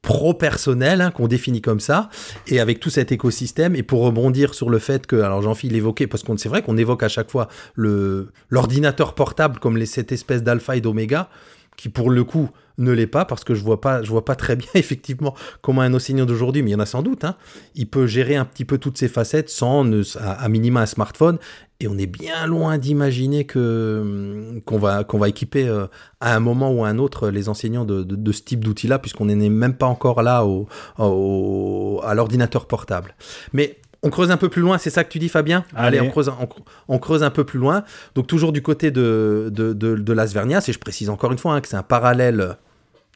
pro-personnel 0.05 1.01
hein, 1.01 1.11
qu'on 1.11 1.27
définit 1.27 1.61
comme 1.61 1.81
ça, 1.81 2.11
et 2.47 2.61
avec 2.61 2.79
tout 2.79 2.91
cet 2.91 3.11
écosystème, 3.11 3.75
et 3.75 3.83
pour 3.83 4.03
rebondir 4.03 4.55
sur 4.55 4.71
le 4.71 4.79
fait 4.79 5.07
que, 5.07 5.17
alors 5.17 5.43
Jean-Philippe 5.43 5.75
l'évoquait, 5.75 6.07
parce 6.07 6.23
qu'on 6.23 6.37
c'est 6.37 6.49
vrai 6.49 6.63
qu'on 6.63 6.77
évoque 6.77 7.03
à 7.03 7.09
chaque 7.09 7.31
fois 7.31 7.49
l'ordinateur 7.77 9.15
portable 9.15 9.59
comme 9.59 9.77
les, 9.77 9.87
cette 9.87 10.13
espèce 10.13 10.43
d'alpha 10.43 10.77
et 10.77 10.81
d'oméga, 10.81 11.29
qui 11.77 11.89
pour 11.89 12.11
le 12.11 12.25
coup 12.25 12.51
ne 12.79 12.91
l'est 12.91 13.07
pas, 13.07 13.25
parce 13.25 13.45
que 13.45 13.55
je 13.55 13.63
vois 13.63 13.81
pas, 13.81 14.03
je 14.03 14.11
vois 14.11 14.25
pas 14.25 14.35
très 14.35 14.57
bien 14.57 14.69
effectivement 14.75 15.35
comment 15.63 15.83
un 15.83 15.95
enseignant 15.95 16.27
d'aujourd'hui, 16.27 16.63
mais 16.63 16.71
il 16.71 16.73
y 16.73 16.77
en 16.77 16.81
a 16.81 16.87
sans 16.87 17.03
doute, 17.03 17.25
hein, 17.25 17.37
il 17.75 17.89
peut 17.89 18.07
gérer 18.07 18.37
un 18.37 18.45
petit 18.45 18.65
peu 18.65 18.79
toutes 18.79 18.99
ces 18.99 19.09
facettes 19.09 19.49
sans 19.49 19.85
à, 20.19 20.49
minima 20.49 20.81
un 20.81 20.87
smartphone, 20.87 21.39
et 21.81 21.89
on 21.89 21.97
est 21.99 22.07
bien 22.07 22.47
loin 22.47 22.79
d'imaginer 22.79 23.45
que 23.45 24.61
qu'on 24.65 24.79
va 24.79 25.05
qu'on 25.05 25.19
va 25.19 25.29
équiper 25.29 25.69
euh, 25.69 25.87
à 26.21 26.35
un 26.35 26.41
moment 26.41 26.73
ou 26.73 26.85
à 26.85 26.89
un 26.89 26.99
autre 26.99 27.29
les 27.31 27.49
enseignants 27.49 27.85
de, 27.85 28.33
ce 28.33 28.43
type 28.43 28.65
d'outils-là, 28.65 28.99
puisqu'on 28.99 29.27
n'est 29.27 29.49
même 29.49 29.75
pas 29.75 29.87
encore 29.87 30.23
là 30.23 30.45
au- 30.45 32.01
à 32.05 32.15
l'ordinateur 32.15 32.67
portable. 32.67 33.15
Mais 33.53 33.79
on 34.05 34.11
creuse 34.11 34.31
un 34.31 34.37
peu 34.37 34.51
plus 34.51 34.63
loin, 34.63 34.77
c'est 34.79 34.91
ça 34.91 35.03
que 35.03 35.09
tu 35.09 35.19
dis, 35.19 35.31
Fabien? 35.31 35.65
Allez. 35.75 36.01
on 36.01 36.11
creuse, 36.11 36.29
on, 36.29 36.49
on 36.89 36.99
creuse 36.99 37.23
un 37.23 37.31
peu 37.31 37.45
plus 37.45 37.59
loin. 37.59 37.85
Donc 38.15 38.27
toujours 38.27 38.53
du 38.53 38.63
côté 38.63 38.91
de, 38.91 39.51
de, 39.51 39.73
de, 39.73 39.97
de 39.97 40.13
Las 40.13 40.33
Vernias, 40.35 40.67
et 40.69 40.73
je 40.73 40.79
précise 40.79 41.09
encore 41.09 41.33
une 41.33 41.39
fois 41.39 41.55
hein, 41.55 41.61
que 41.63 41.69
c'est 41.69 41.77
un 41.77 41.83
parallèle 41.83 42.57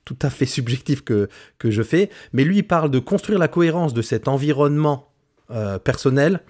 tout 0.07 0.17
à 0.23 0.31
fait 0.31 0.47
subjectif 0.57 1.05
que, 1.05 1.29
que 1.59 1.71
je 1.71 1.83
fais, 1.83 2.11
mais 2.33 2.43
lui 2.43 2.59
il 2.59 2.67
parle 2.67 2.91
de 2.91 2.99
construire 2.99 3.39
la 3.39 3.49
cohérence 3.49 3.93
de 3.93 4.01
cet 4.01 4.29
environnement 4.29 5.13
euh, 5.51 5.79
personnel, 5.79 6.41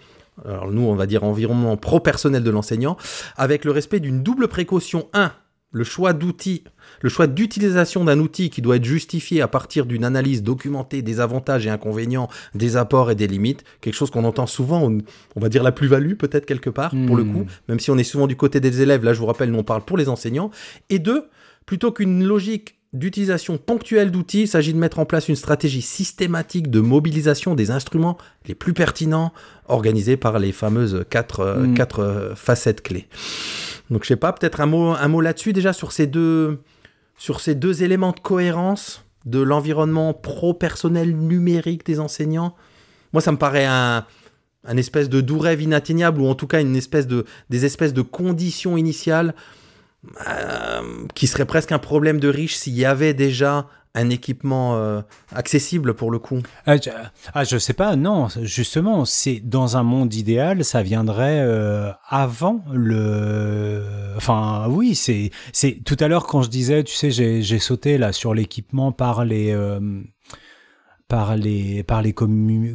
alors 0.44 0.70
nous 0.70 0.82
on 0.82 0.94
va 0.94 1.06
dire 1.06 1.24
environnement 1.24 1.76
pro-personnel 1.76 2.44
de 2.44 2.50
l'enseignant, 2.50 2.96
avec 3.36 3.64
le 3.64 3.72
respect 3.72 3.98
d'une 3.98 4.22
double 4.22 4.46
précaution. 4.46 5.08
1. 5.14 5.32
Le 5.70 5.84
choix 5.84 6.14
d'outils, 6.14 6.64
le 7.02 7.10
choix 7.10 7.26
d'utilisation 7.26 8.02
d'un 8.04 8.20
outil 8.20 8.48
qui 8.48 8.62
doit 8.62 8.76
être 8.76 8.84
justifié 8.86 9.42
à 9.42 9.48
partir 9.48 9.84
d'une 9.84 10.02
analyse 10.02 10.42
documentée 10.42 11.02
des 11.02 11.20
avantages 11.20 11.66
et 11.66 11.70
inconvénients, 11.70 12.28
des 12.54 12.78
apports 12.78 13.10
et 13.10 13.14
des 13.14 13.26
limites, 13.26 13.64
quelque 13.82 13.94
chose 13.94 14.10
qu'on 14.10 14.24
entend 14.24 14.46
souvent, 14.46 14.82
on, 14.82 14.98
on 15.36 15.40
va 15.40 15.50
dire 15.50 15.62
la 15.62 15.72
plus-value 15.72 16.14
peut-être 16.14 16.46
quelque 16.46 16.70
part, 16.70 16.94
pour 17.06 17.16
le 17.16 17.24
Hmm. 17.24 17.32
coup, 17.32 17.46
même 17.68 17.80
si 17.80 17.90
on 17.90 17.98
est 17.98 18.04
souvent 18.04 18.26
du 18.26 18.34
côté 18.36 18.60
des 18.60 18.80
élèves, 18.80 19.04
là 19.04 19.12
je 19.12 19.18
vous 19.18 19.26
rappelle, 19.26 19.50
nous 19.50 19.58
on 19.58 19.62
parle 19.64 19.84
pour 19.84 19.98
les 19.98 20.08
enseignants. 20.08 20.50
Et 20.88 20.98
deux, 20.98 21.28
plutôt 21.66 21.92
qu'une 21.92 22.24
logique 22.24 22.77
d'utilisation 22.92 23.58
ponctuelle 23.58 24.10
d'outils, 24.10 24.42
il 24.42 24.48
s'agit 24.48 24.72
de 24.72 24.78
mettre 24.78 24.98
en 24.98 25.04
place 25.04 25.28
une 25.28 25.36
stratégie 25.36 25.82
systématique 25.82 26.70
de 26.70 26.80
mobilisation 26.80 27.54
des 27.54 27.70
instruments 27.70 28.16
les 28.46 28.54
plus 28.54 28.72
pertinents, 28.72 29.32
organisés 29.66 30.16
par 30.16 30.38
les 30.38 30.52
fameuses 30.52 31.04
quatre, 31.10 31.40
euh, 31.40 31.66
Mm. 31.66 31.74
quatre 31.74 32.00
euh, 32.00 32.34
facettes 32.34 32.82
clés. 32.82 33.06
Donc 33.90 34.04
je 34.04 34.08
sais 34.08 34.16
pas, 34.16 34.32
peut-être 34.32 34.60
un 34.60 34.66
mot, 34.66 34.90
un 34.90 35.08
mot 35.08 35.20
là-dessus 35.20 35.52
déjà 35.52 35.72
sur 35.72 35.92
ces 35.92 36.06
deux, 36.06 36.60
sur 37.18 37.40
ces 37.40 37.54
deux 37.54 37.82
éléments 37.82 38.12
de 38.12 38.20
cohérence 38.20 39.04
de 39.26 39.40
l'environnement 39.40 40.14
pro-personnel 40.14 41.14
numérique 41.14 41.84
des 41.84 42.00
enseignants. 42.00 42.54
Moi, 43.12 43.20
ça 43.20 43.32
me 43.32 43.36
paraît 43.38 43.66
un, 43.66 44.06
un 44.64 44.76
espèce 44.76 45.08
de 45.08 45.20
doux 45.20 45.38
rêve 45.38 45.60
inatteignable, 45.60 46.20
ou 46.20 46.26
en 46.26 46.34
tout 46.34 46.46
cas 46.46 46.60
une 46.60 46.76
espèce 46.76 47.06
de, 47.06 47.24
des 47.50 47.64
espèces 47.64 47.92
de 47.92 48.02
conditions 48.02 48.76
initiales 48.76 49.34
euh, 50.26 51.06
qui 51.14 51.26
seraient 51.26 51.46
presque 51.46 51.72
un 51.72 51.78
problème 51.78 52.20
de 52.20 52.28
riche 52.28 52.56
s'il 52.56 52.76
y 52.76 52.84
avait 52.84 53.14
déjà 53.14 53.66
un 53.94 54.10
équipement 54.10 54.76
euh, 54.76 55.00
accessible 55.34 55.94
pour 55.94 56.10
le 56.10 56.18
coup. 56.18 56.40
ah 56.66 56.76
je, 56.76 56.90
ah, 57.34 57.44
je 57.44 57.58
sais 57.58 57.72
pas, 57.72 57.96
non, 57.96 58.28
justement, 58.42 59.04
c'est 59.04 59.40
dans 59.40 59.76
un 59.76 59.82
monde 59.82 60.14
idéal, 60.14 60.64
ça 60.64 60.82
viendrait 60.82 61.40
euh, 61.40 61.90
avant 62.08 62.64
le. 62.72 63.82
Enfin, 64.16 64.66
oui, 64.68 64.94
c'est. 64.94 65.30
Tout 65.84 65.96
à 66.00 66.08
l'heure, 66.08 66.26
quand 66.26 66.42
je 66.42 66.50
disais, 66.50 66.84
tu 66.84 66.94
sais, 66.94 67.10
j'ai 67.10 67.58
sauté 67.58 67.98
là 67.98 68.12
sur 68.12 68.34
l'équipement 68.34 68.92
par 68.92 69.24
les. 69.24 69.56
Par 71.08 71.36
les, 71.36 71.82
par, 71.82 72.02
les 72.02 72.14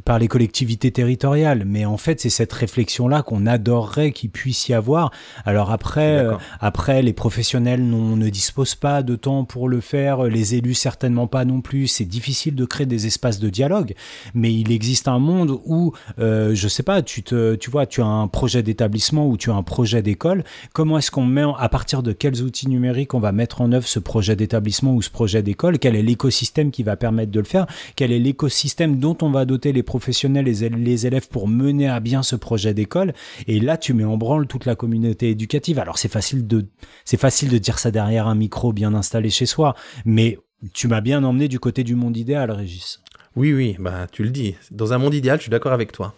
par 0.03 0.17
les 0.17 0.27
collectivités 0.27 0.91
territoriales. 0.91 1.63
Mais 1.65 1.85
en 1.85 1.97
fait, 1.97 2.19
c'est 2.19 2.31
cette 2.31 2.51
réflexion-là 2.51 3.21
qu'on 3.21 3.45
adorerait 3.45 4.11
qu'il 4.11 4.31
puisse 4.31 4.67
y 4.69 4.73
avoir. 4.73 5.11
Alors 5.45 5.71
après, 5.71 6.17
euh, 6.17 6.33
après 6.59 7.03
les 7.03 7.13
professionnels 7.13 7.83
non- 7.83 8.15
ne 8.15 8.29
disposent 8.29 8.73
pas 8.73 9.03
de 9.03 9.15
temps 9.15 9.45
pour 9.45 9.69
le 9.69 9.81
faire, 9.81 10.23
les 10.23 10.55
élus 10.55 10.73
certainement 10.73 11.27
pas 11.27 11.45
non 11.45 11.61
plus. 11.61 11.85
C'est 11.87 12.05
difficile 12.05 12.55
de 12.55 12.65
créer 12.65 12.87
des 12.87 13.05
espaces 13.05 13.39
de 13.39 13.49
dialogue. 13.49 13.93
Mais 14.33 14.51
il 14.51 14.71
existe 14.71 15.07
un 15.07 15.19
monde 15.19 15.59
où, 15.65 15.93
euh, 16.17 16.55
je 16.55 16.67
sais 16.67 16.81
pas, 16.83 17.03
tu, 17.03 17.21
te, 17.21 17.53
tu 17.53 17.69
vois, 17.69 17.85
tu 17.85 18.01
as 18.01 18.05
un 18.07 18.27
projet 18.27 18.63
d'établissement 18.63 19.27
ou 19.27 19.37
tu 19.37 19.51
as 19.51 19.55
un 19.55 19.63
projet 19.63 20.01
d'école. 20.01 20.43
Comment 20.73 20.97
est-ce 20.97 21.11
qu'on 21.11 21.25
met, 21.25 21.43
en- 21.43 21.53
à 21.53 21.69
partir 21.69 22.01
de 22.01 22.11
quels 22.13 22.41
outils 22.41 22.67
numériques 22.67 23.13
on 23.13 23.19
va 23.19 23.31
mettre 23.31 23.61
en 23.61 23.71
œuvre 23.73 23.87
ce 23.87 23.99
projet 23.99 24.35
d'établissement 24.35 24.95
ou 24.95 25.03
ce 25.03 25.11
projet 25.11 25.43
d'école? 25.43 25.77
Quel 25.77 25.95
est 25.95 26.01
l'écosystème 26.01 26.71
qui 26.71 26.81
va 26.81 26.95
permettre 26.95 27.31
de 27.31 27.39
le 27.39 27.45
faire? 27.45 27.67
Quel 27.95 28.11
est 28.11 28.22
l'écosystème 28.23 28.97
dont 28.97 29.17
on 29.21 29.29
va 29.29 29.45
doter 29.45 29.71
les 29.71 29.83
professionnels 29.83 30.47
et 30.47 30.69
les 30.69 31.05
élèves 31.05 31.27
pour 31.27 31.47
mener 31.47 31.87
à 31.87 31.99
bien 31.99 32.23
ce 32.23 32.35
projet 32.35 32.73
d'école. 32.73 33.13
Et 33.47 33.59
là, 33.59 33.77
tu 33.77 33.93
mets 33.93 34.03
en 34.03 34.17
branle 34.17 34.47
toute 34.47 34.65
la 34.65 34.75
communauté 34.75 35.29
éducative. 35.29 35.79
Alors 35.79 35.97
c'est 35.97 36.11
facile 36.11 36.47
de 36.47 36.65
c'est 37.05 37.19
facile 37.19 37.49
de 37.49 37.57
dire 37.57 37.79
ça 37.79 37.91
derrière 37.91 38.27
un 38.27 38.35
micro 38.35 38.73
bien 38.73 38.93
installé 38.93 39.29
chez 39.29 39.45
soi, 39.45 39.75
mais 40.05 40.39
tu 40.73 40.87
m'as 40.87 41.01
bien 41.01 41.23
emmené 41.23 41.47
du 41.47 41.59
côté 41.59 41.83
du 41.83 41.95
monde 41.95 42.17
idéal, 42.17 42.49
Régis. 42.51 43.01
Oui, 43.35 43.51
oui, 43.53 43.75
bah 43.79 44.07
tu 44.11 44.23
le 44.23 44.29
dis. 44.29 44.55
Dans 44.71 44.93
un 44.93 44.97
monde 44.97 45.13
idéal, 45.13 45.37
je 45.37 45.43
suis 45.43 45.51
d'accord 45.51 45.73
avec 45.73 45.91
toi. 45.91 46.13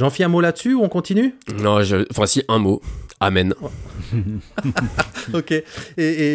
J'en 0.00 0.08
fie 0.08 0.24
un 0.24 0.28
mot 0.28 0.40
là-dessus 0.40 0.72
ou 0.72 0.82
on 0.82 0.88
continue? 0.88 1.34
Non, 1.58 1.82
je... 1.82 2.06
enfin 2.10 2.24
si, 2.24 2.42
un 2.48 2.58
mot. 2.58 2.80
Amen. 3.20 3.52
ok. 5.34 5.52
Et 5.52 5.64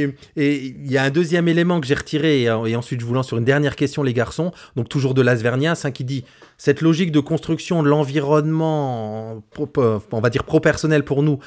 il 0.03 0.13
et, 0.36 0.66
il 0.68 0.91
y 0.91 0.99
a 0.99 1.03
un 1.03 1.09
deuxième 1.09 1.47
élément 1.47 1.82
que 1.82 1.88
j'ai 1.88 1.95
retiré, 1.95 2.43
et, 2.43 2.43
et, 2.43 2.76
ensuite 2.76 2.99
je 2.99 3.05
vous 3.07 3.16
lance 3.16 3.26
sur 3.26 3.39
une 3.39 3.43
dernière 3.43 3.76
question, 3.76 4.03
les 4.03 4.13
garçons. 4.13 4.51
Donc 4.76 4.88
toujours 4.88 5.16
de 5.16 5.24
Lasvernias, 5.24 5.82
hein, 5.84 5.89
qui 5.89 6.03
dit 6.03 6.26
Cette 6.59 6.82
logique 6.82 7.11
de 7.11 7.20
construction 7.20 7.82
de 7.82 7.89
l'environnement, 7.89 9.41
on 9.57 10.20
va 10.22 10.30
dire 10.30 10.43
pro-personnel 10.43 11.03
pour 11.03 11.24
nous, 11.24 11.39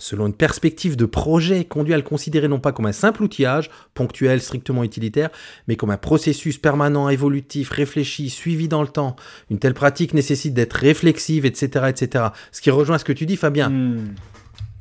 selon 0.00 0.26
une 0.26 0.34
perspective 0.34 0.96
de 0.96 1.04
projet, 1.04 1.64
conduit 1.64 1.94
à 1.94 1.96
le 1.96 2.02
considérer 2.02 2.48
non 2.48 2.58
pas 2.58 2.72
comme 2.72 2.86
un 2.86 2.92
simple 2.92 3.22
outillage, 3.22 3.70
ponctuel, 3.94 4.40
strictement 4.40 4.82
utilitaire, 4.82 5.30
mais 5.68 5.76
comme 5.76 5.90
un 5.90 5.96
processus 5.96 6.58
permanent, 6.58 7.08
évolutif, 7.08 7.70
réfléchi, 7.70 8.30
suivi 8.30 8.66
dans 8.66 8.82
le 8.82 8.88
temps. 8.88 9.14
Une 9.50 9.58
telle 9.58 9.74
pratique 9.74 10.14
nécessite 10.14 10.54
d'être 10.54 10.72
réflexive, 10.72 11.46
etc., 11.46 11.86
etc. 11.88 12.24
Ce 12.50 12.60
qui 12.60 12.70
rejoint 12.70 12.98
ce 12.98 13.04
que 13.04 13.12
tu 13.12 13.26
dis, 13.26 13.36
Fabien. 13.36 13.68
Hmm. 13.68 14.14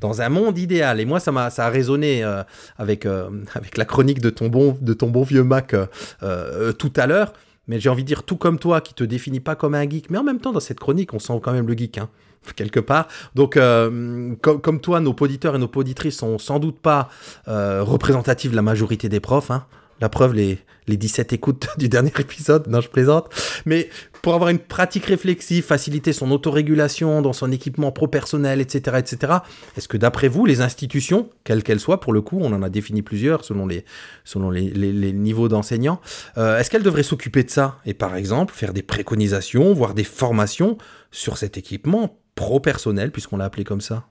Dans 0.02 0.22
un 0.22 0.30
monde 0.30 0.58
idéal, 0.58 1.02
et 1.02 1.06
moi 1.06 1.20
ça 1.20 1.34
m'a 1.34 1.50
ça 1.50 1.66
a 1.66 1.70
résonné 1.70 2.24
euh, 2.24 2.42
avec 2.78 3.06
euh, 3.06 3.30
avec 3.54 3.78
la 3.78 3.84
chronique 3.84 4.22
de 4.22 4.30
ton 4.30 4.48
bon 4.48 4.78
de 4.80 4.94
ton 4.94 5.10
bon 5.10 5.24
vieux 5.24 5.44
Mac 5.44 5.76
euh, 6.24 6.72
tout 6.72 6.94
à 6.96 7.06
l'heure, 7.06 7.34
mais 7.68 7.82
j'ai 7.82 7.90
envie 7.90 8.04
de 8.04 8.08
dire 8.08 8.24
tout 8.24 8.38
comme 8.38 8.60
toi 8.60 8.80
qui 8.80 8.94
te 8.94 9.04
définis 9.04 9.42
pas 9.42 9.58
comme 9.58 9.76
un 9.76 9.90
geek, 9.90 10.10
mais 10.10 10.18
en 10.18 10.24
même 10.24 10.40
temps 10.40 10.54
dans 10.54 10.62
cette 10.62 10.80
chronique 10.80 11.14
on 11.14 11.20
sent 11.20 11.42
quand 11.44 11.52
même 11.52 11.68
le 11.68 11.74
geek. 11.74 11.98
Hein 11.98 12.10
quelque 12.56 12.80
part. 12.80 13.08
Donc, 13.36 13.58
euh, 13.58 14.36
comme, 14.42 14.82
toi, 14.82 15.00
nos 15.00 15.16
auditeurs 15.20 15.56
et 15.56 15.60
nos 15.60 15.72
auditrices 15.74 16.18
sont 16.18 16.38
sans 16.38 16.60
doute 16.60 16.80
pas 16.80 17.10
euh, 17.48 17.84
représentatifs 17.84 18.52
de 18.52 18.56
la 18.56 18.62
majorité 18.62 19.10
des 19.10 19.20
profs. 19.20 19.52
Hein. 19.52 19.66
La 20.02 20.10
preuve, 20.10 20.34
les, 20.34 20.60
les 20.90 20.98
17 20.98 21.32
écoutes 21.34 21.68
du 21.78 21.88
dernier 21.88 22.12
épisode, 22.20 22.68
non, 22.68 22.82
je 22.82 22.90
plaisante. 22.90 23.30
Mais 23.66 23.90
pour 24.22 24.34
avoir 24.34 24.50
une 24.50 24.60
pratique 24.60 25.06
réflexive, 25.06 25.64
faciliter 25.64 26.12
son 26.12 26.32
autorégulation 26.32 27.22
dans 27.22 27.32
son 27.32 27.52
équipement 27.52 27.92
pro-personnel, 27.92 28.60
etc., 28.60 28.98
etc., 29.00 29.34
est-ce 29.78 29.88
que 29.88 29.98
d'après 29.98 30.28
vous, 30.28 30.46
les 30.46 30.62
institutions, 30.62 31.30
quelles 31.46 31.64
qu'elles 31.64 31.80
soient, 31.80 32.02
pour 32.02 32.12
le 32.12 32.22
coup, 32.22 32.40
on 32.42 32.52
en 32.52 32.64
a 32.64 32.70
défini 32.70 33.02
plusieurs 33.02 33.46
selon 33.46 33.68
les 33.68 35.14
niveaux 35.14 35.48
d'enseignants, 35.48 36.02
euh, 36.38 36.58
est-ce 36.60 36.70
qu'elles 36.70 36.84
devraient 36.84 37.04
s'occuper 37.04 37.44
de 37.44 37.50
ça? 37.50 37.78
Et 37.86 37.94
par 37.94 38.16
exemple, 38.16 38.54
faire 38.54 38.74
des 38.74 38.84
préconisations, 38.84 39.74
voire 39.74 39.94
des 39.94 40.04
formations 40.04 40.78
sur 41.12 41.38
cet 41.38 41.58
équipement 41.58 42.18
pro-personnel, 42.40 43.12
puisqu'on 43.12 43.36
l'a 43.36 43.46
appelé 43.46 43.66
comme 43.66 43.82
ça 43.82 44.06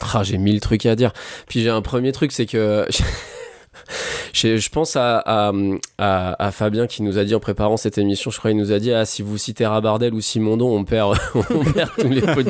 ah, 0.00 0.22
J'ai 0.24 0.38
mille 0.38 0.60
trucs 0.60 0.86
à 0.86 0.96
dire. 0.96 1.12
Puis 1.46 1.62
j'ai 1.62 1.70
un 1.70 1.82
premier 1.82 2.10
truc, 2.10 2.32
c'est 2.32 2.46
que... 2.46 2.84
je 4.34 4.68
pense 4.70 4.96
à, 4.96 5.18
à, 5.18 5.52
à, 5.98 6.46
à, 6.46 6.50
Fabien 6.50 6.88
qui 6.88 7.04
nous 7.04 7.16
a 7.16 7.24
dit 7.24 7.32
en 7.32 7.38
préparant 7.38 7.76
cette 7.76 7.96
émission, 7.96 8.32
je 8.32 8.38
crois, 8.38 8.50
il 8.50 8.56
nous 8.56 8.72
a 8.72 8.80
dit 8.80 8.92
ah, 8.92 9.04
si 9.04 9.22
vous 9.22 9.38
citez 9.38 9.66
Rabardel 9.66 10.12
ou 10.12 10.20
Simondon, 10.20 10.76
on 10.76 10.84
perd, 10.84 11.16
on 11.34 11.64
perd 11.64 11.90
tous 11.96 12.08
les 12.08 12.22
pots 12.22 12.40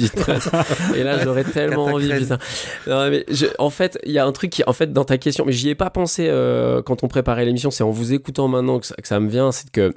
Et 0.96 1.02
là, 1.02 1.22
j'aurais 1.22 1.44
tellement 1.52 1.84
envie. 1.84 2.10
Putain. 2.12 2.38
Non, 2.86 3.10
mais 3.10 3.26
je, 3.28 3.44
en 3.58 3.68
fait, 3.68 3.98
il 4.06 4.12
y 4.12 4.18
a 4.18 4.24
un 4.24 4.32
truc 4.32 4.50
qui, 4.50 4.62
en 4.66 4.72
fait, 4.72 4.90
dans 4.90 5.04
ta 5.04 5.18
question, 5.18 5.44
mais 5.44 5.52
j'y 5.52 5.68
ai 5.68 5.74
pas 5.74 5.90
pensé 5.90 6.28
euh, 6.28 6.80
quand 6.80 7.04
on 7.04 7.08
préparait 7.08 7.44
l'émission, 7.44 7.70
c'est 7.70 7.84
en 7.84 7.90
vous 7.90 8.14
écoutant 8.14 8.48
maintenant 8.48 8.80
que 8.80 8.86
ça 9.02 9.20
me 9.20 9.28
vient, 9.28 9.52
c'est 9.52 9.70
que 9.70 9.92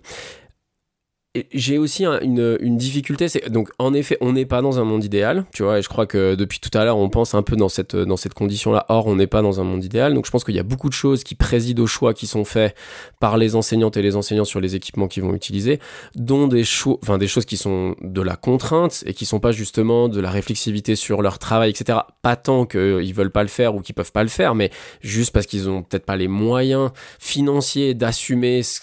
j'ai 1.52 1.80
aussi 1.80 2.06
un, 2.06 2.20
une, 2.20 2.58
une, 2.62 2.78
difficulté, 2.78 3.28
c'est 3.28 3.50
donc 3.50 3.72
en 3.80 3.96
effet, 3.96 4.18
on 4.22 4.34
n'est 4.34 4.46
pas 4.46 4.62
dans 4.62 4.78
un 4.78 4.84
monde 4.84 5.04
idéal, 5.04 5.46
tu 5.52 5.64
vois, 5.64 5.80
et 5.80 5.82
je 5.82 5.90
crois 5.90 6.06
que 6.06 6.36
depuis 6.36 6.60
tout 6.60 6.70
à 6.78 6.86
l'heure, 6.86 6.98
on 6.98 7.10
pense 7.10 7.34
un 7.34 7.42
peu 7.42 7.56
dans 7.56 7.70
cette 7.70 7.96
dans 7.96 8.18
cette 8.18 8.36
condition-là. 8.36 8.86
Or, 8.90 9.08
on 9.08 9.16
n'est 9.16 9.26
pas 9.26 9.42
dans 9.42 9.60
un 9.60 9.64
monde 9.64 9.84
idéal, 9.84 10.14
donc 10.14 10.28
je 10.28 10.32
pense 10.32 10.44
qu'il 10.44 10.54
y 10.54 10.60
a 10.60 10.64
beaucoup 10.64 10.90
de 10.90 10.94
choses 10.94 11.24
qui 11.24 11.34
président 11.34 11.84
aux 11.84 11.88
choix 11.88 12.14
qui 12.14 12.28
sont 12.28 12.46
faits 12.46 12.76
par 13.20 13.38
les 13.38 13.56
enseignantes 13.56 13.98
et 13.98 14.04
les 14.04 14.16
enseignants 14.16 14.46
sur 14.46 14.62
les 14.62 14.76
équipements 14.76 15.08
qu'ils 15.08 15.24
vont 15.24 15.34
utiliser, 15.34 15.80
dont 16.14 16.48
des 16.48 16.64
enfin 17.02 17.18
des 17.18 17.28
choses 17.28 17.46
qui 17.46 17.58
sont 17.58 17.96
de 18.02 18.22
la 18.22 18.36
contrainte 18.36 19.04
et 19.08 19.16
qui 19.16 19.26
sont 19.26 19.40
pas 19.40 19.52
justement 19.52 20.10
de 20.10 20.22
la 20.22 20.30
réflexivité 20.30 20.96
sur 20.96 21.24
leur 21.24 21.40
travail, 21.40 21.72
etc. 21.72 22.00
Pas 22.22 22.36
tant 22.36 22.68
qu'ils 22.68 23.14
veulent 23.14 23.32
pas 23.32 23.44
le 23.44 23.50
faire 23.50 23.74
ou 23.74 23.82
qu'ils 23.82 23.96
peuvent 23.96 24.12
pas 24.12 24.24
le 24.24 24.30
faire, 24.30 24.54
mais 24.54 24.70
juste 25.02 25.32
parce 25.32 25.48
qu'ils 25.48 25.68
ont 25.68 25.82
peut-être 25.82 26.06
pas 26.06 26.16
les 26.16 26.28
moyens 26.28 26.92
financiers 27.18 27.96
d'assumer 27.96 28.62
ce 28.62 28.82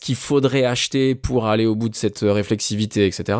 qu'il 0.00 0.16
faudrait 0.16 0.64
acheter 0.64 1.14
pour 1.14 1.46
aller 1.46 1.66
au 1.66 1.74
bout 1.74 1.88
de 1.88 1.94
cette 1.94 2.20
réflexivité, 2.20 3.06
etc. 3.06 3.38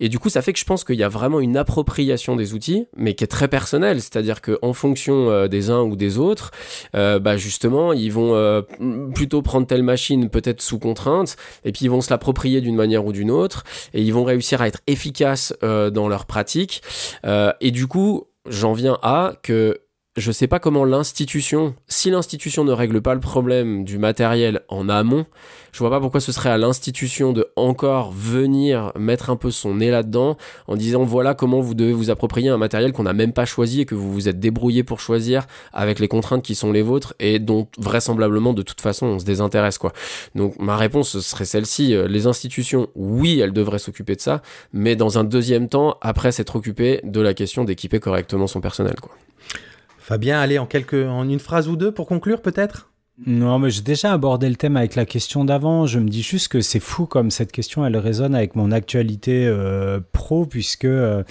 Et 0.00 0.08
du 0.08 0.18
coup, 0.18 0.28
ça 0.28 0.42
fait 0.42 0.52
que 0.52 0.58
je 0.58 0.64
pense 0.64 0.84
qu'il 0.84 0.96
y 0.96 1.02
a 1.02 1.08
vraiment 1.08 1.40
une 1.40 1.56
appropriation 1.56 2.36
des 2.36 2.54
outils, 2.54 2.86
mais 2.96 3.14
qui 3.14 3.24
est 3.24 3.28
très 3.28 3.48
personnelle. 3.48 4.00
C'est-à-dire 4.00 4.42
qu'en 4.42 4.72
fonction 4.72 5.30
euh, 5.30 5.48
des 5.48 5.70
uns 5.70 5.82
ou 5.82 5.96
des 5.96 6.18
autres, 6.18 6.52
euh, 6.94 7.18
bah 7.18 7.36
justement, 7.36 7.92
ils 7.92 8.12
vont 8.12 8.34
euh, 8.34 8.62
plutôt 9.14 9.42
prendre 9.42 9.66
telle 9.66 9.82
machine, 9.82 10.28
peut-être 10.30 10.62
sous 10.62 10.78
contrainte, 10.78 11.36
et 11.64 11.72
puis 11.72 11.86
ils 11.86 11.90
vont 11.90 12.00
se 12.00 12.10
l'approprier 12.10 12.60
d'une 12.60 12.76
manière 12.76 13.04
ou 13.04 13.12
d'une 13.12 13.30
autre, 13.30 13.64
et 13.92 14.02
ils 14.02 14.12
vont 14.12 14.24
réussir 14.24 14.62
à 14.62 14.68
être 14.68 14.80
efficaces 14.86 15.54
euh, 15.62 15.90
dans 15.90 16.08
leur 16.08 16.26
pratique. 16.26 16.82
Euh, 17.24 17.52
et 17.60 17.70
du 17.70 17.86
coup, 17.86 18.28
j'en 18.48 18.72
viens 18.72 18.98
à 19.02 19.34
que 19.42 19.78
je 20.16 20.30
sais 20.30 20.46
pas 20.46 20.60
comment 20.60 20.84
l'institution, 20.84 21.74
si 21.88 22.08
l'institution 22.08 22.62
ne 22.62 22.70
règle 22.70 23.02
pas 23.02 23.14
le 23.14 23.20
problème 23.20 23.84
du 23.84 23.98
matériel 23.98 24.60
en 24.68 24.88
amont, 24.88 25.26
je 25.72 25.80
vois 25.80 25.90
pas 25.90 25.98
pourquoi 25.98 26.20
ce 26.20 26.30
serait 26.30 26.50
à 26.50 26.56
l'institution 26.56 27.32
de 27.32 27.48
encore 27.56 28.12
venir 28.12 28.92
mettre 28.96 29.30
un 29.30 29.34
peu 29.34 29.50
son 29.50 29.74
nez 29.74 29.90
là-dedans 29.90 30.36
en 30.68 30.76
disant 30.76 31.02
voilà 31.02 31.34
comment 31.34 31.60
vous 31.60 31.74
devez 31.74 31.92
vous 31.92 32.10
approprier 32.10 32.48
un 32.48 32.58
matériel 32.58 32.92
qu'on 32.92 33.02
n'a 33.02 33.12
même 33.12 33.32
pas 33.32 33.44
choisi 33.44 33.80
et 33.80 33.86
que 33.86 33.96
vous 33.96 34.12
vous 34.12 34.28
êtes 34.28 34.38
débrouillé 34.38 34.84
pour 34.84 35.00
choisir 35.00 35.48
avec 35.72 35.98
les 35.98 36.06
contraintes 36.06 36.44
qui 36.44 36.54
sont 36.54 36.70
les 36.70 36.82
vôtres 36.82 37.14
et 37.18 37.40
dont 37.40 37.66
vraisemblablement 37.76 38.52
de 38.52 38.62
toute 38.62 38.80
façon 38.80 39.06
on 39.06 39.18
se 39.18 39.24
désintéresse 39.24 39.78
quoi. 39.78 39.92
Donc 40.36 40.56
ma 40.60 40.76
réponse 40.76 41.18
serait 41.18 41.44
celle-ci, 41.44 41.92
euh, 41.92 42.06
les 42.06 42.28
institutions 42.28 42.86
oui 42.94 43.40
elles 43.40 43.52
devraient 43.52 43.80
s'occuper 43.80 44.14
de 44.14 44.20
ça, 44.20 44.42
mais 44.72 44.94
dans 44.94 45.18
un 45.18 45.24
deuxième 45.24 45.68
temps 45.68 45.96
après 46.02 46.30
s'être 46.30 46.54
occupé 46.54 47.00
de 47.02 47.20
la 47.20 47.34
question 47.34 47.64
d'équiper 47.64 47.98
correctement 47.98 48.46
son 48.46 48.60
personnel 48.60 48.94
quoi. 49.00 49.10
Fabien, 50.04 50.38
allez, 50.38 50.58
en, 50.58 50.66
quelques, 50.66 50.92
en 50.92 51.26
une 51.26 51.38
phrase 51.38 51.66
ou 51.66 51.76
deux 51.76 51.90
pour 51.90 52.06
conclure 52.06 52.42
peut-être? 52.42 52.90
Non, 53.26 53.58
mais 53.58 53.70
j'ai 53.70 53.80
déjà 53.80 54.12
abordé 54.12 54.50
le 54.50 54.54
thème 54.54 54.76
avec 54.76 54.96
la 54.96 55.06
question 55.06 55.46
d'avant. 55.46 55.86
Je 55.86 55.98
me 55.98 56.10
dis 56.10 56.20
juste 56.20 56.48
que 56.48 56.60
c'est 56.60 56.78
fou 56.78 57.06
comme 57.06 57.30
cette 57.30 57.50
question, 57.52 57.86
elle 57.86 57.96
résonne 57.96 58.34
avec 58.34 58.54
mon 58.54 58.70
actualité 58.70 59.46
euh, 59.46 60.00
pro, 60.12 60.44
puisque 60.44 60.84
euh, 60.84 61.22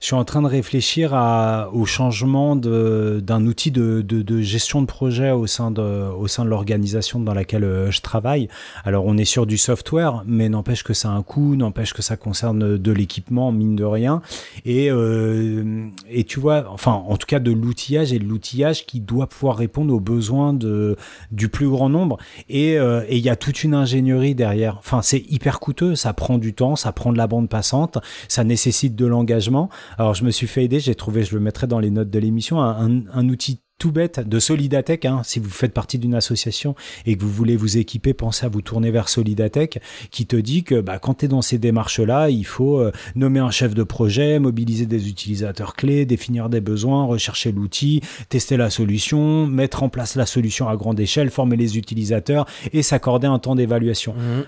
je 0.00 0.06
suis 0.06 0.14
en 0.14 0.24
train 0.24 0.40
de 0.40 0.46
réfléchir 0.46 1.12
à, 1.12 1.68
au 1.74 1.84
changement 1.84 2.56
d'un 2.56 3.46
outil 3.46 3.70
de, 3.70 4.00
de, 4.00 4.22
de, 4.22 4.40
gestion 4.40 4.80
de 4.80 4.86
projet 4.86 5.30
au 5.30 5.46
sein 5.46 5.70
de, 5.70 5.82
de 5.82 6.48
l'organisation 6.48 7.20
dans 7.20 7.34
laquelle 7.34 7.64
euh, 7.64 7.90
je 7.90 8.00
travaille. 8.00 8.48
Alors 8.84 9.04
on 9.04 9.18
est 9.18 9.26
sur 9.26 9.44
du 9.44 9.58
software, 9.58 10.22
mais 10.26 10.48
n'empêche 10.48 10.84
que 10.84 10.94
ça 10.94 11.10
a 11.10 11.12
un 11.12 11.22
coût, 11.22 11.54
n'empêche 11.54 11.92
que 11.92 12.00
ça 12.00 12.16
concerne 12.16 12.78
de 12.78 12.92
l'équipement, 12.92 13.52
mine 13.52 13.76
de 13.76 13.84
rien. 13.84 14.22
Et, 14.64 14.90
euh, 14.90 15.90
et 16.08 16.24
tu 16.24 16.40
vois, 16.40 16.64
enfin 16.70 16.92
en 16.92 17.18
tout 17.18 17.26
cas 17.26 17.38
de 17.38 17.52
l'outillage 17.52 18.14
et 18.14 18.18
de 18.18 18.24
l'outillage 18.24 18.86
qui 18.86 19.00
doit 19.00 19.26
pouvoir 19.26 19.58
répondre 19.58 19.92
aux 19.92 20.00
besoins 20.00 20.54
de, 20.54 20.96
du 21.30 21.50
plus 21.50 21.68
grand 21.68 21.90
nombre. 21.90 22.16
Et 22.48 22.78
euh, 22.78 23.04
il 23.10 23.18
y 23.18 23.28
a 23.28 23.36
toute 23.36 23.64
une 23.64 23.74
ingénierie 23.74 24.34
derrière. 24.34 24.78
Enfin 24.78 25.02
c'est 25.02 25.24
hyper 25.28 25.60
coûteux, 25.60 25.94
ça 25.94 26.14
prend 26.14 26.38
du 26.38 26.54
temps, 26.54 26.74
ça 26.74 26.90
prend 26.92 27.12
de 27.12 27.18
la 27.18 27.26
bande 27.26 27.50
passante, 27.50 27.98
ça 28.28 28.44
nécessite 28.44 28.96
de 28.96 29.04
l'engagement. 29.04 29.68
Alors 29.98 30.14
je 30.14 30.24
me 30.24 30.30
suis 30.30 30.46
fait 30.46 30.64
aider, 30.64 30.80
j'ai 30.80 30.94
trouvé, 30.94 31.24
je 31.24 31.34
le 31.34 31.40
mettrai 31.40 31.66
dans 31.66 31.78
les 31.78 31.90
notes 31.90 32.10
de 32.10 32.18
l'émission, 32.18 32.60
un, 32.60 33.28
outil 33.28 33.60
tout 33.78 33.92
bête 33.92 34.20
de 34.20 34.38
Solidatech. 34.38 35.06
Hein, 35.06 35.22
si 35.24 35.40
vous 35.40 35.50
faites 35.50 35.72
partie 35.72 35.98
d'une 35.98 36.14
association 36.14 36.74
et 37.06 37.16
que 37.16 37.22
vous 37.22 37.30
voulez 37.30 37.56
vous 37.56 37.78
équiper, 37.78 38.12
pensez 38.12 38.46
à 38.46 38.48
vous 38.48 38.60
tourner 38.60 38.90
vers 38.90 39.08
Solidatech, 39.08 39.80
qui 40.10 40.26
te 40.26 40.36
dit 40.36 40.64
que 40.64 40.80
bah, 40.80 40.98
quand 40.98 41.14
tu 41.14 41.24
es 41.24 41.28
dans 41.28 41.42
ces 41.42 41.58
démarches-là, 41.58 42.28
il 42.28 42.44
faut 42.44 42.78
euh, 42.78 42.92
nommer 43.16 43.40
un 43.40 43.50
chef 43.50 43.74
de 43.74 43.82
projet, 43.82 44.38
mobiliser 44.38 44.86
des 44.86 45.08
utilisateurs 45.08 45.74
clés, 45.74 46.04
définir 46.04 46.50
des 46.50 46.60
besoins, 46.60 47.04
rechercher 47.04 47.52
l'outil, 47.52 48.02
tester 48.28 48.56
la 48.56 48.70
solution, 48.70 49.46
mettre 49.46 49.82
en 49.82 49.88
place 49.88 50.14
la 50.14 50.26
solution 50.26 50.68
à 50.68 50.76
grande 50.76 51.00
échelle, 51.00 51.30
former 51.30 51.56
les 51.56 51.78
utilisateurs 51.78 52.46
et 52.72 52.82
s'accorder 52.82 53.26
un 53.26 53.38
temps 53.38 53.54
d'évaluation. 53.54 54.14
Mmh 54.14 54.44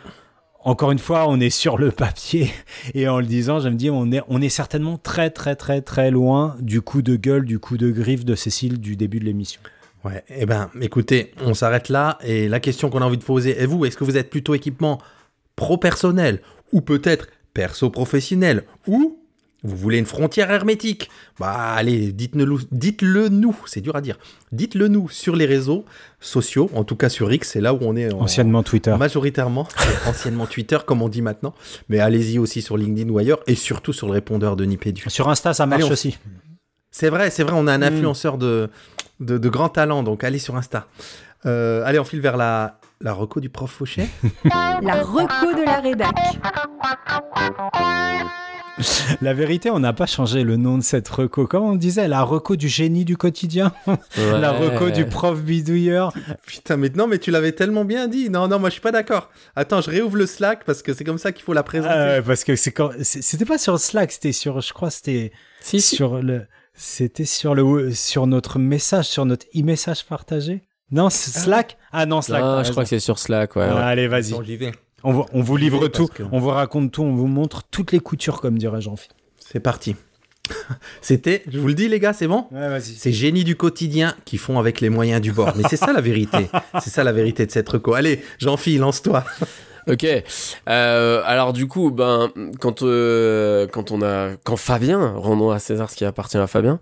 encore 0.64 0.92
une 0.92 0.98
fois, 0.98 1.28
on 1.28 1.40
est 1.40 1.50
sur 1.50 1.78
le 1.78 1.90
papier 1.90 2.50
et 2.94 3.08
en 3.08 3.18
le 3.18 3.26
disant, 3.26 3.60
je 3.60 3.68
me 3.68 3.74
dis, 3.74 3.90
on 3.90 4.10
est, 4.10 4.48
certainement 4.48 4.98
très, 4.98 5.30
très, 5.30 5.56
très, 5.56 5.82
très 5.82 6.10
loin 6.10 6.56
du 6.60 6.80
coup 6.80 7.02
de 7.02 7.16
gueule, 7.16 7.44
du 7.44 7.58
coup 7.58 7.76
de 7.76 7.90
griffe 7.90 8.24
de 8.24 8.34
Cécile 8.34 8.80
du 8.80 8.96
début 8.96 9.18
de 9.18 9.24
l'émission. 9.24 9.60
Ouais, 10.04 10.24
eh 10.28 10.46
ben, 10.46 10.68
écoutez, 10.80 11.32
on 11.40 11.54
s'arrête 11.54 11.88
là 11.88 12.18
et 12.24 12.48
la 12.48 12.58
question 12.58 12.90
qu'on 12.90 13.02
a 13.02 13.04
envie 13.04 13.18
de 13.18 13.24
poser 13.24 13.60
est 13.60 13.66
vous, 13.66 13.84
est-ce 13.84 13.96
que 13.96 14.04
vous 14.04 14.16
êtes 14.16 14.30
plutôt 14.30 14.54
équipement 14.54 15.00
pro-personnel 15.54 16.40
ou 16.72 16.80
peut-être 16.80 17.28
perso-professionnel 17.54 18.64
ou 18.88 19.21
Vous 19.64 19.76
voulez 19.76 19.98
une 19.98 20.06
frontière 20.06 20.50
hermétique? 20.50 21.08
Bah 21.38 21.52
allez, 21.76 22.10
dites-le 22.12 22.44
dites-le 22.72 23.28
nous, 23.28 23.56
c'est 23.66 23.80
dur 23.80 23.94
à 23.94 24.00
dire. 24.00 24.18
Dites-le 24.50 24.88
nous 24.88 25.08
sur 25.08 25.36
les 25.36 25.46
réseaux 25.46 25.84
sociaux, 26.20 26.68
en 26.74 26.82
tout 26.82 26.96
cas 26.96 27.08
sur 27.08 27.32
X, 27.32 27.50
c'est 27.52 27.60
là 27.60 27.72
où 27.72 27.78
on 27.82 27.94
est 27.94 28.12
en- 28.12 28.22
Anciennement 28.22 28.62
Twitter. 28.64 28.96
majoritairement, 28.98 29.68
anciennement 30.08 30.46
Twitter 30.46 30.78
comme 30.84 31.00
on 31.02 31.08
dit 31.08 31.22
maintenant, 31.22 31.54
mais 31.88 32.00
allez-y 32.00 32.38
aussi 32.40 32.60
sur 32.60 32.76
LinkedIn 32.76 33.08
ou 33.10 33.18
ailleurs, 33.18 33.38
et 33.46 33.54
surtout 33.54 33.92
sur 33.92 34.08
le 34.08 34.12
répondeur 34.14 34.56
de 34.56 34.64
Nipédu. 34.64 35.04
Sur 35.08 35.28
Insta, 35.28 35.54
ça 35.54 35.64
marche 35.66 35.82
Allez, 35.82 35.90
on- 35.90 35.92
aussi. 35.92 36.18
C'est 36.90 37.08
vrai, 37.08 37.30
c'est 37.30 37.42
vrai, 37.44 37.52
on 37.56 37.66
a 37.68 37.72
un 37.72 37.78
Mm. 37.78 37.82
influenceur 37.84 38.38
de, 38.38 38.68
de, 39.20 39.38
de 39.38 39.48
grand 39.48 39.68
talent, 39.68 40.02
donc 40.02 40.24
allez 40.24 40.38
sur 40.40 40.56
Insta. 40.56 40.86
Euh, 41.46 41.82
allez, 41.86 41.98
on 41.98 42.04
file 42.04 42.20
vers 42.20 42.36
la, 42.36 42.78
la 43.00 43.12
reco 43.12 43.40
du 43.40 43.48
prof 43.48 43.70
Fauché. 43.70 44.06
La 44.44 45.02
reco 45.02 45.54
de 45.56 45.64
la 45.64 45.80
rédac. 45.80 46.14
La 49.20 49.35
vérité, 49.35 49.70
on 49.70 49.78
n'a 49.78 49.93
pas 49.93 50.07
changé 50.07 50.43
le 50.45 50.57
nom 50.57 50.78
de 50.78 50.83
cette 50.83 51.09
reco. 51.09 51.47
Comme 51.47 51.64
on 51.64 51.76
disait, 51.76 52.09
la 52.09 52.22
reco 52.22 52.57
du 52.57 52.68
génie 52.68 53.05
du 53.05 53.16
quotidien, 53.16 53.72
la 54.16 54.53
reco 54.53 54.91
du 54.91 55.07
prof 55.07 55.41
bidouilleur. 55.43 56.12
Putain, 56.47 56.76
mais 56.76 56.91
non, 56.95 57.07
mais 57.07 57.18
tu 57.18 57.30
l'avais 57.30 57.53
tellement 57.53 57.85
bien 57.85 58.09
dit. 58.09 58.30
Non, 58.30 58.49
non, 58.49 58.59
moi 58.59 58.68
je 58.68 58.74
suis 58.74 58.80
pas 58.80 58.93
d'accord. 58.93 59.30
Attends, 59.57 59.80
je 59.80 59.91
réouvre 59.91 60.16
le 60.16 60.26
Slack 60.26 60.64
parce 60.64 60.83
que 60.83 60.95
c'est 60.95 61.05
comme 61.05 61.18
ça 61.18 61.33
qu'il 61.33 61.45
faut 61.45 61.53
la 61.53 61.62
présenter. 61.62 61.95
Euh, 61.95 62.22
parce 62.22 62.45
que 62.45 62.57
c'est 62.57 62.72
quand... 62.72 62.91
c'était 63.03 63.45
pas 63.45 63.59
sur 63.59 63.78
Slack, 63.78 64.12
c'était 64.12 64.33
sur, 64.33 64.61
je 64.61 64.72
crois, 64.72 64.91
c'était 64.91 65.33
Si, 65.61 65.80
si. 65.80 65.97
sur 65.97 66.22
le, 66.22 66.47
c'était 66.74 67.24
sur 67.24 67.55
le, 67.55 67.93
sur 67.93 68.26
notre 68.26 68.59
message, 68.59 69.07
sur 69.07 69.24
notre 69.24 69.47
e-message 69.55 70.05
partagé. 70.05 70.62
Non, 70.91 71.09
c'est 71.09 71.30
Slack. 71.30 71.78
Ah 71.91 72.05
non, 72.05 72.20
Slack. 72.20 72.43
Non, 72.43 72.57
t'as 72.57 72.64
je 72.64 72.70
crois 72.70 72.83
que 72.83 72.89
c'est 72.91 73.01
sur 73.01 73.18
Slack, 73.18 73.57
ouais. 73.57 73.66
Ah, 73.70 73.74
ouais. 73.74 73.83
Allez, 73.83 74.09
vas-y. 74.09 74.35
J'y 74.45 74.57
vais. 74.57 74.72
On, 75.05 75.12
vous- 75.12 75.26
on 75.32 75.42
vous 75.42 75.57
livre 75.57 75.88
tout, 75.88 76.07
que- 76.07 76.22
on 76.32 76.38
vous 76.38 76.48
raconte 76.50 76.92
tout, 76.92 77.03
on 77.03 77.14
vous 77.14 77.26
montre 77.26 77.62
toutes 77.70 77.92
les 77.92 78.00
coutures, 78.00 78.40
comme 78.40 78.59
dirait 78.59 78.80
Jean-Philippe. 78.80 79.16
C'est 79.38 79.61
parti. 79.61 79.96
C'était, 81.00 81.42
je 81.50 81.59
vous 81.59 81.68
le 81.68 81.74
dis 81.74 81.88
les 81.88 82.00
gars, 82.00 82.12
c'est 82.12 82.26
bon 82.26 82.46
Ouais. 82.50 82.80
C'est 82.80 83.12
génie 83.12 83.44
du 83.44 83.57
quotidien 83.57 84.14
qui 84.24 84.38
font 84.38 84.59
avec 84.59 84.80
les 84.80 84.90
moyens 84.90 85.20
du 85.20 85.32
bord. 85.32 85.53
Mais 85.57 85.62
c'est 85.68 85.76
ça 85.76 85.92
la 85.92 86.00
vérité. 86.00 86.48
C'est 86.82 86.90
ça 86.90 87.05
la 87.05 87.12
vérité 87.12 87.46
de 87.46 87.50
cette 87.50 87.68
reco. 87.68 87.94
Allez, 87.94 88.22
Jean-Philippe, 88.38 88.80
lance-toi. 88.80 89.24
Ok. 89.89 90.07
Euh, 90.68 91.22
alors 91.24 91.53
du 91.53 91.66
coup, 91.66 91.91
ben 91.91 92.30
quand 92.61 92.83
euh, 92.83 93.66
quand 93.66 93.91
on 93.91 94.01
a 94.03 94.37
quand 94.45 94.57
Fabien, 94.57 95.12
rendons 95.16 95.51
à 95.51 95.59
César 95.59 95.91
ce 95.91 95.97
qui 95.97 96.05
appartient 96.05 96.37
à 96.39 96.47
Fabien, 96.47 96.78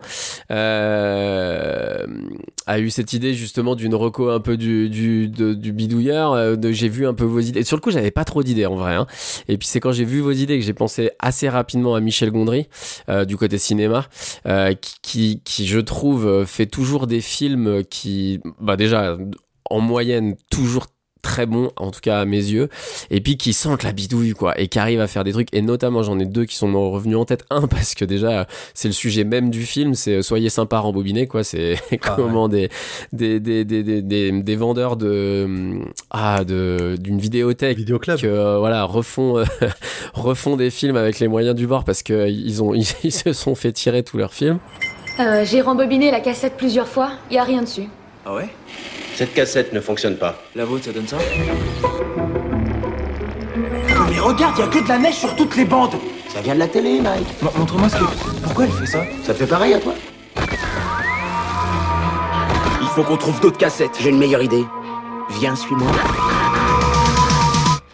euh, 0.51 2.07
a 2.67 2.79
eu 2.79 2.91
cette 2.91 3.13
idée 3.13 3.35
justement 3.35 3.75
d'une 3.75 3.95
reco 3.95 4.29
un 4.31 4.41
peu 4.41 4.57
du 4.57 4.89
du 4.91 5.29
de- 5.29 5.55
du 5.55 5.73
bidouilleur. 5.73 6.33
euh, 6.35 6.57
j'ai 6.71 6.89
vu 6.89 7.07
un 7.07 7.15
peu 7.15 7.25
vos 7.25 7.41
idées. 7.41 7.65
Sur 7.65 7.77
le 7.77 7.81
coup, 7.81 7.91
j'avais 7.91 8.11
pas 8.11 8.25
trop 8.25 8.43
d'idées 8.43 8.67
en 8.67 8.77
vrai. 8.77 8.95
hein. 8.95 9.07
Et 9.49 9.57
puis 9.57 9.67
c'est 9.67 9.81
quand 9.81 9.93
j'ai 9.93 10.05
vu 10.05 10.21
vos 10.21 10.33
idées 10.33 10.59
que 10.59 10.65
j'ai 10.65 10.75
pensé 10.75 11.11
assez 11.19 11.49
rapidement 11.49 11.95
à 11.95 12.01
Michel 12.01 12.31
Gondry 12.31 12.69
euh, 13.09 13.25
du 13.25 13.37
côté 13.37 13.59
cinéma, 13.59 14.07
euh, 14.47 14.75
qui, 14.75 15.01
qui 15.03 15.41
qui 15.45 15.67
je 15.67 15.81
trouve 15.81 16.45
fait 16.45 16.67
toujours 16.67 17.07
des 17.07 17.21
films 17.21 17.83
qui, 17.85 18.41
bah 18.61 18.77
déjà 18.77 19.17
en 19.71 19.81
moyenne 19.81 20.37
toujours 20.51 20.87
très 21.23 21.47
bons 21.47 21.71
en 21.77 21.91
tout 21.91 22.01
cas 22.01 22.21
à 22.21 22.25
mes 22.25 22.37
yeux 22.39 22.69
et 23.11 23.21
puis 23.21 23.37
qui 23.37 23.53
sentent 23.53 23.83
la 23.83 23.93
bidouille 23.93 24.33
quoi 24.33 24.59
et 24.61 24.69
qui 24.69 24.79
arrivent 24.79 25.01
à 25.01 25.07
faire 25.07 25.25
des 25.25 25.33
trucs 25.33 25.53
et 25.55 25.63
notamment 25.63 26.03
j'en 26.03 26.19
ai 26.19 26.25
deux 26.27 26.45
qui 26.45 26.57
sont 26.57 26.91
revenus 26.91 27.17
en 27.17 27.25
tête 27.25 27.45
un 27.51 27.67
parce 27.67 27.95
que 27.95 28.05
déjà 28.05 28.47
c'est 28.75 28.89
le 28.89 28.95
sujet 28.95 29.25
même 29.25 29.51
du 29.51 29.63
film 29.65 29.95
c'est 29.95 30.17
euh, 30.17 30.23
soyez 30.23 30.49
sympa 30.51 30.79
rembobiné 30.79 31.27
quoi 31.27 31.45
c'est 31.45 31.77
comment 32.01 32.49
des, 32.49 32.69
des, 33.13 33.41
des, 33.41 33.65
des, 33.65 33.83
des, 33.83 34.03
des, 34.03 34.33
des 34.43 34.57
vendeurs 34.57 34.97
de 34.97 35.81
ah 36.11 36.45
de 36.45 36.97
d'une 36.99 37.19
vidéothèque 37.19 37.77
Vidéo 37.77 37.99
Club. 37.99 38.19
que 38.21 38.27
euh, 38.27 38.59
voilà 38.59 38.85
refont 38.85 39.39
euh, 39.39 39.45
refont 40.15 40.57
des 40.57 40.71
films 40.71 40.97
avec 40.97 41.19
les 41.21 41.29
moyens 41.29 41.55
du 41.55 41.67
bord 41.67 41.85
parce 41.85 42.03
que 42.03 42.13
euh, 42.13 42.29
ils 42.29 42.63
ont 42.63 42.75
ils, 42.81 42.87
ils 43.05 43.13
se 43.13 43.33
sont 43.33 43.55
fait 43.55 43.73
tirer 43.73 44.03
tous 44.03 44.17
leurs 44.19 44.33
films 44.35 44.59
Euh, 45.19 45.45
j'ai 45.45 45.61
rembobiné 45.61 46.11
la 46.11 46.21
cassette 46.21 46.57
plusieurs 46.57 46.89
fois, 46.89 47.11
y 47.31 47.37
a 47.37 47.45
rien 47.45 47.63
dessus. 47.63 47.89
Ah 48.25 48.35
ouais? 48.35 48.49
Cette 49.21 49.35
cassette 49.35 49.75
ne 49.75 49.81
fonctionne 49.83 50.17
pas. 50.17 50.35
La 50.55 50.65
vôtre, 50.65 50.87
ça 50.87 50.93
donne 50.93 51.07
ça 51.07 51.19
Mais 54.09 54.19
regarde, 54.19 54.59
y 54.59 54.63
a 54.63 54.67
que 54.67 54.79
de 54.83 54.89
la 54.89 54.97
neige 54.99 55.17
sur 55.17 55.37
toutes 55.37 55.57
les 55.57 55.67
bandes. 55.67 55.95
Ça 56.33 56.41
vient 56.41 56.55
de 56.55 56.59
la 56.61 56.69
télé, 56.69 57.03
Mike. 57.03 57.27
Mo- 57.43 57.51
Montre-moi 57.55 57.91
ce 57.91 57.97
que... 57.97 58.05
Pourquoi 58.45 58.65
elle 58.65 58.73
fait 58.73 58.87
ça 58.87 59.05
Ça 59.23 59.35
te 59.35 59.39
fait 59.41 59.47
pareil 59.47 59.75
à 59.75 59.79
toi 59.79 59.93
Il 62.81 62.87
faut 62.95 63.03
qu'on 63.03 63.19
trouve 63.19 63.39
d'autres 63.41 63.59
cassettes. 63.59 63.91
J'ai 64.01 64.09
une 64.09 64.17
meilleure 64.19 64.41
idée. 64.41 64.65
Viens, 65.39 65.55
suis-moi. 65.55 65.91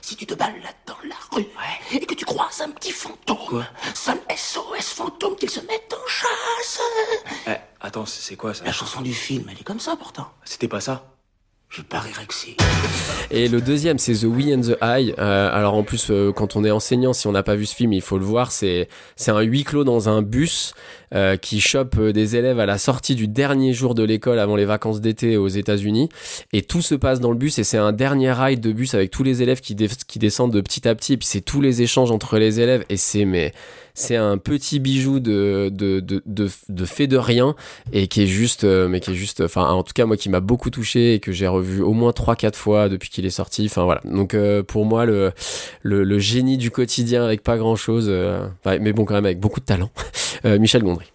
Si 0.03 0.15
tu 0.15 0.27
te 0.27 0.35
balades 0.35 0.55
dans 0.87 0.95
la 1.09 1.17
rue 1.37 1.47
et 1.93 2.07
que 2.07 2.15
tu 2.15 2.25
croises 2.25 2.61
un 2.65 2.71
petit 2.71 2.93
fantôme, 2.93 3.37
Quoi 3.49 3.65
sonne 3.95 4.21
SOS 4.31 4.91
fantôme 4.95 5.35
qu'il 5.35 5.51
se 5.51 5.59
mette 5.63 5.93
en 5.93 6.07
chasse. 6.07 6.81
Eh, 7.49 7.51
attends, 7.81 8.07
c'est 8.07 8.23
c'est 8.23 8.37
quoi 8.37 8.55
ça 8.55 8.63
La 8.65 8.71
chanson 8.71 9.01
du 9.01 9.13
film, 9.13 9.47
elle 9.51 9.59
est 9.59 9.65
comme 9.65 9.81
ça 9.81 9.97
pourtant. 9.97 10.29
C'était 10.45 10.69
pas 10.69 10.79
ça 10.81 11.03
Je 11.69 11.83
parierais 11.83 12.27
que. 12.27 12.35
Et 13.31 13.49
le 13.49 13.61
deuxième, 13.61 13.99
c'est 13.99 14.15
The 14.15 14.25
We 14.25 14.55
and 14.55 14.61
the 14.63 14.79
Eye. 14.83 15.15
Euh, 15.19 15.51
alors 15.53 15.75
en 15.75 15.83
plus, 15.83 16.11
euh, 16.11 16.33
quand 16.33 16.57
on 16.57 16.65
est 16.65 16.71
enseignant, 16.71 17.13
si 17.13 17.27
on 17.27 17.33
n'a 17.33 17.43
pas 17.43 17.57
vu 17.57 17.67
ce 17.67 17.75
film, 17.75 17.93
il 17.93 18.03
faut 18.03 18.19
le 18.19 18.25
voir. 18.25 18.53
C'est 18.53 18.89
c'est 19.17 19.33
un 19.33 19.41
huis 19.41 19.65
clos 19.65 19.85
dans 19.85 20.09
un 20.09 20.23
bus 20.23 20.75
euh, 21.15 21.37
qui 21.37 21.61
chope 21.61 21.97
euh, 21.99 22.13
des 22.13 22.35
élèves 22.35 22.59
à 22.59 22.67
la 22.67 22.79
sortie 22.79 23.15
du 23.15 23.29
dernier 23.29 23.73
jour 23.73 23.95
de 23.95 24.03
l'école 24.03 24.41
avant 24.41 24.57
les 24.57 24.65
vacances 24.65 25.01
d'été 25.01 25.37
aux 25.37 25.47
États-Unis. 25.47 26.09
Et 26.53 26.63
tout 26.63 26.83
se 26.83 26.97
passe 26.97 27.21
dans 27.21 27.31
le 27.31 27.37
bus. 27.37 27.61
Et 27.61 27.65
c'est 27.65 27.79
un 27.79 27.93
dernier 27.93 28.33
ride 28.33 28.61
de 28.61 28.73
bus 28.73 28.95
avec 28.95 29.13
tous 29.13 29.23
les 29.23 29.41
élèves 29.41 29.61
qui, 29.61 29.75
descendent 29.75 30.53
de 30.53 30.61
petit 30.61 30.89
à 30.89 30.95
petit. 30.97 31.13
Et 31.13 31.17
puis 31.17 31.29
c'est 31.29 31.43
tous 31.43 31.61
les 31.61 31.83
échanges 31.83 32.11
entre 32.11 32.39
les 32.39 32.59
élèves. 32.59 32.85
Et 32.89 32.97
c'est 32.97 33.25
mais 33.25 33.53
c'est 33.95 34.17
un 34.17 34.37
petit 34.37 34.79
bijou 34.79 35.21
de 35.21 35.71
de, 35.73 36.01
de, 36.01 36.23
de, 36.27 36.85
fait 36.85 37.07
de 37.07 37.17
rien 37.17 37.55
et 37.95 38.09
qui 38.09 38.23
est 38.23 38.27
juste 38.27 38.65
euh, 38.65 38.89
mais 38.89 39.01
qui 39.01 39.13
est 39.13 39.15
juste 39.15 39.41
enfin 39.41 39.71
en 39.71 39.83
tout 39.83 39.95
cas 39.95 40.05
moi 40.05 40.19
qui 40.19 40.29
m'a 40.29 40.41
beaucoup 40.41 40.69
touché 40.69 41.15
et 41.15 41.19
que 41.19 41.33
j'ai 41.33 41.47
revu 41.47 41.81
au 41.81 41.95
moins 41.95 42.13
3 42.13 42.37
4 42.37 42.57
fois 42.57 42.89
depuis 42.91 43.09
qu'il 43.09 43.25
est 43.25 43.31
sorti 43.31 43.65
enfin 43.71 43.85
voilà 43.85 44.03
donc 44.05 44.35
euh, 44.35 44.63
pour 44.63 44.85
moi 44.85 45.07
le, 45.07 45.33
le 45.81 46.05
le 46.05 46.19
génie 46.19 46.59
du 46.59 46.71
quotidien 46.71 47.25
avec 47.25 47.43
pas 47.43 47.57
grand 47.57 47.75
chose 47.75 48.13
mais 48.67 48.93
bon 48.93 49.07
quand 49.07 49.15
même 49.15 49.25
avec 49.25 49.41
beaucoup 49.41 49.61
de 49.61 49.65
talent 49.65 49.91
Euh, 50.45 50.59
Michel 50.59 50.83
Gondry 50.83 51.06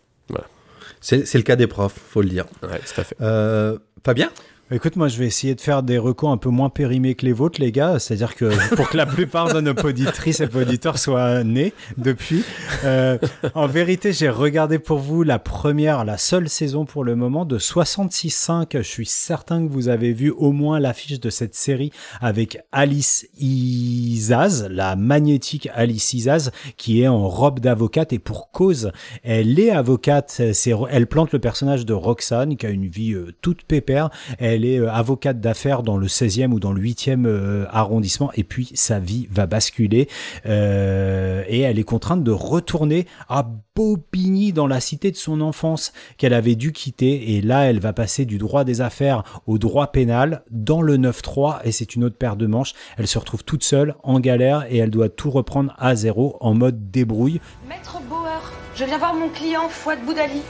C'est 1.02 1.34
le 1.36 1.42
cas 1.42 1.56
des 1.56 1.68
profs, 1.68 1.96
faut 2.10 2.22
le 2.22 2.30
dire. 2.30 2.46
ouais 2.64 2.80
tout 2.80 3.02
à 3.02 3.04
fait 3.04 3.16
Euh, 3.22 3.78
Fabien? 4.06 4.30
Écoute, 4.74 4.96
moi, 4.96 5.10
je 5.10 5.18
vais 5.18 5.26
essayer 5.26 5.54
de 5.54 5.60
faire 5.60 5.84
des 5.84 5.98
recours 5.98 6.32
un 6.32 6.38
peu 6.38 6.50
moins 6.50 6.70
périmés 6.70 7.14
que 7.16 7.26
les 7.26 7.34
vôtres, 7.34 7.60
les 7.60 7.74
gars. 7.74 8.00
C'est-à-dire 8.00 8.36
que 8.36 8.46
pour 8.78 8.90
que 8.90 8.96
la 8.96 9.06
plupart 9.06 9.54
de 9.54 9.60
nos 9.60 9.74
auditrices 9.74 10.40
et 10.40 10.48
auditeurs 10.56 10.98
soient 10.98 11.44
nés 11.44 11.74
depuis. 11.98 12.46
Euh, 12.86 13.18
en 13.54 13.68
vérité, 13.68 14.14
j'ai 14.14 14.30
regardé 14.30 14.80
pour 14.80 15.00
vous 15.00 15.24
la 15.24 15.40
première, 15.40 16.06
la 16.06 16.18
seule 16.18 16.48
saison 16.48 16.86
pour 16.86 17.04
le 17.04 17.18
moment 17.18 17.44
de 17.44 17.60
66.5. 17.60 18.78
Je 18.78 18.82
suis 18.82 19.06
certain 19.06 19.68
que 19.68 19.70
vous 19.70 19.90
avez 19.90 20.14
vu 20.14 20.30
au 20.30 20.54
moins 20.54 20.80
l'affiche 20.80 21.20
de 21.20 21.30
cette 21.30 21.54
série 21.54 21.92
avec 22.22 22.58
Alice 22.72 23.28
Isaz, 23.38 24.70
la 24.72 24.96
magnétique 24.96 25.68
Alice 25.74 26.14
Isaz, 26.14 26.52
qui 26.78 27.02
est 27.02 27.10
en 27.10 27.28
robe 27.28 27.60
d'avocate 27.60 28.14
et 28.14 28.20
pour 28.20 28.52
cause. 28.52 28.94
Elle 29.24 29.60
est 29.60 29.72
avocate. 29.72 30.42
Elle 30.90 31.08
plante 31.08 31.34
le 31.34 31.40
personnage 31.40 31.86
de 31.86 31.94
Roxane, 31.94 32.56
qui 32.56 32.66
a 32.66 32.70
une 32.70 32.88
vie 32.88 33.12
euh, 33.12 33.36
toute 33.42 33.64
pépère. 33.64 34.10
Elle 34.40 34.61
est 34.66 34.80
euh, 34.80 34.92
avocate 34.92 35.40
d'affaires 35.40 35.84
dans 35.84 35.98
le 35.98 36.08
16e 36.08 36.52
ou 36.52 36.60
dans 36.60 36.74
le 36.74 36.82
8e 36.82 37.26
euh, 37.26 37.66
arrondissement 37.70 38.32
et 38.36 38.44
puis 38.44 38.70
sa 38.74 39.00
vie 39.00 39.28
va 39.32 39.46
basculer 39.46 40.08
euh, 40.46 41.44
et 41.48 41.62
elle 41.62 41.80
est 41.80 41.84
contrainte 41.84 42.24
de 42.24 42.32
retourner 42.32 43.08
à 43.30 43.48
Bobigny 43.76 44.54
dans 44.54 44.68
la 44.68 44.80
cité 44.80 45.12
de 45.12 45.16
son 45.16 45.42
enfance 45.42 45.94
qu'elle 46.18 46.34
avait 46.34 46.56
dû 46.56 46.72
quitter 46.72 47.36
et 47.36 47.42
là 47.42 47.64
elle 47.64 47.80
va 47.80 47.94
passer 47.94 48.26
du 48.26 48.38
droit 48.38 48.64
des 48.64 48.82
affaires 48.82 49.24
au 49.48 49.58
droit 49.58 49.88
pénal 49.88 50.44
dans 50.52 50.82
le 50.82 50.98
9-3 50.98 51.60
et 51.64 51.72
c'est 51.72 51.96
une 51.96 52.04
autre 52.04 52.18
paire 52.18 52.36
de 52.36 52.48
manches. 52.48 52.74
Elle 52.98 53.08
se 53.08 53.18
retrouve 53.18 53.44
toute 53.44 53.64
seule 53.64 53.96
en 54.04 54.20
galère 54.20 54.66
et 54.70 54.78
elle 54.78 54.92
doit 54.92 55.10
tout 55.10 55.32
reprendre 55.32 55.74
à 55.78 55.96
zéro 55.96 56.38
en 56.40 56.54
mode 56.54 56.92
débrouille. 56.92 57.40
Maître 57.68 58.00
Bauer, 58.10 58.52
je 58.76 58.84
viens 58.84 58.98
voir 58.98 59.14
mon 59.14 59.30
client 59.30 59.70
Fouad 59.70 60.00
Boudali. 60.06 60.42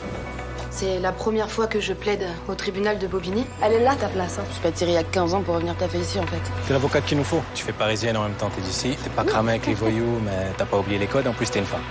C'est 0.74 1.00
la 1.00 1.12
première 1.12 1.52
fois 1.52 1.68
que 1.68 1.82
je 1.82 1.92
plaide 1.92 2.26
au 2.48 2.56
tribunal 2.56 2.98
de 2.98 3.06
Bobigny. 3.06 3.46
Elle 3.62 3.74
est 3.74 3.84
là 3.84 3.94
ta 3.96 4.08
place. 4.08 4.40
Hein. 4.40 4.44
Je 4.48 4.54
suis 4.54 4.62
pas 4.62 4.72
tirée 4.72 4.92
il 4.92 4.96
y 4.96 4.98
a 4.98 5.04
15 5.04 5.34
ans 5.34 5.42
pour 5.42 5.56
revenir 5.56 5.76
taffer 5.76 6.00
ici 6.00 6.18
en 6.18 6.26
fait. 6.26 6.40
C'est 6.66 6.74
l'avocate 6.74 7.06
qu'il 7.06 7.18
nous 7.18 7.26
faut. 7.26 7.42
Tu 7.54 7.66
fais 7.66 7.74
parisienne 7.74 8.16
en 8.16 8.24
même 8.24 8.34
temps, 8.34 8.50
t'es 8.56 8.62
d'ici. 8.62 8.98
T'es 9.04 9.10
pas 9.10 9.26
cramé 9.26 9.52
avec 9.52 9.68
les 9.68 9.74
voyous, 9.74 10.20
mais 10.24 10.52
t'as 10.58 10.66
pas 10.66 10.78
oublié 10.78 10.98
les 10.98 11.08
codes. 11.08 11.28
En 11.28 11.34
plus, 11.34 11.52
t'es 11.52 11.60
une 11.60 11.66
femme. 11.66 11.84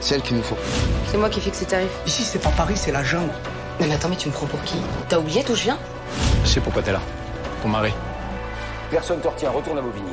Celle 0.00 0.22
qu'il 0.22 0.36
nous 0.36 0.42
faut. 0.42 0.56
C'est 1.08 1.18
moi 1.18 1.28
qui 1.28 1.40
fixe 1.40 1.60
les 1.60 1.66
tarifs. 1.66 2.00
Ici, 2.06 2.22
c'est 2.22 2.38
pas 2.38 2.50
Paris, 2.50 2.76
c'est 2.76 2.92
la 2.92 3.02
jungle. 3.02 3.32
Non 3.80 3.86
mais 3.88 3.94
attends, 3.94 4.08
mais 4.08 4.16
tu 4.16 4.28
me 4.28 4.32
prends 4.34 4.46
pour 4.46 4.62
qui? 4.62 4.76
T'as 5.08 5.18
oublié 5.18 5.42
d'où 5.42 5.56
je 5.56 5.64
viens? 5.64 5.78
Je 6.44 6.48
sais 6.48 6.60
pourquoi 6.60 6.82
t'es 6.82 6.92
là. 6.92 7.00
Ton 7.62 7.68
mari. 7.68 7.92
Personne 8.90 9.20
te 9.20 9.28
retient, 9.28 9.50
retourne 9.50 9.78
à 9.78 9.82
Bobigny. 9.82 10.12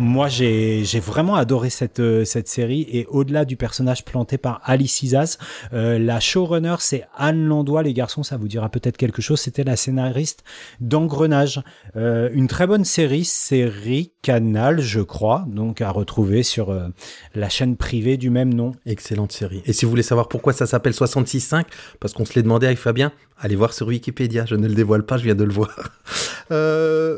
Moi, 0.00 0.28
j'ai 0.28 0.82
vraiment 0.98 1.34
adoré 1.34 1.68
cette, 1.68 2.00
euh, 2.00 2.24
cette 2.24 2.48
série 2.48 2.86
et 2.90 3.04
au-delà 3.10 3.44
du 3.44 3.56
personnage 3.56 4.02
planté 4.02 4.38
par 4.38 4.62
Alice 4.64 5.02
Isaz, 5.02 5.36
euh, 5.74 5.98
la 5.98 6.20
showrunner, 6.20 6.76
c'est 6.78 7.06
Anne 7.18 7.44
Landois. 7.44 7.82
Les 7.82 7.92
garçons, 7.92 8.22
ça 8.22 8.38
vous 8.38 8.48
dira 8.48 8.70
peut-être 8.70 8.96
quelque 8.96 9.20
chose. 9.20 9.40
C'était 9.40 9.62
la 9.62 9.76
scénariste 9.76 10.42
d'Engrenage. 10.80 11.60
Euh, 11.96 12.30
une 12.32 12.48
très 12.48 12.66
bonne 12.66 12.86
série, 12.86 13.26
série 13.26 14.12
Canal, 14.22 14.80
je 14.80 15.00
crois, 15.00 15.44
donc 15.48 15.82
à 15.82 15.90
retrouver 15.90 16.42
sur 16.42 16.74
la 17.34 17.48
chaîne 17.48 17.76
privée 17.76 18.16
du 18.16 18.30
même 18.30 18.52
nom. 18.52 18.72
Excellente 18.86 19.32
série. 19.32 19.62
Et 19.66 19.74
si 19.74 19.84
vous 19.84 19.90
voulez 19.90 20.02
savoir 20.02 20.28
pourquoi 20.28 20.54
ça 20.54 20.66
s'appelle 20.66 20.92
66.5, 20.92 21.64
parce 22.00 22.14
qu'on 22.14 22.24
se 22.24 22.34
l'est 22.34 22.42
demandé 22.42 22.66
avec 22.66 22.78
Fabien, 22.78 23.12
allez 23.38 23.56
voir 23.56 23.72
sur 23.72 23.86
Wikipédia. 23.86 24.44
Je 24.46 24.56
ne 24.56 24.66
le 24.66 24.74
dévoile 24.74 25.04
pas, 25.04 25.16
je 25.18 25.24
viens 25.24 25.34
de 25.34 25.44
le 25.44 25.52
voir. 25.52 25.74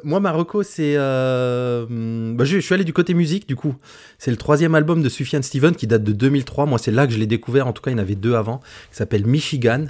Moi, 0.05 0.21
Marocco, 0.21 0.63
c'est. 0.63 0.97
bah, 0.97 2.45
suis 2.73 2.81
allé 2.81 2.85
du 2.85 2.95
côté 2.95 3.13
musique, 3.13 3.47
du 3.47 3.55
coup. 3.55 3.75
C'est 4.19 4.31
le 4.31 4.39
troisième 4.39 4.75
album 4.75 5.03
de 5.03 5.09
Sufjan 5.11 5.43
Steven 5.43 5.77
qui 5.77 5.87
date 5.87 6.05
de 6.05 6.13
2003. 6.13 6.65
Moi, 6.65 6.79
c'est 6.79 6.91
là 6.91 7.07
que 7.07 7.13
je 7.13 7.19
l'ai 7.19 7.27
découvert. 7.27 7.67
En 7.67 7.73
tout 7.73 7.83
cas, 7.83 7.91
il 7.91 7.95
y 7.95 7.97
en 7.97 8.03
avait 8.03 8.15
deux 8.15 8.35
avant, 8.35 8.59
qui 8.91 8.97
s'appelle 8.97 9.27
Michigan. 9.27 9.87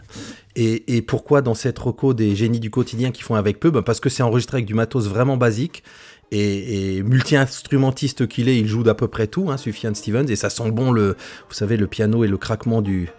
Et, 0.57 1.03
pourquoi 1.03 1.43
dans 1.43 1.55
cette 1.55 1.79
reco 1.79 2.13
des 2.13 2.35
génies 2.35 2.61
du 2.61 2.71
quotidien 2.71 3.13
qui 3.13 3.23
font 3.23 3.37
avec 3.37 3.61
peu? 3.61 3.71
Bah, 3.71 3.83
Parce 3.83 4.01
que 4.01 4.09
c'est 4.09 4.23
enregistré 4.23 4.57
avec 4.57 4.67
du 4.67 4.75
matos 4.75 5.07
vraiment 5.07 5.37
basique. 5.37 5.85
Et, 6.33 6.97
et 6.97 7.03
multi-instrumentiste 7.03 8.27
qu'il 8.27 8.49
est, 8.49 8.59
il 8.59 8.67
joue 8.67 8.83
d'à 8.83 8.95
peu 8.95 9.07
près 9.07 9.27
tout, 9.27 9.51
hein, 9.51 9.59
Sufjan 9.59 9.95
Stevens, 9.95 10.31
et 10.31 10.37
ça 10.37 10.49
sent 10.49 10.71
bon 10.71 10.91
le, 10.91 11.09
vous 11.49 11.55
savez, 11.55 11.77
le 11.77 11.87
piano 11.87 12.25
et 12.25 12.27
le 12.27 12.39
craquement 12.39 12.81
du, 12.81 13.11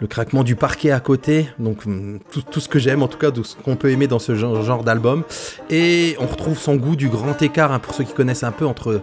le 0.00 0.06
craquement 0.06 0.44
du 0.44 0.56
parquet 0.56 0.90
à 0.90 1.00
côté. 1.00 1.48
Donc 1.58 1.86
hum, 1.86 2.18
tout, 2.30 2.60
ce 2.60 2.68
que 2.68 2.78
j'aime, 2.78 3.02
en 3.02 3.08
tout 3.08 3.18
cas, 3.18 3.30
tout 3.30 3.44
ce 3.44 3.56
qu'on 3.56 3.76
peut 3.76 3.90
aimer 3.90 4.06
dans 4.06 4.18
ce 4.18 4.34
genre, 4.34 4.84
d'album. 4.84 5.24
Et 5.70 6.16
on 6.20 6.26
retrouve 6.26 6.58
son 6.58 6.76
goût 6.76 6.96
du 6.96 7.08
grand 7.08 7.40
écart, 7.42 7.72
hein, 7.72 7.78
pour 7.78 7.94
ceux 7.94 8.04
qui 8.04 8.12
connaissent 8.12 8.44
un 8.44 8.52
peu, 8.52 8.66
entre 8.66 9.02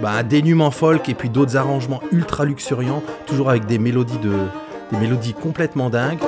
bah, 0.00 0.10
un 0.10 0.22
dénuement 0.22 0.70
folk 0.70 1.08
et 1.08 1.14
puis 1.14 1.28
d'autres 1.28 1.56
arrangements 1.56 2.00
ultra 2.12 2.44
luxuriants, 2.44 3.02
toujours 3.26 3.50
avec 3.50 3.66
des 3.66 3.78
mélodies 3.78 5.34
complètement 5.34 5.90
dingues. 5.90 6.18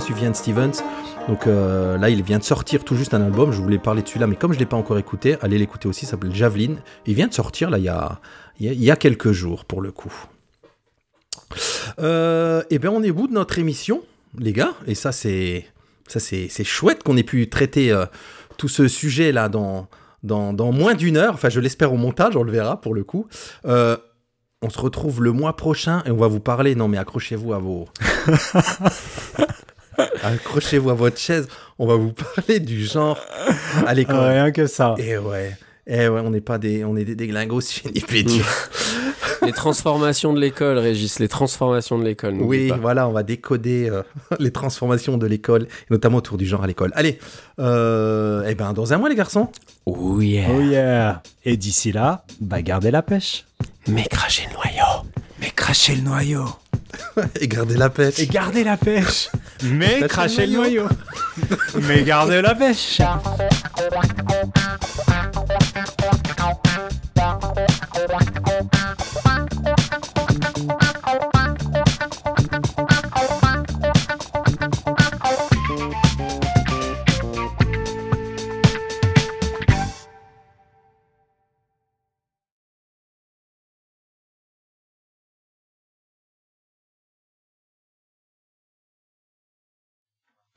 Stevens. 0.00 0.82
Donc 1.28 1.46
euh, 1.46 1.98
là, 1.98 2.10
il 2.10 2.22
vient 2.22 2.38
de 2.38 2.44
sortir 2.44 2.84
tout 2.84 2.96
juste 2.96 3.14
un 3.14 3.22
album. 3.22 3.52
Je 3.52 3.60
voulais 3.60 3.78
parler 3.78 4.02
de 4.02 4.08
celui-là, 4.08 4.26
mais 4.26 4.36
comme 4.36 4.52
je 4.52 4.56
ne 4.56 4.60
l'ai 4.60 4.66
pas 4.66 4.76
encore 4.76 4.98
écouté, 4.98 5.36
allez 5.42 5.58
l'écouter 5.58 5.88
aussi. 5.88 6.06
Ça 6.06 6.12
s'appelle 6.12 6.34
Javelin. 6.34 6.76
Il 7.06 7.14
vient 7.14 7.28
de 7.28 7.34
sortir 7.34 7.70
là, 7.70 7.78
il 7.78 7.84
y 7.84 7.88
a, 7.88 8.20
y 8.58 8.90
a, 8.90 8.96
quelques 8.96 9.32
jours 9.32 9.64
pour 9.64 9.80
le 9.80 9.92
coup. 9.92 10.12
Euh, 11.98 12.62
et 12.70 12.78
bien, 12.78 12.90
on 12.90 13.02
est 13.02 13.10
au 13.10 13.14
bout 13.14 13.28
de 13.28 13.34
notre 13.34 13.58
émission, 13.58 14.02
les 14.38 14.52
gars. 14.52 14.74
Et 14.86 14.94
ça, 14.94 15.12
c'est 15.12 15.66
ça, 16.08 16.18
c'est 16.18 16.64
chouette 16.64 17.02
qu'on 17.04 17.16
ait 17.16 17.22
pu 17.22 17.48
traiter 17.48 17.92
euh, 17.92 18.06
tout 18.56 18.68
ce 18.68 18.88
sujet 18.88 19.30
là 19.30 19.48
dans 19.48 19.88
dans, 20.22 20.52
dans 20.52 20.72
moins 20.72 20.94
d'une 20.94 21.16
heure. 21.16 21.34
Enfin, 21.34 21.48
je 21.48 21.60
l'espère 21.60 21.92
au 21.92 21.96
montage, 21.96 22.36
on 22.36 22.42
le 22.42 22.52
verra 22.52 22.80
pour 22.80 22.94
le 22.94 23.04
coup. 23.04 23.26
Euh, 23.66 23.96
on 24.62 24.68
se 24.68 24.78
retrouve 24.78 25.22
le 25.22 25.32
mois 25.32 25.56
prochain 25.56 26.02
et 26.04 26.10
on 26.10 26.16
va 26.16 26.28
vous 26.28 26.40
parler. 26.40 26.74
Non, 26.74 26.88
mais 26.88 26.98
accrochez-vous 26.98 27.54
à 27.54 27.58
vos. 27.58 27.88
accrochez-vous 30.22 30.90
à 30.90 30.94
votre 30.94 31.18
chaise. 31.18 31.48
On 31.78 31.86
va 31.86 31.96
vous 31.96 32.12
parler 32.12 32.60
du 32.60 32.84
genre 32.84 33.18
à 33.86 33.94
l'école. 33.94 34.16
Rien 34.16 34.50
que 34.52 34.66
ça. 34.66 34.94
Et 34.98 35.16
ouais. 35.18 35.56
Eh 35.92 36.08
ouais, 36.08 36.20
on 36.20 36.30
n'est 36.30 36.40
pas 36.40 36.58
des, 36.58 36.84
on 36.84 36.96
est 36.96 37.04
des 37.04 37.32
chez 37.60 37.90
Nipédia. 37.94 38.44
Les 39.42 39.52
transformations 39.52 40.32
de 40.32 40.38
l'école, 40.38 40.78
Régis, 40.78 41.18
les 41.18 41.26
transformations 41.26 41.98
de 41.98 42.04
l'école. 42.04 42.34
Oui, 42.40 42.68
pas. 42.68 42.76
voilà, 42.76 43.08
on 43.08 43.12
va 43.12 43.22
décoder 43.22 43.88
euh, 43.90 44.02
les 44.38 44.52
transformations 44.52 45.16
de 45.16 45.26
l'école, 45.26 45.66
notamment 45.90 46.18
autour 46.18 46.36
du 46.36 46.46
genre 46.46 46.62
à 46.62 46.66
l'école. 46.66 46.92
Allez, 46.94 47.18
euh, 47.58 48.44
eh 48.46 48.54
ben, 48.54 48.72
dans 48.72 48.92
un 48.92 48.98
mois, 48.98 49.08
les 49.08 49.16
garçons. 49.16 49.48
Oh 49.86 50.20
yeah. 50.20 50.48
Oh 50.54 50.60
yeah. 50.60 51.22
Et 51.44 51.56
d'ici 51.56 51.90
là, 51.90 52.24
bah 52.40 52.62
gardez 52.62 52.90
la 52.90 53.02
pêche. 53.02 53.46
Mais 53.88 54.04
crachez 54.04 54.46
le 54.48 54.54
noyau. 54.54 55.04
Mais 55.40 55.50
crachez 55.50 55.96
le 55.96 56.02
noyau. 56.02 56.46
Et 57.40 57.48
gardez 57.48 57.76
la 57.76 57.90
pêche. 57.90 58.18
Et 58.18 58.26
gardez 58.26 58.64
la 58.64 58.76
pêche. 58.76 59.28
Mais 59.62 60.06
Crachez 60.08 60.46
le 60.46 60.54
noyau. 60.54 60.88
Mais 61.82 62.02
gardez 62.02 62.42
la 62.42 62.54
pêche. 62.54 63.00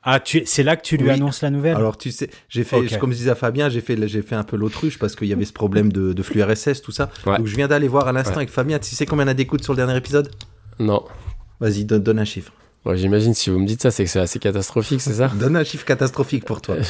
Ah, 0.06 0.20
tu, 0.20 0.42
c'est 0.44 0.62
là 0.62 0.76
que 0.76 0.82
tu 0.82 0.96
lui 0.98 1.04
Oui. 1.06 1.10
annonces 1.14 1.40
la 1.40 1.48
nouvelle 1.50 1.76
Alors 1.76 1.96
tu 1.96 2.10
sais, 2.10 2.28
j'ai 2.50 2.62
fait, 2.62 2.98
comme 2.98 3.10
je 3.12 3.16
disais 3.16 3.30
à 3.30 3.34
Fabien, 3.34 3.68
j'ai 3.70 3.80
fait, 3.80 3.96
j'ai 4.06 4.20
fait 4.22 4.34
un 4.34 4.42
peu 4.44 4.56
l'autruche 4.56 4.98
parce 4.98 5.16
qu'il 5.16 5.28
y 5.28 5.32
avait 5.32 5.46
ce 5.46 5.52
problème 5.54 5.90
de, 5.92 6.12
de 6.12 6.22
flux 6.22 6.42
RSS, 6.42 6.82
tout 6.82 6.92
ça. 6.92 7.10
Ouais. 7.26 7.38
Donc 7.38 7.46
je 7.46 7.56
viens 7.56 7.68
d'aller 7.68 7.88
voir 7.88 8.06
à 8.06 8.12
l'instant 8.12 8.32
Ouais. 8.32 8.36
avec 8.38 8.50
Fabien. 8.50 8.78
Tu 8.78 8.94
sais 8.94 9.06
combien 9.06 9.24
on 9.24 9.28
a 9.28 9.34
d'écoutes 9.34 9.64
sur 9.64 9.72
le 9.72 9.78
dernier 9.78 9.96
épisode? 9.96 10.30
Non. 10.78 11.04
Vas-y, 11.60 11.84
donne, 11.86 12.02
donne 12.02 12.18
un 12.18 12.24
chiffre. 12.24 12.52
Bon, 12.84 12.94
J'imagine 12.94 13.32
si 13.32 13.48
vous 13.48 13.58
me 13.58 13.66
dites 13.66 13.80
ça, 13.80 13.90
c'est 13.90 14.04
que 14.04 14.10
c'est 14.10 14.20
assez 14.20 14.38
catastrophique, 14.38 15.00
c'est 15.00 15.14
ça? 15.14 15.28
Donne 15.34 15.56
un 15.56 15.64
chiffre 15.64 15.86
catastrophique 15.86 16.44
pour 16.44 16.60
toi. 16.60 16.76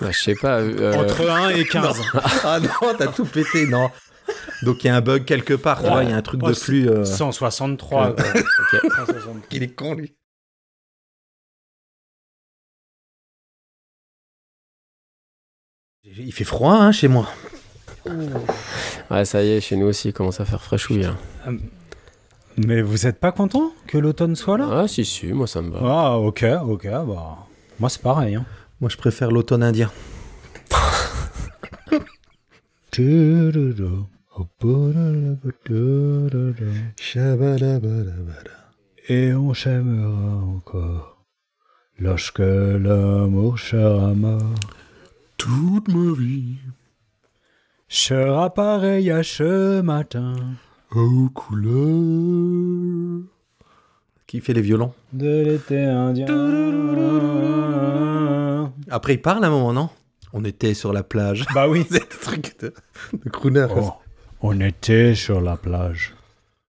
Bah, 0.00 0.08
Je 0.10 0.18
sais 0.18 0.34
pas. 0.34 0.58
euh, 0.60 0.94
Entre 0.94 1.28
1 1.28 1.50
et 1.50 1.64
15. 1.64 2.00
ah 2.44 2.58
non, 2.58 2.94
t'as 2.98 3.08
tout 3.08 3.24
pété, 3.26 3.66
non. 3.66 3.90
Donc 4.62 4.82
il 4.82 4.86
y 4.86 4.90
a 4.90 4.96
un 4.96 5.00
bug 5.00 5.24
quelque 5.24 5.54
part, 5.54 5.82
tu 5.82 5.88
vois, 5.88 6.02
il 6.04 6.10
y 6.10 6.12
a 6.12 6.16
un 6.16 6.22
truc 6.22 6.40
de 6.42 6.52
flux. 6.54 6.88
euh, 6.88 7.04
163. 7.04 8.14
quoi. 8.16 8.24
ok. 8.24 8.80
163. 8.82 9.34
Il 9.52 9.62
est 9.62 9.68
con 9.74 9.94
lui. 9.94 10.14
Il 16.16 16.32
fait 16.32 16.44
froid 16.44 16.74
hein, 16.74 16.92
chez 16.92 17.08
moi. 17.08 17.28
Ouais, 19.10 19.24
ça 19.24 19.42
y 19.42 19.50
est, 19.50 19.60
chez 19.60 19.76
nous 19.76 19.86
aussi, 19.86 20.08
il 20.08 20.12
commence 20.12 20.40
à 20.40 20.44
faire 20.44 20.62
fraîchouille. 20.62 21.04
hein. 21.04 21.16
Mais 22.56 22.82
vous 22.82 23.06
êtes 23.06 23.18
pas 23.18 23.32
content 23.32 23.72
que 23.86 23.96
l'automne 23.96 24.36
soit 24.36 24.58
là? 24.58 24.68
Ah, 24.82 24.88
si, 24.88 25.04
si, 25.06 25.32
moi 25.32 25.46
ça 25.46 25.62
me 25.62 25.70
va. 25.70 25.78
Ah, 25.82 26.18
ok, 26.18 26.44
ok. 26.66 26.84
Bah, 26.86 27.38
moi, 27.80 27.88
c'est 27.88 28.02
pareil. 28.02 28.34
Hein. 28.34 28.44
Moi 28.80 28.90
je 28.90 28.96
préfère 28.96 29.30
l'automne 29.30 29.62
indien. 29.62 29.90
Et 39.08 39.32
on 39.34 39.54
s'aimera 39.54 40.36
encore 40.36 41.24
lorsque 41.98 42.38
l'amour 42.40 43.58
sera 43.58 44.12
mort. 44.14 44.40
Toute 45.42 45.88
ma 45.88 46.12
vie 46.16 46.54
Sera 47.88 48.54
pareil 48.54 49.10
à 49.10 49.24
ce 49.24 49.80
matin 49.80 50.34
aux 50.94 51.30
couleurs. 51.30 51.82
Qui 54.28 54.38
fait 54.38 54.52
les 54.52 54.60
violons 54.60 54.94
de 55.12 55.42
l'été 55.42 55.82
indien. 55.82 56.26
Après 58.88 59.14
il 59.14 59.20
parle 59.20 59.42
à 59.42 59.48
un 59.48 59.50
moment, 59.50 59.72
non? 59.72 59.90
On 60.32 60.44
était 60.44 60.74
sur 60.74 60.92
la 60.92 61.02
plage. 61.02 61.44
Bah 61.52 61.66
oui. 61.68 61.84
C'est 61.90 62.02
un 62.02 62.18
truc 62.20 62.60
de, 62.60 62.72
de 63.12 63.28
crooner. 63.28 63.66
Oh, 63.76 63.94
on 64.42 64.60
était 64.60 65.16
sur 65.16 65.40
la 65.40 65.56
plage. 65.56 66.14